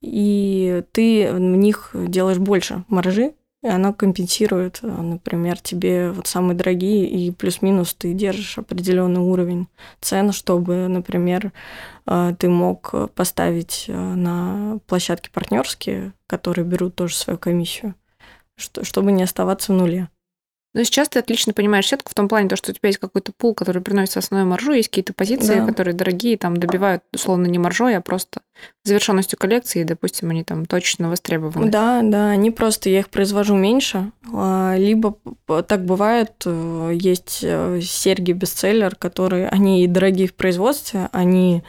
и 0.00 0.82
ты 0.92 1.30
в 1.32 1.38
них 1.38 1.90
делаешь 1.94 2.38
больше 2.38 2.84
маржи, 2.88 3.34
и 3.62 3.68
она 3.68 3.92
компенсирует, 3.92 4.80
э, 4.82 4.86
например, 4.86 5.58
тебе 5.58 6.10
вот 6.12 6.26
самые 6.26 6.56
дорогие, 6.56 7.08
и 7.08 7.30
плюс-минус 7.30 7.94
ты 7.94 8.14
держишь 8.14 8.58
определенный 8.58 9.20
уровень 9.20 9.68
цен, 10.00 10.32
чтобы, 10.32 10.88
например, 10.88 11.52
э, 12.06 12.34
ты 12.38 12.48
мог 12.48 12.94
поставить 13.14 13.84
на 13.88 14.78
площадки 14.86 15.30
партнерские, 15.32 16.12
которые 16.26 16.64
берут 16.64 16.94
тоже 16.94 17.14
свою 17.16 17.38
комиссию, 17.38 17.94
чтобы 18.56 19.12
не 19.12 19.22
оставаться 19.24 19.72
в 19.72 19.76
нуле. 19.76 20.08
Но 20.76 20.84
сейчас 20.84 21.08
ты 21.08 21.18
отлично 21.18 21.54
понимаешь 21.54 21.86
сетку 21.86 22.10
в 22.10 22.14
том 22.14 22.28
плане, 22.28 22.50
то, 22.50 22.56
что 22.56 22.70
у 22.70 22.74
тебя 22.74 22.88
есть 22.88 22.98
какой-то 22.98 23.32
пул, 23.32 23.54
который 23.54 23.80
приносит 23.80 24.18
основную 24.18 24.46
маржу, 24.46 24.72
есть 24.72 24.90
какие-то 24.90 25.14
позиции, 25.14 25.60
да. 25.60 25.66
которые 25.66 25.94
дорогие, 25.94 26.36
там 26.36 26.58
добивают, 26.58 27.02
условно, 27.14 27.46
не 27.46 27.58
маржой, 27.58 27.96
а 27.96 28.02
просто 28.02 28.42
завершенностью 28.84 29.38
коллекции, 29.38 29.80
и, 29.80 29.84
допустим, 29.84 30.28
они 30.28 30.44
там 30.44 30.66
точно 30.66 31.08
востребованы. 31.08 31.70
Да, 31.70 32.02
да, 32.02 32.28
они 32.28 32.50
просто, 32.50 32.90
я 32.90 32.98
их 32.98 33.08
произвожу 33.08 33.56
меньше, 33.56 34.10
а, 34.34 34.76
либо 34.76 35.16
так 35.66 35.82
бывает, 35.86 36.42
э, 36.44 36.90
есть 36.92 37.40
э, 37.42 37.80
серьги-бестселлер, 37.80 38.96
которые, 38.96 39.48
они 39.48 39.82
и 39.82 39.86
дорогие 39.86 40.28
в 40.28 40.34
производстве, 40.34 41.08
они 41.12 41.64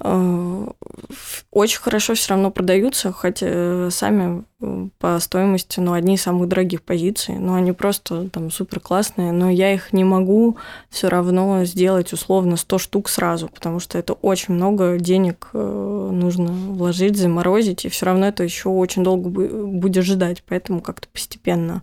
очень 0.00 1.80
хорошо 1.80 2.14
все 2.14 2.30
равно 2.30 2.52
продаются, 2.52 3.12
хотя 3.12 3.46
э, 3.48 3.88
сами 3.90 4.44
э, 4.60 4.88
по 4.98 5.18
стоимости, 5.18 5.80
ну, 5.80 5.92
одни 5.92 6.14
из 6.14 6.22
самых 6.22 6.48
дорогих 6.48 6.82
позиций, 6.82 7.34
но 7.34 7.54
они 7.54 7.72
просто 7.72 8.28
там 8.28 8.52
супер 8.52 8.78
классные, 8.78 9.32
но 9.32 9.50
я 9.50 9.74
их 9.74 9.92
не 9.92 10.04
могу 10.04 10.56
все 10.88 11.08
равно 11.08 11.64
сделать 11.64 12.12
условно 12.12 12.56
100 12.56 12.78
штук 12.78 13.08
сразу, 13.08 13.48
потому 13.48 13.80
что 13.80 13.98
это 13.98 14.12
очень 14.12 14.54
много 14.54 14.98
денег 14.98 15.48
нужно 15.52 16.52
вложить, 16.52 17.16
заморозить, 17.16 17.84
и 17.84 17.88
все 17.88 18.06
равно 18.06 18.28
это 18.28 18.44
еще 18.44 18.68
очень 18.68 19.02
долго 19.02 19.28
будешь 19.30 20.04
ждать, 20.04 20.44
поэтому 20.46 20.80
как-то 20.80 21.08
постепенно 21.08 21.82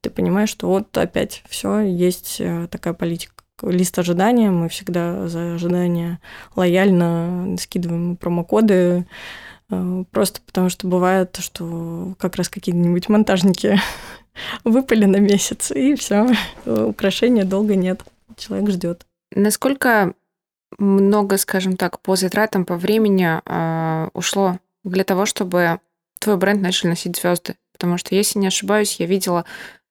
ты 0.00 0.08
понимаешь, 0.08 0.48
что 0.48 0.66
вот 0.66 0.96
опять 0.96 1.42
все 1.46 1.80
есть 1.80 2.40
такая 2.70 2.94
политика 2.94 3.34
лист 3.62 3.98
ожидания. 3.98 4.50
Мы 4.50 4.68
всегда 4.68 5.28
за 5.28 5.54
ожидания 5.54 6.20
лояльно 6.56 7.56
скидываем 7.58 8.16
промокоды. 8.16 9.06
Э, 9.70 10.04
просто 10.10 10.40
потому 10.46 10.68
что 10.68 10.86
бывает, 10.86 11.36
что 11.40 12.14
как 12.18 12.36
раз 12.36 12.48
какие-нибудь 12.48 13.08
монтажники 13.08 13.80
выпали 14.64 15.04
на 15.04 15.16
месяц, 15.16 15.70
и 15.70 15.94
все, 15.94 16.26
украшения 16.64 17.44
долго 17.44 17.74
нет. 17.74 18.02
Человек 18.36 18.70
ждет. 18.70 19.06
Насколько 19.34 20.14
много, 20.78 21.36
скажем 21.36 21.76
так, 21.76 22.00
по 22.00 22.16
затратам, 22.16 22.64
по 22.64 22.76
времени 22.76 23.40
э, 23.44 24.08
ушло 24.12 24.58
для 24.84 25.04
того, 25.04 25.26
чтобы 25.26 25.80
твой 26.18 26.36
бренд 26.36 26.62
начали 26.62 26.90
носить 26.90 27.16
звезды? 27.16 27.56
Потому 27.72 27.98
что, 27.98 28.14
если 28.14 28.38
не 28.38 28.46
ошибаюсь, 28.46 28.96
я 28.98 29.06
видела 29.06 29.44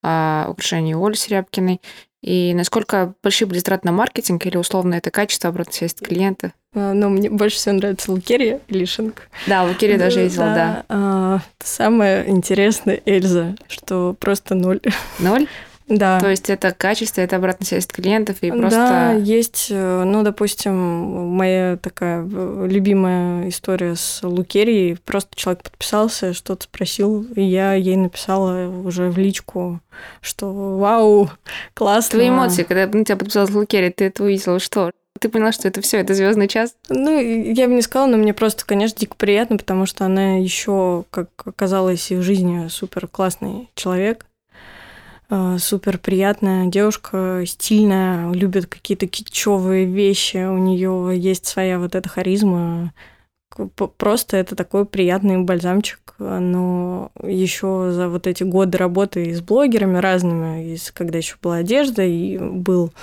э, 0.04 0.46
украшения 0.48 0.98
Оли 0.98 1.16
Серябкиной, 1.16 1.82
и 2.22 2.54
насколько 2.54 3.14
большие 3.24 3.48
были 3.48 3.60
затраты 3.60 3.88
на 3.88 3.92
маркетинг 3.92 4.46
или 4.46 4.58
условно 4.58 4.96
это 4.96 5.12
качество 5.12 5.50
обратной 5.50 5.74
связи 5.74 5.94
от 5.94 6.08
клиента? 6.08 6.54
А, 6.74 6.94
ну, 6.94 7.10
мне 7.10 7.30
больше 7.30 7.58
всего 7.58 7.76
нравится 7.76 8.12
Лукерия 8.12 8.60
Лишинг. 8.68 9.30
Да, 9.48 9.64
Лукерия 9.64 9.98
даже 9.98 10.24
видела, 10.24 10.46
да. 10.46 10.54
да. 10.54 10.86
А, 10.90 11.40
самое 11.64 12.30
интересное 12.30 13.02
Эльза, 13.06 13.56
что 13.68 14.16
просто 14.20 14.56
ноль. 14.56 14.82
Ноль? 15.20 15.48
Да. 15.90 16.20
То 16.20 16.30
есть 16.30 16.50
это 16.50 16.72
качество, 16.72 17.22
это 17.22 17.36
обратная 17.38 17.66
связь 17.66 17.86
от 17.86 17.92
клиентов 17.92 18.38
и 18.42 18.52
просто... 18.52 18.70
Да, 18.70 19.12
есть, 19.14 19.68
э, 19.72 20.04
ну, 20.06 20.22
допустим, 20.22 20.76
моя 20.76 21.78
такая 21.78 22.24
любимая 22.24 23.50
история 23.50 23.96
с 23.96 24.22
Лукерией. 24.22 24.98
Просто 25.04 25.36
человек 25.36 25.64
подписался, 25.64 26.34
что-то 26.34 26.66
спросил, 26.66 27.24
и 27.36 27.42
я 27.42 27.74
ей 27.74 27.96
написала 27.96 28.68
уже 28.68 29.10
в 29.10 29.18
личку, 29.18 29.80
что 30.22 30.78
вау, 30.78 31.32
классно. 31.74 32.20
Твои 32.20 32.30
эмоции, 32.30 32.64
когда 32.64 32.86
на 32.86 33.04
тебя 33.04 33.18
подписалась 33.18 33.50
Лукерия, 33.50 33.92
ты 33.92 34.06
это 34.06 34.24
увидела, 34.24 34.60
что? 34.60 34.92
Ты 35.20 35.28
поняла, 35.28 35.52
что 35.52 35.68
это 35.68 35.82
все, 35.82 35.98
это 35.98 36.14
звездный 36.14 36.48
час? 36.48 36.76
Ну, 36.88 37.20
я 37.20 37.68
бы 37.68 37.74
не 37.74 37.82
сказала, 37.82 38.12
но 38.12 38.18
мне 38.18 38.34
просто, 38.34 38.64
конечно, 38.66 38.98
дико 39.00 39.16
приятно, 39.18 39.58
потому 39.58 39.86
что 39.86 40.06
она 40.06 40.38
еще, 40.38 41.04
как 41.10 41.30
оказалось, 41.44 42.12
и 42.12 42.16
в 42.16 42.22
жизни 42.22 42.68
супер 42.70 43.08
классный 43.08 43.70
человек. 43.76 44.26
Э, 45.30 45.58
супер 45.60 46.00
приятная 46.00 46.68
девушка, 46.68 47.44
стильная, 47.46 48.32
любит 48.34 48.66
какие-то 48.66 49.08
китчевые 49.08 49.86
вещи, 49.86 50.38
у 50.38 50.58
нее 50.58 51.12
есть 51.16 51.46
своя 51.46 51.80
вот 51.80 51.96
эта 51.96 52.10
харизма. 52.10 52.94
Просто 53.98 54.38
это 54.38 54.56
такой 54.56 54.86
приятный 54.86 55.40
бальзамчик, 55.40 56.16
но 56.20 57.12
еще 57.22 57.92
за 57.92 58.08
вот 58.08 58.26
эти 58.26 58.44
годы 58.44 58.78
работы 58.78 59.34
с 59.34 59.42
блогерами 59.42 59.98
разными, 59.98 60.74
из, 60.74 60.92
когда 60.92 61.18
еще 61.18 61.36
была 61.42 61.58
одежда 61.58 62.04
и 62.04 62.38
был, 62.38 62.94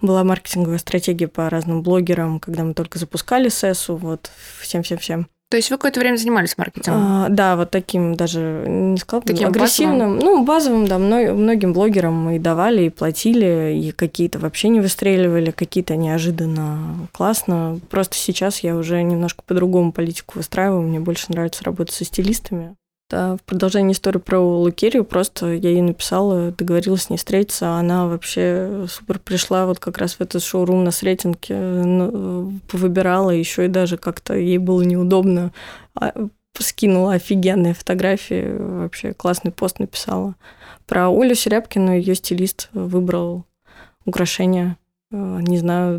была 0.00 0.24
маркетинговая 0.24 0.78
стратегия 0.78 1.28
по 1.28 1.48
разным 1.48 1.82
блогерам, 1.82 2.40
когда 2.40 2.64
мы 2.64 2.74
только 2.74 2.98
запускали 2.98 3.48
СЭСу, 3.48 3.96
вот 3.96 4.30
всем-всем-всем. 4.60 5.28
То 5.52 5.56
есть 5.56 5.70
вы 5.70 5.76
какое-то 5.76 6.00
время 6.00 6.16
занимались 6.16 6.56
маркетингом? 6.56 7.02
А, 7.02 7.28
да, 7.28 7.56
вот 7.56 7.70
таким 7.70 8.14
даже, 8.14 8.64
не 8.66 8.96
сказал, 8.96 9.20
таким 9.20 9.48
агрессивным. 9.48 10.14
Базовым? 10.14 10.18
Ну, 10.18 10.44
базовым, 10.46 10.86
да, 10.86 10.96
многим 10.98 11.74
блогерам 11.74 12.14
мы 12.14 12.36
и 12.36 12.38
давали, 12.38 12.84
и 12.84 12.88
платили, 12.88 13.78
и 13.78 13.92
какие-то 13.92 14.38
вообще 14.38 14.70
не 14.70 14.80
выстреливали, 14.80 15.50
какие-то 15.50 15.94
неожиданно 15.94 17.06
классно. 17.12 17.80
Просто 17.90 18.16
сейчас 18.16 18.60
я 18.60 18.74
уже 18.74 19.02
немножко 19.02 19.42
по-другому 19.46 19.92
политику 19.92 20.36
выстраиваю, 20.36 20.80
мне 20.80 21.00
больше 21.00 21.26
нравится 21.28 21.62
работать 21.64 21.94
со 21.94 22.06
стилистами. 22.06 22.74
Да, 23.12 23.36
в 23.36 23.42
продолжении 23.42 23.92
истории 23.92 24.18
про 24.18 24.38
Лукерию 24.38 25.04
просто 25.04 25.52
я 25.52 25.68
ей 25.68 25.82
написала, 25.82 26.50
договорилась 26.50 27.02
с 27.02 27.10
ней 27.10 27.18
встретиться, 27.18 27.66
а 27.68 27.78
она 27.78 28.06
вообще 28.06 28.86
супер 28.88 29.18
пришла 29.18 29.66
вот 29.66 29.78
как 29.78 29.98
раз 29.98 30.14
в 30.14 30.22
этот 30.22 30.42
шоурум 30.42 30.82
на 30.82 30.92
Сретенке, 30.92 31.54
ну, 31.54 32.58
выбирала 32.72 33.28
еще 33.28 33.66
и 33.66 33.68
даже 33.68 33.98
как-то 33.98 34.34
ей 34.34 34.56
было 34.56 34.80
неудобно, 34.80 35.52
а, 35.94 36.14
скинула 36.58 37.12
офигенные 37.12 37.74
фотографии, 37.74 38.56
вообще 38.56 39.12
классный 39.12 39.52
пост 39.52 39.78
написала. 39.78 40.34
Про 40.86 41.10
Олю 41.10 41.34
Серябкину 41.34 41.94
ее 41.94 42.14
стилист 42.14 42.70
выбрал 42.72 43.44
украшения 44.06 44.78
Э, 45.12 45.38
не 45.42 45.58
знаю, 45.58 45.98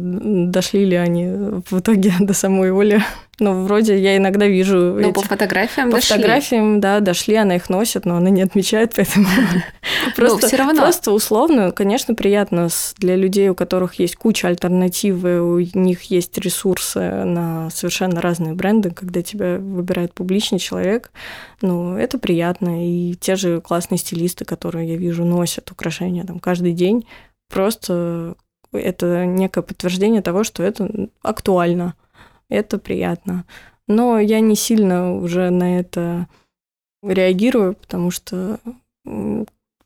дошли 0.49 0.86
ли 0.86 0.95
они 0.95 1.28
в 1.70 1.80
итоге 1.80 2.14
до 2.20 2.34
самой 2.34 2.72
Оли. 2.72 3.01
Но 3.43 3.63
вроде 3.63 3.99
я 3.99 4.15
иногда 4.15 4.47
вижу... 4.47 4.97
Ну, 4.97 5.11
по 5.11 5.21
фотографиям 5.21 5.89
По 5.89 5.97
дошли. 5.97 6.15
фотографиям, 6.15 6.79
да, 6.79 7.01
дошли, 7.01 7.35
она 7.35 7.57
их 7.57 7.69
носит, 7.69 8.05
но 8.05 8.15
она 8.15 8.29
не 8.29 8.41
отмечает, 8.41 8.93
поэтому... 8.95 9.27
Просто, 10.15 10.47
все 10.47 10.55
равно. 10.55 10.81
Просто 10.81 11.11
условно, 11.11 11.71
конечно, 11.71 12.15
приятно 12.15 12.69
для 12.97 13.17
людей, 13.17 13.49
у 13.49 13.55
которых 13.55 13.95
есть 13.95 14.15
куча 14.15 14.47
альтернативы, 14.47 15.41
у 15.41 15.59
них 15.59 16.03
есть 16.03 16.37
ресурсы 16.37 16.99
на 17.25 17.69
совершенно 17.69 18.21
разные 18.21 18.53
бренды, 18.53 18.91
когда 18.91 19.21
тебя 19.21 19.57
выбирает 19.57 20.13
публичный 20.13 20.59
человек, 20.59 21.11
ну, 21.61 21.97
это 21.97 22.17
приятно. 22.17 22.87
И 22.87 23.15
те 23.15 23.35
же 23.35 23.59
классные 23.59 23.97
стилисты, 23.97 24.45
которые 24.45 24.89
я 24.89 24.95
вижу, 24.95 25.25
носят 25.25 25.69
украшения 25.69 26.23
там 26.23 26.39
каждый 26.39 26.71
день, 26.71 27.05
просто 27.49 28.35
это 28.71 29.25
некое 29.25 29.63
подтверждение 29.63 30.21
того, 30.21 30.43
что 30.43 30.63
это 30.63 30.89
актуально, 31.21 31.95
это 32.53 32.77
приятно. 32.77 33.45
Но 33.87 34.19
я 34.19 34.39
не 34.39 34.55
сильно 34.55 35.15
уже 35.15 35.49
на 35.49 35.79
это 35.79 36.27
реагирую, 37.01 37.75
потому 37.75 38.11
что 38.11 38.59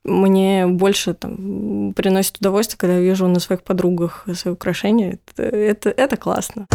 мне 0.03 0.67
больше 0.67 1.13
там 1.13 1.93
приносит 1.93 2.37
удовольствие, 2.37 2.77
когда 2.77 2.95
я 2.95 3.01
вижу 3.01 3.27
на 3.27 3.39
своих 3.39 3.63
подругах 3.63 4.25
свои 4.33 4.53
украшения. 4.53 5.19
Это, 5.35 5.43
это, 5.43 5.89
это 5.89 6.17
классно. 6.17 6.67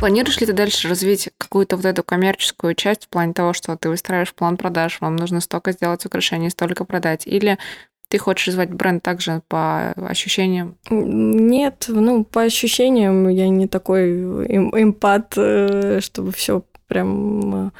Планируешь 0.00 0.38
ли 0.38 0.46
ты 0.46 0.52
дальше 0.52 0.88
развить 0.88 1.30
какую-то 1.38 1.76
вот 1.76 1.86
эту 1.86 2.02
коммерческую 2.02 2.74
часть 2.74 3.06
в 3.06 3.08
плане 3.08 3.32
того, 3.32 3.54
что 3.54 3.74
ты 3.76 3.88
выстраиваешь 3.88 4.34
план 4.34 4.58
продаж, 4.58 4.98
вам 5.00 5.16
нужно 5.16 5.40
столько 5.40 5.72
сделать 5.72 6.04
украшений, 6.04 6.50
столько 6.50 6.84
продать? 6.84 7.26
Или 7.26 7.58
ты 8.08 8.18
хочешь 8.18 8.48
развивать 8.48 8.72
бренд 8.72 9.02
также 9.02 9.42
по 9.48 9.92
ощущениям? 9.92 10.76
Нет, 10.90 11.86
ну, 11.88 12.24
по 12.24 12.42
ощущениям 12.42 13.28
я 13.28 13.48
не 13.48 13.66
такой 13.66 14.12
эмпат, 14.46 15.34
э, 15.36 16.00
чтобы 16.00 16.32
все 16.32 16.62
прям 16.86 17.66
э, 17.66 17.70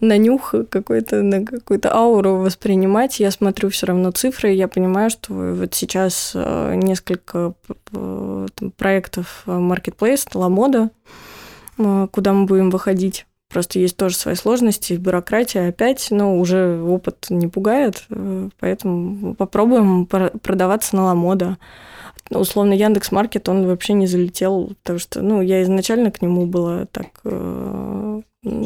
на 0.00 0.18
нюх 0.18 0.54
какой-то, 0.70 1.22
на 1.22 1.44
какую-то 1.44 1.94
ауру 1.94 2.36
воспринимать. 2.36 3.20
Я 3.20 3.30
смотрю 3.30 3.70
все 3.70 3.86
равно 3.86 4.10
цифры, 4.10 4.50
я 4.50 4.68
понимаю, 4.68 5.10
что 5.10 5.32
вот 5.32 5.74
сейчас 5.74 6.32
э, 6.34 6.74
несколько 6.74 7.54
проектов 8.76 9.42
Marketplace, 9.46 10.26
Ламода, 10.34 10.90
а, 11.78 12.06
куда 12.08 12.32
мы 12.32 12.46
будем 12.46 12.70
выходить. 12.70 13.25
Просто 13.48 13.78
есть 13.78 13.96
тоже 13.96 14.16
свои 14.16 14.34
сложности, 14.34 14.94
бюрократия 14.94 15.68
опять, 15.68 16.08
но 16.10 16.38
уже 16.38 16.80
опыт 16.82 17.26
не 17.30 17.46
пугает, 17.46 18.04
э, 18.10 18.48
поэтому 18.58 19.34
попробуем 19.34 20.06
продаваться 20.06 20.96
на 20.96 21.04
Ламода. 21.04 21.58
условно 22.30 22.72
Яндекс 22.72 23.12
Маркет, 23.12 23.48
он 23.48 23.66
вообще 23.66 23.92
не 23.92 24.08
залетел, 24.08 24.72
потому 24.82 24.98
что, 24.98 25.22
ну, 25.22 25.40
я 25.42 25.62
изначально 25.62 26.10
к 26.10 26.22
нему 26.22 26.46
была 26.46 26.86
так 26.86 27.06
э, 27.24 28.22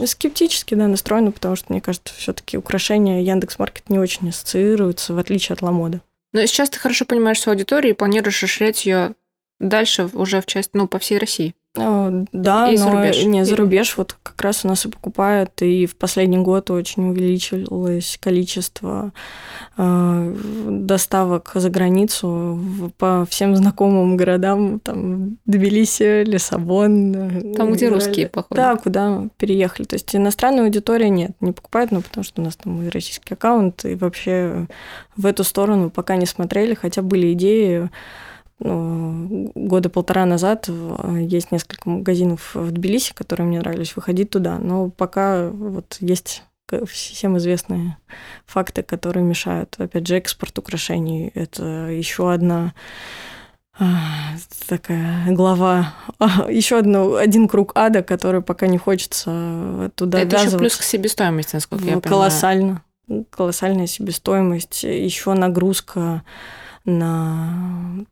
скептически, 0.06 0.74
да, 0.74 0.88
настроена, 0.88 1.30
потому 1.30 1.56
что, 1.56 1.66
мне 1.72 1.82
кажется, 1.82 2.14
все-таки 2.14 2.56
украшения 2.56 3.20
Яндекс 3.20 3.58
Маркет 3.58 3.90
не 3.90 3.98
очень 3.98 4.30
ассоциируются, 4.30 5.12
в 5.12 5.18
отличие 5.18 5.54
от 5.54 5.62
Ламода. 5.62 6.00
Но 6.32 6.44
сейчас 6.46 6.70
ты 6.70 6.78
хорошо 6.78 7.04
понимаешь 7.04 7.40
свою 7.40 7.54
аудиторию 7.54 7.92
и 7.92 7.96
планируешь 7.96 8.42
расширять 8.42 8.86
ее 8.86 9.14
дальше 9.58 10.08
уже 10.14 10.40
в 10.40 10.46
часть, 10.46 10.70
ну, 10.74 10.88
по 10.88 10.98
всей 10.98 11.18
России. 11.18 11.54
Э, 11.76 12.24
да, 12.32 12.68
и 12.68 12.76
но 12.76 12.90
рубеж. 12.90 13.24
не 13.24 13.44
за 13.44 13.54
рубеж 13.54 13.96
вот 13.96 14.16
как 14.24 14.42
раз 14.42 14.64
у 14.64 14.68
нас 14.68 14.84
и 14.86 14.88
покупают, 14.88 15.62
и 15.62 15.86
в 15.86 15.94
последний 15.94 16.38
год 16.38 16.68
очень 16.70 17.10
увеличилось 17.10 18.18
количество 18.20 19.12
э, 19.76 20.36
доставок 20.68 21.52
за 21.54 21.70
границу 21.70 22.58
по 22.98 23.24
всем 23.30 23.54
знакомым 23.54 24.16
городам, 24.16 24.80
там 24.80 25.38
Тбилиси, 25.46 26.24
Лиссабон. 26.24 27.14
Э, 27.14 27.54
там, 27.54 27.72
где 27.72 27.88
русские, 27.88 28.28
походу. 28.28 28.56
Да, 28.56 28.74
куда 28.74 29.28
переехали. 29.36 29.86
То 29.86 29.94
есть 29.94 30.14
иностранная 30.16 30.64
аудитория 30.64 31.08
нет, 31.08 31.32
не 31.40 31.52
покупают, 31.52 31.92
ну, 31.92 32.02
потому 32.02 32.24
что 32.24 32.42
у 32.42 32.44
нас 32.44 32.56
там 32.56 32.82
и 32.82 32.88
российский 32.88 33.34
аккаунт, 33.34 33.84
и 33.84 33.94
вообще 33.94 34.66
в 35.16 35.24
эту 35.24 35.44
сторону 35.44 35.88
пока 35.88 36.16
не 36.16 36.26
смотрели, 36.26 36.74
хотя 36.74 37.02
были 37.02 37.32
идеи 37.32 37.90
года 38.60 39.88
полтора 39.88 40.26
назад 40.26 40.66
э, 40.68 41.18
есть 41.22 41.50
несколько 41.50 41.88
магазинов 41.88 42.54
в 42.54 42.70
Тбилиси, 42.70 43.14
которые 43.14 43.46
мне 43.46 43.60
нравились, 43.60 43.96
выходить 43.96 44.30
туда. 44.30 44.58
Но 44.58 44.90
пока 44.90 45.48
вот 45.48 45.96
есть 46.00 46.44
всем 46.86 47.38
известные 47.38 47.96
факты, 48.46 48.82
которые 48.82 49.24
мешают. 49.24 49.74
Опять 49.78 50.06
же, 50.06 50.16
экспорт 50.16 50.58
украшений– 50.58 51.32
это 51.34 51.88
еще 51.88 52.32
одна 52.32 52.74
а, 53.78 54.34
такая 54.68 55.32
глава, 55.32 55.94
еще 56.50 56.78
одно, 56.78 57.14
один 57.14 57.48
круг 57.48 57.72
ада, 57.74 58.02
который 58.02 58.42
пока 58.42 58.66
не 58.66 58.78
хочется 58.78 59.90
туда 59.94 60.20
Это 60.20 60.36
еще 60.36 60.58
плюс 60.58 60.76
к 60.76 60.82
себестоимости, 60.82 61.54
насколько 61.54 61.84
я 61.84 61.92
понимаю. 61.92 62.02
Колоссально. 62.02 62.82
Колоссальная 63.30 63.86
себестоимость, 63.86 64.84
еще 64.84 65.32
нагрузка 65.34 66.22
на 66.84 68.04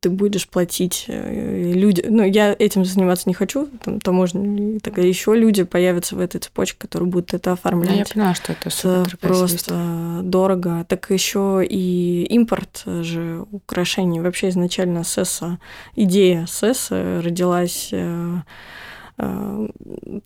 ты 0.00 0.10
будешь 0.10 0.48
платить 0.48 1.04
э, 1.08 1.72
люди. 1.72 2.04
Ну, 2.08 2.24
я 2.24 2.54
этим 2.58 2.84
заниматься 2.84 3.28
не 3.28 3.34
хочу, 3.34 3.68
там 3.84 4.00
таможня, 4.00 4.80
так 4.80 4.98
еще 4.98 5.34
люди 5.34 5.64
появятся 5.64 6.16
в 6.16 6.20
этой 6.20 6.40
цепочке, 6.40 6.78
которые 6.78 7.08
будут 7.08 7.34
это 7.34 7.52
оформлять. 7.52 7.90
Ну, 7.90 7.96
я 7.96 8.04
понимаю, 8.04 8.34
что 8.34 8.52
это 8.52 8.70
супер 8.70 9.16
просто 9.18 10.20
дорого. 10.22 10.84
Так 10.88 11.10
еще 11.10 11.64
и 11.68 12.24
импорт 12.30 12.84
же 12.86 13.44
украшений. 13.50 14.20
Вообще 14.20 14.48
изначально 14.48 15.04
СЭСа, 15.04 15.58
идея 15.94 16.46
СЭСа 16.46 17.20
родилась 17.22 17.92
Э, 17.98 18.38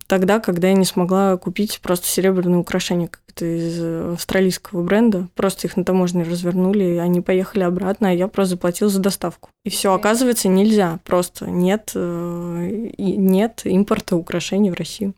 тогда, 0.06 0.40
когда 0.40 0.68
я 0.68 0.74
не 0.74 0.84
смогла 0.84 1.36
купить 1.36 1.80
просто 1.80 2.06
серебряные 2.06 2.58
украшения 2.58 3.08
как-то 3.08 3.44
из 3.46 3.82
австралийского 4.14 4.82
бренда. 4.82 5.28
Просто 5.34 5.66
их 5.66 5.76
на 5.76 5.84
таможне 5.84 6.22
развернули, 6.22 6.84
и 6.84 6.98
они 6.98 7.20
поехали 7.20 7.62
обратно, 7.62 8.10
а 8.10 8.12
я 8.12 8.28
просто 8.28 8.56
заплатила 8.56 8.90
за 8.90 9.00
доставку. 9.00 9.48
И 9.64 9.70
все, 9.70 9.94
оказывается, 9.94 10.48
нельзя. 10.48 11.00
Просто 11.04 11.48
нет, 11.50 11.92
э, 11.94 12.90
нет 12.98 13.62
импорта 13.64 14.16
украшений 14.16 14.70
в 14.70 14.74
Россию. 14.74 15.14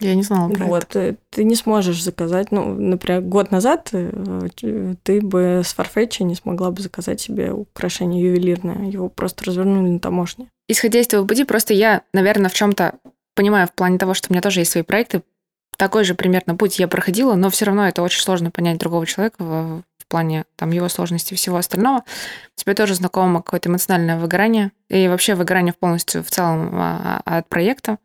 Я 0.00 0.14
не 0.14 0.22
знала 0.22 0.48
про 0.48 0.66
вот, 0.66 0.84
это. 0.84 1.16
Ты 1.30 1.44
не 1.44 1.56
сможешь 1.56 2.02
заказать, 2.02 2.52
ну, 2.52 2.74
например, 2.74 3.20
год 3.22 3.50
назад 3.50 3.90
э, 3.92 4.48
ты 5.02 5.20
бы 5.20 5.62
с 5.64 5.74
Farfetch 5.76 6.22
не 6.22 6.34
смогла 6.34 6.70
бы 6.70 6.80
заказать 6.80 7.20
себе 7.20 7.52
украшение 7.52 8.24
ювелирное. 8.24 8.88
Его 8.88 9.08
просто 9.08 9.44
развернули 9.44 9.90
на 9.90 9.98
таможне. 9.98 10.48
Исходя 10.68 11.00
из 11.00 11.08
твоего 11.08 11.26
пути, 11.26 11.44
просто 11.44 11.74
я, 11.74 12.02
наверное, 12.12 12.50
в 12.50 12.54
чем 12.54 12.74
то 12.74 12.94
понимаю 13.38 13.68
в 13.68 13.72
плане 13.72 13.98
того, 13.98 14.14
что 14.14 14.26
у 14.28 14.32
меня 14.32 14.42
тоже 14.42 14.62
есть 14.62 14.72
свои 14.72 14.82
проекты, 14.82 15.22
такой 15.76 16.02
же 16.02 16.16
примерно 16.16 16.56
путь 16.56 16.80
я 16.80 16.88
проходила, 16.88 17.36
но 17.36 17.50
все 17.50 17.66
равно 17.66 17.86
это 17.86 18.02
очень 18.02 18.20
сложно 18.20 18.50
понять 18.50 18.78
другого 18.78 19.06
человека 19.06 19.36
в, 19.38 19.82
в 19.96 20.06
плане 20.08 20.44
там 20.56 20.72
его 20.72 20.88
сложности 20.88 21.34
и 21.34 21.36
всего 21.36 21.56
остального. 21.56 22.02
Тебе 22.56 22.74
тоже 22.74 22.96
знакомо 22.96 23.40
какое-то 23.40 23.68
эмоциональное 23.68 24.18
выгорание 24.18 24.72
и 24.88 25.06
вообще 25.06 25.36
выгорание 25.36 25.72
полностью 25.72 26.24
в 26.24 26.30
целом 26.30 26.70
а, 26.72 27.22
а, 27.24 27.38
от 27.38 27.48
проекта. 27.48 27.98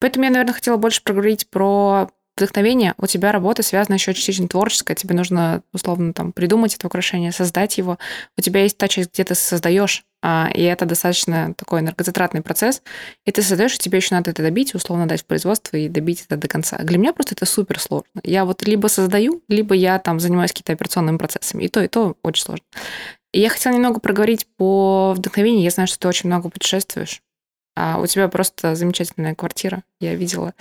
Поэтому 0.00 0.24
я, 0.24 0.32
наверное, 0.32 0.54
хотела 0.54 0.76
больше 0.76 1.04
проговорить 1.04 1.48
про 1.48 2.10
вдохновение, 2.40 2.94
у 2.98 3.06
тебя 3.06 3.32
работа 3.32 3.62
связана 3.62 3.94
еще 3.94 4.14
частично 4.14 4.48
творческая, 4.48 4.94
тебе 4.94 5.14
нужно 5.14 5.62
условно 5.72 6.12
там 6.12 6.32
придумать 6.32 6.74
это 6.74 6.86
украшение, 6.86 7.32
создать 7.32 7.78
его. 7.78 7.98
У 8.36 8.40
тебя 8.40 8.62
есть 8.62 8.76
та 8.78 8.88
часть, 8.88 9.12
где 9.12 9.24
ты 9.24 9.34
создаешь, 9.34 10.04
а, 10.22 10.50
и 10.52 10.62
это 10.62 10.84
достаточно 10.84 11.54
такой 11.54 11.80
энергозатратный 11.80 12.42
процесс, 12.42 12.82
и 13.24 13.30
ты 13.30 13.42
создаешь, 13.42 13.74
и 13.74 13.78
тебе 13.78 13.98
еще 13.98 14.14
надо 14.14 14.30
это 14.30 14.42
добить, 14.42 14.74
условно 14.74 15.06
дать 15.06 15.22
в 15.22 15.26
производство 15.26 15.76
и 15.76 15.88
добить 15.88 16.24
это 16.26 16.36
до 16.36 16.48
конца. 16.48 16.78
Для 16.78 16.98
меня 16.98 17.12
просто 17.12 17.34
это 17.34 17.46
супер 17.46 17.78
сложно. 17.78 18.20
Я 18.22 18.44
вот 18.44 18.62
либо 18.66 18.88
создаю, 18.88 19.42
либо 19.48 19.74
я 19.74 19.98
там 19.98 20.20
занимаюсь 20.20 20.52
какими-то 20.52 20.72
операционными 20.72 21.16
процессами. 21.16 21.64
И 21.64 21.68
то, 21.68 21.82
и 21.82 21.88
то 21.88 22.16
очень 22.22 22.44
сложно. 22.44 22.64
И 23.32 23.40
я 23.40 23.48
хотела 23.48 23.74
немного 23.74 24.00
проговорить 24.00 24.46
по 24.56 25.14
вдохновению. 25.16 25.62
Я 25.62 25.70
знаю, 25.70 25.86
что 25.86 25.98
ты 25.98 26.08
очень 26.08 26.28
много 26.28 26.50
путешествуешь. 26.50 27.22
А 27.82 27.98
у 27.98 28.06
тебя 28.06 28.28
просто 28.28 28.74
замечательная 28.74 29.34
квартира. 29.34 29.82
Я 30.00 30.14
видела 30.14 30.52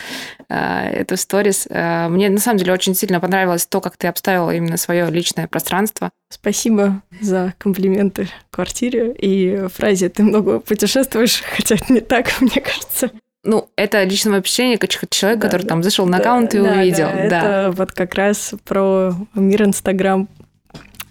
э, 0.47 0.55
эту 0.55 1.17
сторис. 1.17 1.67
Э, 1.69 2.07
мне 2.07 2.29
на 2.29 2.39
самом 2.39 2.59
деле 2.59 2.71
очень 2.71 2.95
сильно 2.95 3.19
понравилось 3.19 3.65
то, 3.65 3.81
как 3.81 3.97
ты 3.97 4.07
обставила 4.07 4.55
именно 4.55 4.77
свое 4.77 5.11
личное 5.11 5.45
пространство. 5.45 6.11
Спасибо 6.31 7.01
за 7.19 7.55
комплименты 7.57 8.29
квартире 8.51 9.11
и 9.11 9.67
фразе 9.67 10.07
«ты 10.07 10.23
много 10.23 10.59
путешествуешь», 10.61 11.43
хотя 11.57 11.75
это 11.75 11.91
не 11.91 11.99
так, 11.99 12.29
мне 12.39 12.61
кажется. 12.61 13.11
Ну, 13.43 13.69
это 13.75 14.01
личное 14.05 14.39
впечатление 14.39 14.77
человека, 15.09 15.41
да, 15.41 15.47
который 15.47 15.63
да, 15.63 15.67
там 15.67 15.83
зашел 15.83 16.05
да, 16.05 16.11
на 16.11 16.17
аккаунт 16.19 16.55
и 16.55 16.59
да, 16.59 16.71
увидел. 16.71 17.07
Да, 17.07 17.29
да. 17.29 17.39
Это 17.67 17.73
вот 17.75 17.91
как 17.91 18.15
раз 18.15 18.53
про 18.63 19.13
мир 19.33 19.63
Инстаграм 19.63 20.29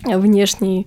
внешний. 0.04 0.86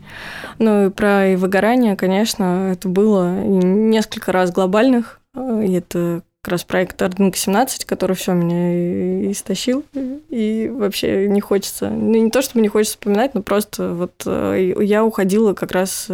Ну 0.59 0.87
и 0.87 0.89
про 0.89 1.35
выгорание, 1.35 1.95
конечно, 1.95 2.71
это 2.71 2.87
было 2.87 3.41
несколько 3.43 4.31
раз 4.31 4.51
глобальных. 4.51 5.19
И 5.35 5.73
это 5.73 6.23
как 6.41 6.53
раз 6.53 6.63
проект 6.63 6.99
Ардинг 6.99 7.35
17, 7.35 7.85
который 7.85 8.15
все 8.15 8.33
меня 8.33 9.31
истощил. 9.31 9.85
И 10.29 10.71
вообще 10.73 11.27
не 11.29 11.39
хочется, 11.39 11.89
ну 11.89 12.15
не 12.15 12.31
то, 12.31 12.41
чтобы 12.41 12.61
не 12.61 12.67
хочется 12.67 12.97
вспоминать, 12.97 13.35
но 13.35 13.43
просто 13.43 13.93
вот 13.93 14.23
э, 14.25 14.73
я 14.79 15.05
уходила 15.05 15.53
как 15.53 15.71
раз, 15.71 16.09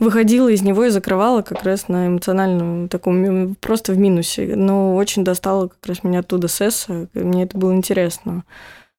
выходила 0.00 0.48
из 0.48 0.62
него 0.62 0.84
и 0.84 0.90
закрывала 0.90 1.42
как 1.42 1.62
раз 1.62 1.86
на 1.86 2.08
эмоциональном 2.08 2.88
таком, 2.88 3.54
просто 3.60 3.92
в 3.92 3.98
минусе. 3.98 4.56
Но 4.56 4.96
очень 4.96 5.22
достало 5.22 5.68
как 5.68 5.86
раз 5.86 6.02
меня 6.02 6.20
оттуда 6.20 6.48
сесса, 6.48 7.06
мне 7.14 7.44
это 7.44 7.56
было 7.56 7.72
интересно. 7.72 8.42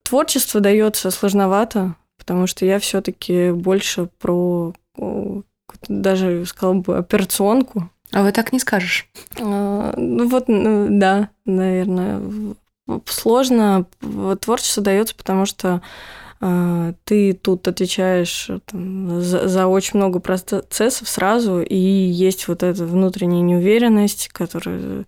Творчество 0.03 0.61
дается 0.61 1.11
сложновато, 1.11 1.95
потому 2.23 2.47
что 2.47 2.65
я 2.65 2.79
все-таки 2.79 3.51
больше 3.51 4.07
про 4.19 4.73
даже 5.87 6.45
сказала 6.45 6.75
бы 6.75 6.97
операционку. 6.97 7.89
А 8.13 8.21
вы 8.23 8.31
так 8.31 8.53
не 8.53 8.59
скажешь? 8.59 9.07
А, 9.41 9.93
ну 9.97 10.29
вот, 10.29 10.47
ну, 10.47 10.87
да, 10.89 11.29
наверное. 11.45 12.21
Сложно. 13.05 13.85
Творчество 14.39 14.83
дается, 14.83 15.15
потому 15.15 15.45
что 15.45 15.81
ты 17.05 17.33
тут 17.33 17.67
отвечаешь 17.67 18.49
там, 18.65 19.21
за, 19.21 19.47
за 19.47 19.67
очень 19.67 19.97
много 19.97 20.19
процессов 20.19 21.07
сразу, 21.07 21.61
и 21.61 21.75
есть 21.75 22.47
вот 22.47 22.63
эта 22.63 22.85
внутренняя 22.85 23.41
неуверенность, 23.41 24.29
которая 24.29 25.05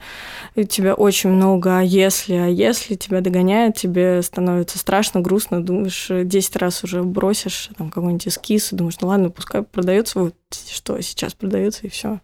у 0.55 0.63
тебя 0.63 0.93
очень 0.93 1.31
много 1.31 1.79
«а 1.79 1.81
если», 1.81 2.35
«а 2.35 2.47
если» 2.47 2.95
тебя 2.95 3.21
догоняет, 3.21 3.75
тебе 3.75 4.21
становится 4.21 4.77
страшно, 4.77 5.21
грустно, 5.21 5.63
думаешь, 5.63 6.07
10 6.09 6.55
раз 6.55 6.83
уже 6.83 7.03
бросишь 7.03 7.69
там 7.77 7.89
какой-нибудь 7.89 8.27
эскиз, 8.27 8.71
и 8.71 8.75
думаешь, 8.75 8.99
ну 9.01 9.07
ладно, 9.09 9.29
пускай 9.29 9.63
продается 9.63 10.19
вот 10.19 10.35
что 10.71 11.01
сейчас 11.01 11.33
продается, 11.33 11.87
и 11.87 11.89
все. 11.89 12.21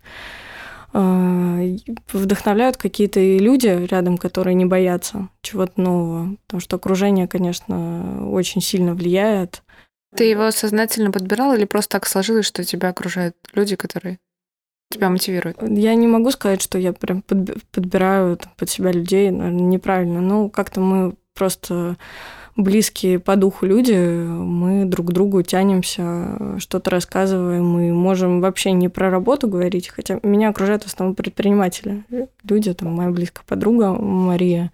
А, 0.94 1.60
вдохновляют 2.12 2.78
какие-то 2.78 3.20
люди 3.20 3.68
рядом, 3.68 4.18
которые 4.18 4.56
не 4.56 4.66
боятся 4.66 5.30
чего-то 5.42 5.80
нового. 5.80 6.36
Потому 6.46 6.62
что 6.62 6.76
окружение, 6.76 7.28
конечно, 7.28 8.30
очень 8.30 8.62
сильно 8.62 8.94
влияет. 8.94 9.64
Ты 10.16 10.26
его 10.26 10.52
сознательно 10.52 11.12
подбирал 11.12 11.54
или 11.54 11.66
просто 11.66 11.98
так 11.98 12.08
сложилось, 12.08 12.46
что 12.46 12.64
тебя 12.64 12.90
окружают 12.90 13.36
люди, 13.54 13.76
которые 13.76 14.20
тебя 14.92 15.10
мотивируют? 15.10 15.58
Я 15.62 15.96
не 15.96 16.08
могу 16.08 16.32
сказать, 16.32 16.62
что 16.62 16.78
я 16.78 16.94
прям 16.94 17.24
подбираю 17.24 18.38
под 18.58 18.70
себя 18.70 18.92
людей, 18.92 19.32
наверное, 19.32 19.62
неправильно. 19.62 20.20
Ну, 20.20 20.50
как-то 20.50 20.82
мы 20.82 21.16
просто 21.34 21.96
близкие 22.56 23.20
по 23.20 23.36
духу 23.36 23.66
люди, 23.66 23.94
мы 23.94 24.86
друг 24.86 25.08
к 25.08 25.12
другу 25.12 25.42
тянемся, 25.42 26.58
что-то 26.60 26.90
рассказываем, 26.92 27.66
мы 27.66 27.94
можем 27.94 28.42
вообще 28.42 28.72
не 28.72 28.90
про 28.90 29.10
работу 29.10 29.48
говорить, 29.48 29.90
хотя 29.90 30.20
меня 30.24 30.50
окружают 30.50 30.84
в 30.84 30.88
основном 30.88 31.16
предприниматели. 31.16 32.04
Люди, 32.48 32.74
там 32.74 32.94
моя 32.94 33.10
близкая 33.10 33.46
подруга 33.48 33.94
Мария, 33.94 34.72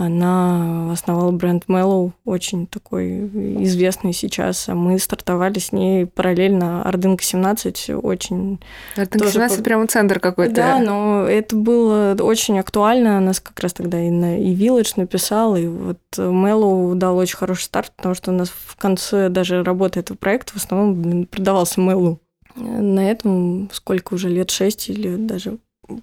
Она 0.00 0.92
основала 0.92 1.30
бренд 1.30 1.64
Mellow, 1.68 2.12
очень 2.24 2.66
такой 2.66 3.26
известный 3.64 4.14
сейчас. 4.14 4.66
А 4.70 4.74
мы 4.74 4.98
стартовали 4.98 5.58
с 5.58 5.72
ней 5.72 6.06
параллельно 6.06 6.82
Ордынка 6.84 7.22
17, 7.22 7.90
очень... 8.02 8.60
Ордынка 8.96 9.28
17 9.28 9.58
по... 9.58 9.62
прямо 9.62 9.86
центр 9.88 10.18
какой-то. 10.18 10.54
Да, 10.54 10.78
но 10.78 11.24
это 11.28 11.54
было 11.54 12.16
очень 12.18 12.58
актуально. 12.58 13.20
Нас 13.20 13.40
как 13.40 13.60
раз 13.60 13.74
тогда 13.74 14.00
и, 14.00 14.08
на, 14.08 14.38
и 14.38 14.54
Village 14.54 14.94
написал, 14.96 15.54
и 15.54 15.66
вот 15.66 15.98
Mellow 16.16 16.94
дал 16.94 17.18
очень 17.18 17.36
хороший 17.36 17.64
старт, 17.64 17.92
потому 17.94 18.14
что 18.14 18.30
у 18.30 18.34
нас 18.34 18.48
в 18.48 18.76
конце 18.76 19.28
даже 19.28 19.62
работы 19.62 20.00
этого 20.00 20.16
проекта 20.16 20.54
в 20.54 20.56
основном 20.56 21.26
продавался 21.26 21.78
Mellow. 21.78 22.16
На 22.56 23.10
этом 23.10 23.68
сколько 23.70 24.14
уже 24.14 24.30
лет, 24.30 24.50
шесть 24.50 24.88
или 24.88 25.16
даже 25.16 25.58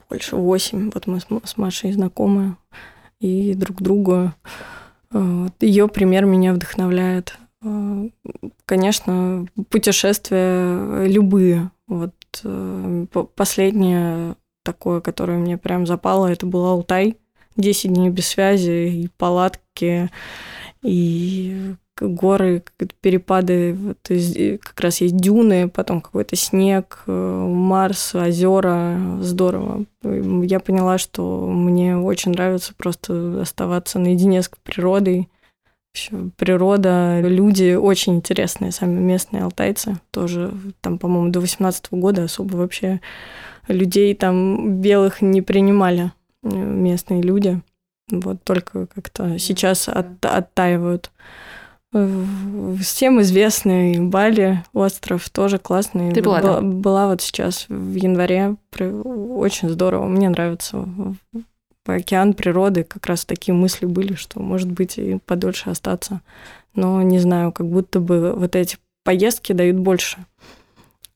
больше, 0.07 0.35
восемь. 0.35 0.91
Вот 0.93 1.07
мы 1.07 1.19
с 1.19 1.57
Машей 1.57 1.93
знакомы 1.93 2.57
и 3.19 3.53
друг 3.53 3.81
другу. 3.81 4.33
Ее 5.61 5.87
пример 5.87 6.25
меня 6.25 6.53
вдохновляет. 6.53 7.37
Конечно, 8.65 9.47
путешествия 9.69 11.05
любые. 11.07 11.71
Вот 11.87 12.13
э, 12.43 13.05
последнее 13.35 14.35
такое, 14.63 14.99
которое 14.99 15.37
мне 15.37 15.57
прям 15.57 15.87
запало, 15.87 16.27
это 16.27 16.45
был 16.45 16.65
Алтай. 16.65 17.17
Десять 17.55 17.93
дней 17.93 18.09
без 18.09 18.27
связи 18.27 18.89
и 18.89 19.09
палатки, 19.17 20.11
и 20.83 21.75
горы, 22.01 22.63
перепады, 23.01 23.73
вот, 23.73 23.97
как 24.61 24.79
раз 24.79 25.01
есть 25.01 25.17
дюны, 25.17 25.69
потом 25.69 26.01
какой-то 26.01 26.35
снег, 26.35 27.03
э, 27.07 27.11
Марс, 27.11 28.15
озера, 28.15 28.99
здорово. 29.21 29.85
Я 30.03 30.59
поняла, 30.59 30.97
что 30.97 31.47
мне 31.47 31.97
очень 31.97 32.31
нравится 32.31 32.73
просто 32.75 33.41
оставаться 33.41 33.99
наедине 33.99 34.41
с 34.41 34.51
природой. 34.63 35.29
Природа, 36.35 37.21
люди 37.21 37.73
очень 37.73 38.17
интересные, 38.17 38.71
сами 38.71 38.99
местные 38.99 39.43
алтайцы. 39.43 39.99
Тоже 40.11 40.53
там, 40.81 40.99
по-моему, 40.99 41.29
до 41.29 41.39
18 41.39 41.87
года 41.91 42.25
особо 42.25 42.55
вообще 42.55 43.01
людей 43.67 44.13
там 44.15 44.79
белых 44.79 45.21
не 45.21 45.41
принимали 45.41 46.11
э, 46.43 46.49
местные 46.49 47.21
люди. 47.21 47.61
Вот 48.09 48.43
только 48.43 48.87
как-то 48.87 49.37
сейчас 49.37 49.89
от, 49.89 50.23
оттаивают. 50.23 51.11
Всем 51.91 53.21
известный 53.21 53.99
Бали, 53.99 54.63
остров, 54.73 55.29
тоже 55.29 55.57
классный. 55.57 56.13
Ты 56.13 56.21
была, 56.21 56.41
была, 56.41 56.61
была 56.61 57.07
вот 57.07 57.21
сейчас 57.21 57.65
в 57.69 57.95
январе. 57.95 58.55
Очень 58.77 59.69
здорово. 59.69 60.05
Мне 60.05 60.29
нравится 60.29 60.85
океан 61.85 62.33
природы. 62.33 62.83
Как 62.83 63.05
раз 63.05 63.25
такие 63.25 63.53
мысли 63.53 63.85
были, 63.85 64.13
что, 64.15 64.41
может 64.41 64.69
быть, 64.69 64.97
и 64.97 65.19
подольше 65.25 65.69
остаться. 65.69 66.21
Но 66.75 67.01
не 67.01 67.19
знаю, 67.19 67.51
как 67.51 67.67
будто 67.67 67.99
бы 67.99 68.33
вот 68.33 68.55
эти 68.55 68.77
поездки 69.03 69.53
дают 69.53 69.77
больше 69.77 70.17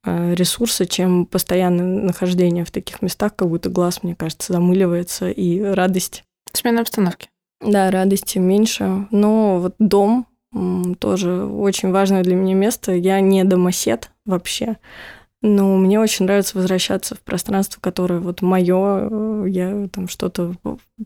э, 0.06 0.34
ресурса, 0.34 0.86
чем 0.86 1.26
постоянное 1.26 2.04
нахождение 2.04 2.64
в 2.64 2.72
таких 2.72 3.02
местах, 3.02 3.36
как 3.36 3.50
будто 3.50 3.70
глаз, 3.70 4.02
мне 4.02 4.16
кажется, 4.16 4.54
замыливается, 4.54 5.30
и 5.30 5.62
радость. 5.62 6.24
Смена 6.54 6.82
обстановки. 6.82 7.30
Да, 7.60 7.92
радости 7.92 8.40
меньше. 8.40 9.08
Но 9.12 9.60
вот 9.60 9.76
дом 9.78 10.26
тоже 11.00 11.46
очень 11.46 11.92
важное 11.92 12.24
для 12.24 12.36
меня 12.36 12.56
место. 12.56 12.92
Я 12.94 13.20
не 13.22 13.44
домосед 13.44 14.12
вообще, 14.26 14.78
но 15.42 15.76
мне 15.78 16.00
очень 16.00 16.26
нравится 16.26 16.58
возвращаться 16.58 17.16
в 17.16 17.20
пространство, 17.22 17.80
которое 17.82 18.20
вот 18.20 18.42
мое. 18.42 19.46
Я 19.48 19.88
там 19.88 20.08
что-то 20.08 20.56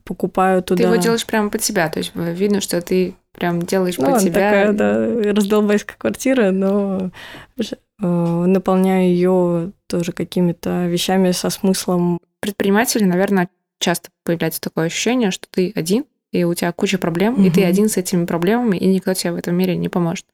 покупаю 0.04 0.62
туда. 0.62 0.84
Ты 0.84 0.90
его 0.90 0.96
делаешь 0.96 1.26
прямо 1.26 1.50
под 1.50 1.64
себя, 1.64 1.90
то 1.90 2.00
есть 2.00 2.12
видно, 2.16 2.60
что 2.60 2.82
ты 2.82 3.16
прям 3.32 3.62
делаешь 3.62 3.98
ну, 3.98 4.12
под 4.12 4.22
себя. 4.22 4.34
такая, 4.34 4.74
да, 4.74 5.34
раздолбайская 5.34 5.98
квартира, 5.98 6.52
но 6.52 7.12
э, 7.60 8.06
наполняю 8.06 9.10
ее 9.10 9.72
тоже 9.88 10.12
какими-то 10.12 10.88
вещами 10.88 11.32
со 11.32 11.50
смыслом. 11.50 12.20
Предприниматели, 12.40 13.04
наверное, 13.04 13.50
часто 13.80 14.10
появляется 14.24 14.62
такое 14.62 14.86
ощущение, 14.86 15.32
что 15.32 15.48
ты 15.50 15.72
один, 15.76 16.06
и 16.36 16.44
у 16.44 16.54
тебя 16.54 16.72
куча 16.72 16.98
проблем, 16.98 17.34
угу. 17.36 17.44
и 17.44 17.50
ты 17.50 17.64
один 17.64 17.90
с 17.90 17.98
этими 17.98 18.26
проблемами, 18.26 18.78
и 18.78 18.88
никто 18.88 19.14
тебе 19.14 19.32
в 19.32 19.36
этом 19.36 19.56
мире 19.56 19.76
не 19.76 19.90
поможет. 19.90 20.26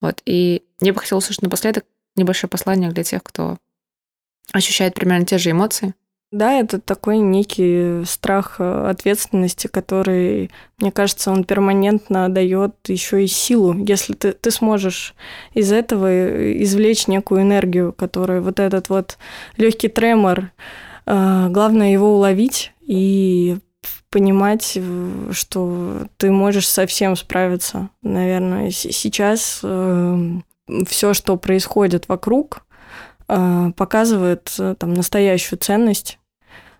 Вот. 0.00 0.22
И 0.26 0.62
я 0.80 0.92
бы 0.92 1.00
хотела 1.00 1.18
услышать 1.18 1.42
напоследок 1.42 1.84
небольшое 2.16 2.50
послание 2.50 2.90
для 2.90 3.04
тех, 3.04 3.22
кто 3.22 3.58
ощущает 4.52 4.94
примерно 4.94 5.26
те 5.26 5.38
же 5.38 5.50
эмоции. 5.50 5.94
Да, 6.32 6.54
это 6.54 6.80
такой 6.80 7.18
некий 7.18 8.04
страх 8.04 8.56
э, 8.58 8.88
ответственности, 8.90 9.68
который, 9.68 10.50
мне 10.78 10.90
кажется, 10.90 11.30
он 11.30 11.44
перманентно 11.44 12.28
дает 12.28 12.74
еще 12.88 13.22
и 13.22 13.28
силу. 13.28 13.74
Если 13.86 14.14
ты, 14.14 14.32
ты 14.32 14.50
сможешь 14.50 15.14
из 15.54 15.70
этого 15.70 16.10
э, 16.10 16.62
извлечь 16.62 17.06
некую 17.06 17.42
энергию, 17.42 17.92
которая 17.92 18.40
вот 18.40 18.58
этот 18.58 18.88
вот 18.88 19.18
легкий 19.56 19.88
тремор, 19.88 20.50
э, 21.06 21.48
главное 21.48 21.92
его 21.92 22.16
уловить 22.16 22.72
и 22.80 23.58
понимать, 24.16 24.78
что 25.32 26.06
ты 26.16 26.30
можешь 26.30 26.66
совсем 26.66 27.16
справиться. 27.16 27.90
Наверное, 28.00 28.70
сейчас 28.70 29.60
э, 29.62 30.18
все, 30.86 31.12
что 31.12 31.36
происходит 31.36 32.08
вокруг, 32.08 32.64
э, 33.28 33.72
показывает 33.76 34.54
э, 34.58 34.74
там 34.78 34.94
настоящую 34.94 35.58
ценность 35.58 36.18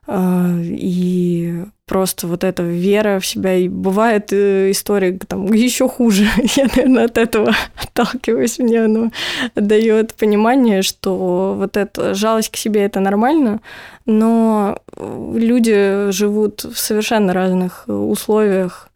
э, 0.07 0.61
и 0.63 1.67
просто 1.87 2.27
вот 2.27 2.45
эта 2.45 2.63
вера 2.63 3.21
в 3.21 3.27
себя. 3.27 3.55
И 3.55 3.69
бывает 3.69 4.33
э, 4.33 4.71
история 4.71 5.19
там 5.27 5.53
еще 5.53 5.89
хуже. 5.89 6.27
Я, 6.57 6.65
наверное, 6.65 7.05
от 7.05 7.17
этого 7.17 7.55
отталкиваюсь. 7.77 8.59
Мне 8.59 8.85
оно 8.85 9.11
дает 9.55 10.15
понимание, 10.15 10.83
что 10.83 11.55
вот 11.57 11.77
эта 11.77 12.15
жалость 12.15 12.51
к 12.51 12.57
себе 12.57 12.83
это 12.83 13.01
нормально, 13.01 13.61
но 14.05 14.81
люди 14.99 16.11
живут 16.11 16.65
в 16.65 16.77
совершенно 16.77 17.33
разных 17.33 17.85
условиях. 17.87 18.91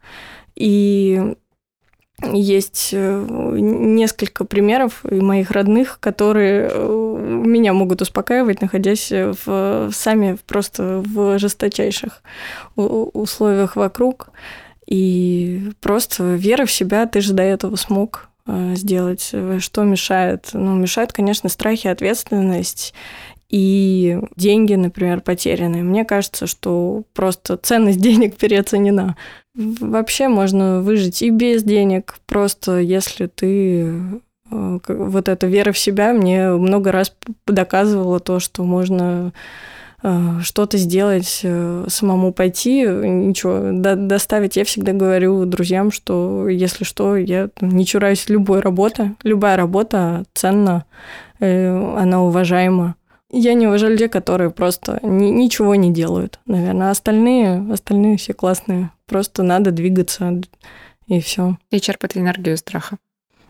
И 0.55 1.35
есть 2.23 2.89
э, 2.93 3.25
несколько 3.59 4.45
примеров 4.45 5.03
и 5.09 5.15
моих 5.15 5.51
родных, 5.51 5.99
которые 5.99 6.69
э, 6.71 7.41
меня 7.45 7.73
могут 7.73 8.01
успокаивать, 8.01 8.61
находясь 8.61 9.11
в, 9.11 9.89
сами 9.91 10.37
просто 10.47 11.03
в 11.05 11.39
жесточайших 11.39 12.21
условиях 12.75 13.75
вокруг. 13.75 14.29
И 14.85 15.71
просто 15.79 16.35
вера 16.35 16.65
в 16.65 16.71
себя, 16.71 17.05
ты 17.05 17.21
же 17.21 17.33
до 17.33 17.43
этого 17.43 17.75
смог 17.75 18.29
э, 18.45 18.75
сделать. 18.75 19.33
Что 19.59 19.83
мешает? 19.83 20.49
Ну, 20.53 20.75
мешает, 20.75 21.13
конечно, 21.13 21.49
страхи, 21.49 21.87
ответственность 21.87 22.93
и 23.51 24.17
деньги, 24.37 24.75
например, 24.75 25.19
потерянные. 25.19 25.83
Мне 25.83 26.05
кажется, 26.05 26.47
что 26.47 27.03
просто 27.13 27.57
ценность 27.57 27.99
денег 28.01 28.37
переоценена. 28.37 29.17
Вообще 29.53 30.29
можно 30.29 30.81
выжить 30.81 31.21
и 31.21 31.29
без 31.29 31.63
денег, 31.63 32.15
просто 32.25 32.79
если 32.79 33.27
ты 33.27 33.81
э, 34.49 34.79
вот 34.87 35.27
эта 35.27 35.47
вера 35.47 35.73
в 35.73 35.77
себя 35.77 36.13
мне 36.13 36.51
много 36.51 36.93
раз 36.93 37.13
доказывала 37.45 38.21
то, 38.21 38.39
что 38.39 38.63
можно 38.63 39.33
э, 40.03 40.39
что-то 40.41 40.77
сделать, 40.77 41.41
э, 41.43 41.85
самому 41.89 42.31
пойти, 42.31 42.83
ничего, 42.83 43.71
доставить. 43.73 44.55
Я 44.55 44.63
всегда 44.63 44.93
говорю 44.93 45.43
друзьям, 45.45 45.91
что 45.91 46.47
если 46.47 46.85
что, 46.85 47.17
я 47.17 47.49
не 47.59 47.85
чураюсь 47.85 48.29
любой 48.29 48.61
работы. 48.61 49.15
Любая 49.23 49.57
работа 49.57 50.23
ценна, 50.33 50.85
она 51.39 52.23
уважаема. 52.23 52.95
Я 53.31 53.53
не 53.53 53.67
уважаю 53.67 53.93
людей, 53.93 54.09
которые 54.09 54.49
просто 54.49 54.99
ни, 55.03 55.27
ничего 55.27 55.75
не 55.75 55.91
делают, 55.91 56.39
наверное. 56.45 56.89
А 56.89 56.91
остальные, 56.91 57.71
остальные 57.71 58.17
все 58.17 58.33
классные. 58.33 58.91
Просто 59.07 59.43
надо 59.43 59.71
двигаться, 59.71 60.41
и 61.07 61.21
все. 61.21 61.57
И 61.69 61.79
черпать 61.79 62.17
энергию 62.17 62.57
страха. 62.57 62.97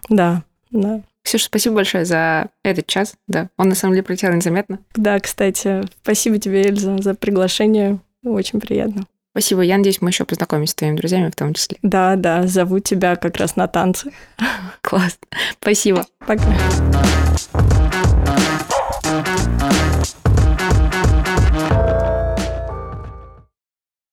Да, 0.10 0.44
да. 0.70 1.02
Ксюша, 1.24 1.46
спасибо 1.46 1.76
большое 1.76 2.06
за 2.06 2.50
этот 2.64 2.88
час. 2.88 3.16
Да, 3.28 3.50
он 3.58 3.70
на 3.70 3.76
самом 3.76 3.94
деле 3.94 4.04
пролетел 4.04 4.34
незаметно. 4.34 4.80
Да, 4.96 5.20
кстати, 5.20 5.84
спасибо 6.02 6.38
тебе, 6.38 6.64
Эльза, 6.64 6.98
за 7.00 7.14
приглашение. 7.14 8.00
Очень 8.24 8.60
приятно. 8.60 9.06
Спасибо. 9.32 9.62
Я 9.62 9.78
надеюсь, 9.78 10.02
мы 10.02 10.10
еще 10.10 10.26
познакомимся 10.26 10.74
с 10.74 10.76
твоими 10.76 10.98
друзьями 10.98 11.30
в 11.30 11.36
том 11.36 11.54
числе. 11.54 11.78
Да, 11.82 12.16
да, 12.16 12.48
зову 12.48 12.80
тебя 12.80 13.16
как 13.16 13.38
раз 13.38 13.56
на 13.56 13.68
танцы. 13.68 14.12
Класс. 14.82 15.18
Спасибо. 15.60 16.06
Пока. 16.20 16.44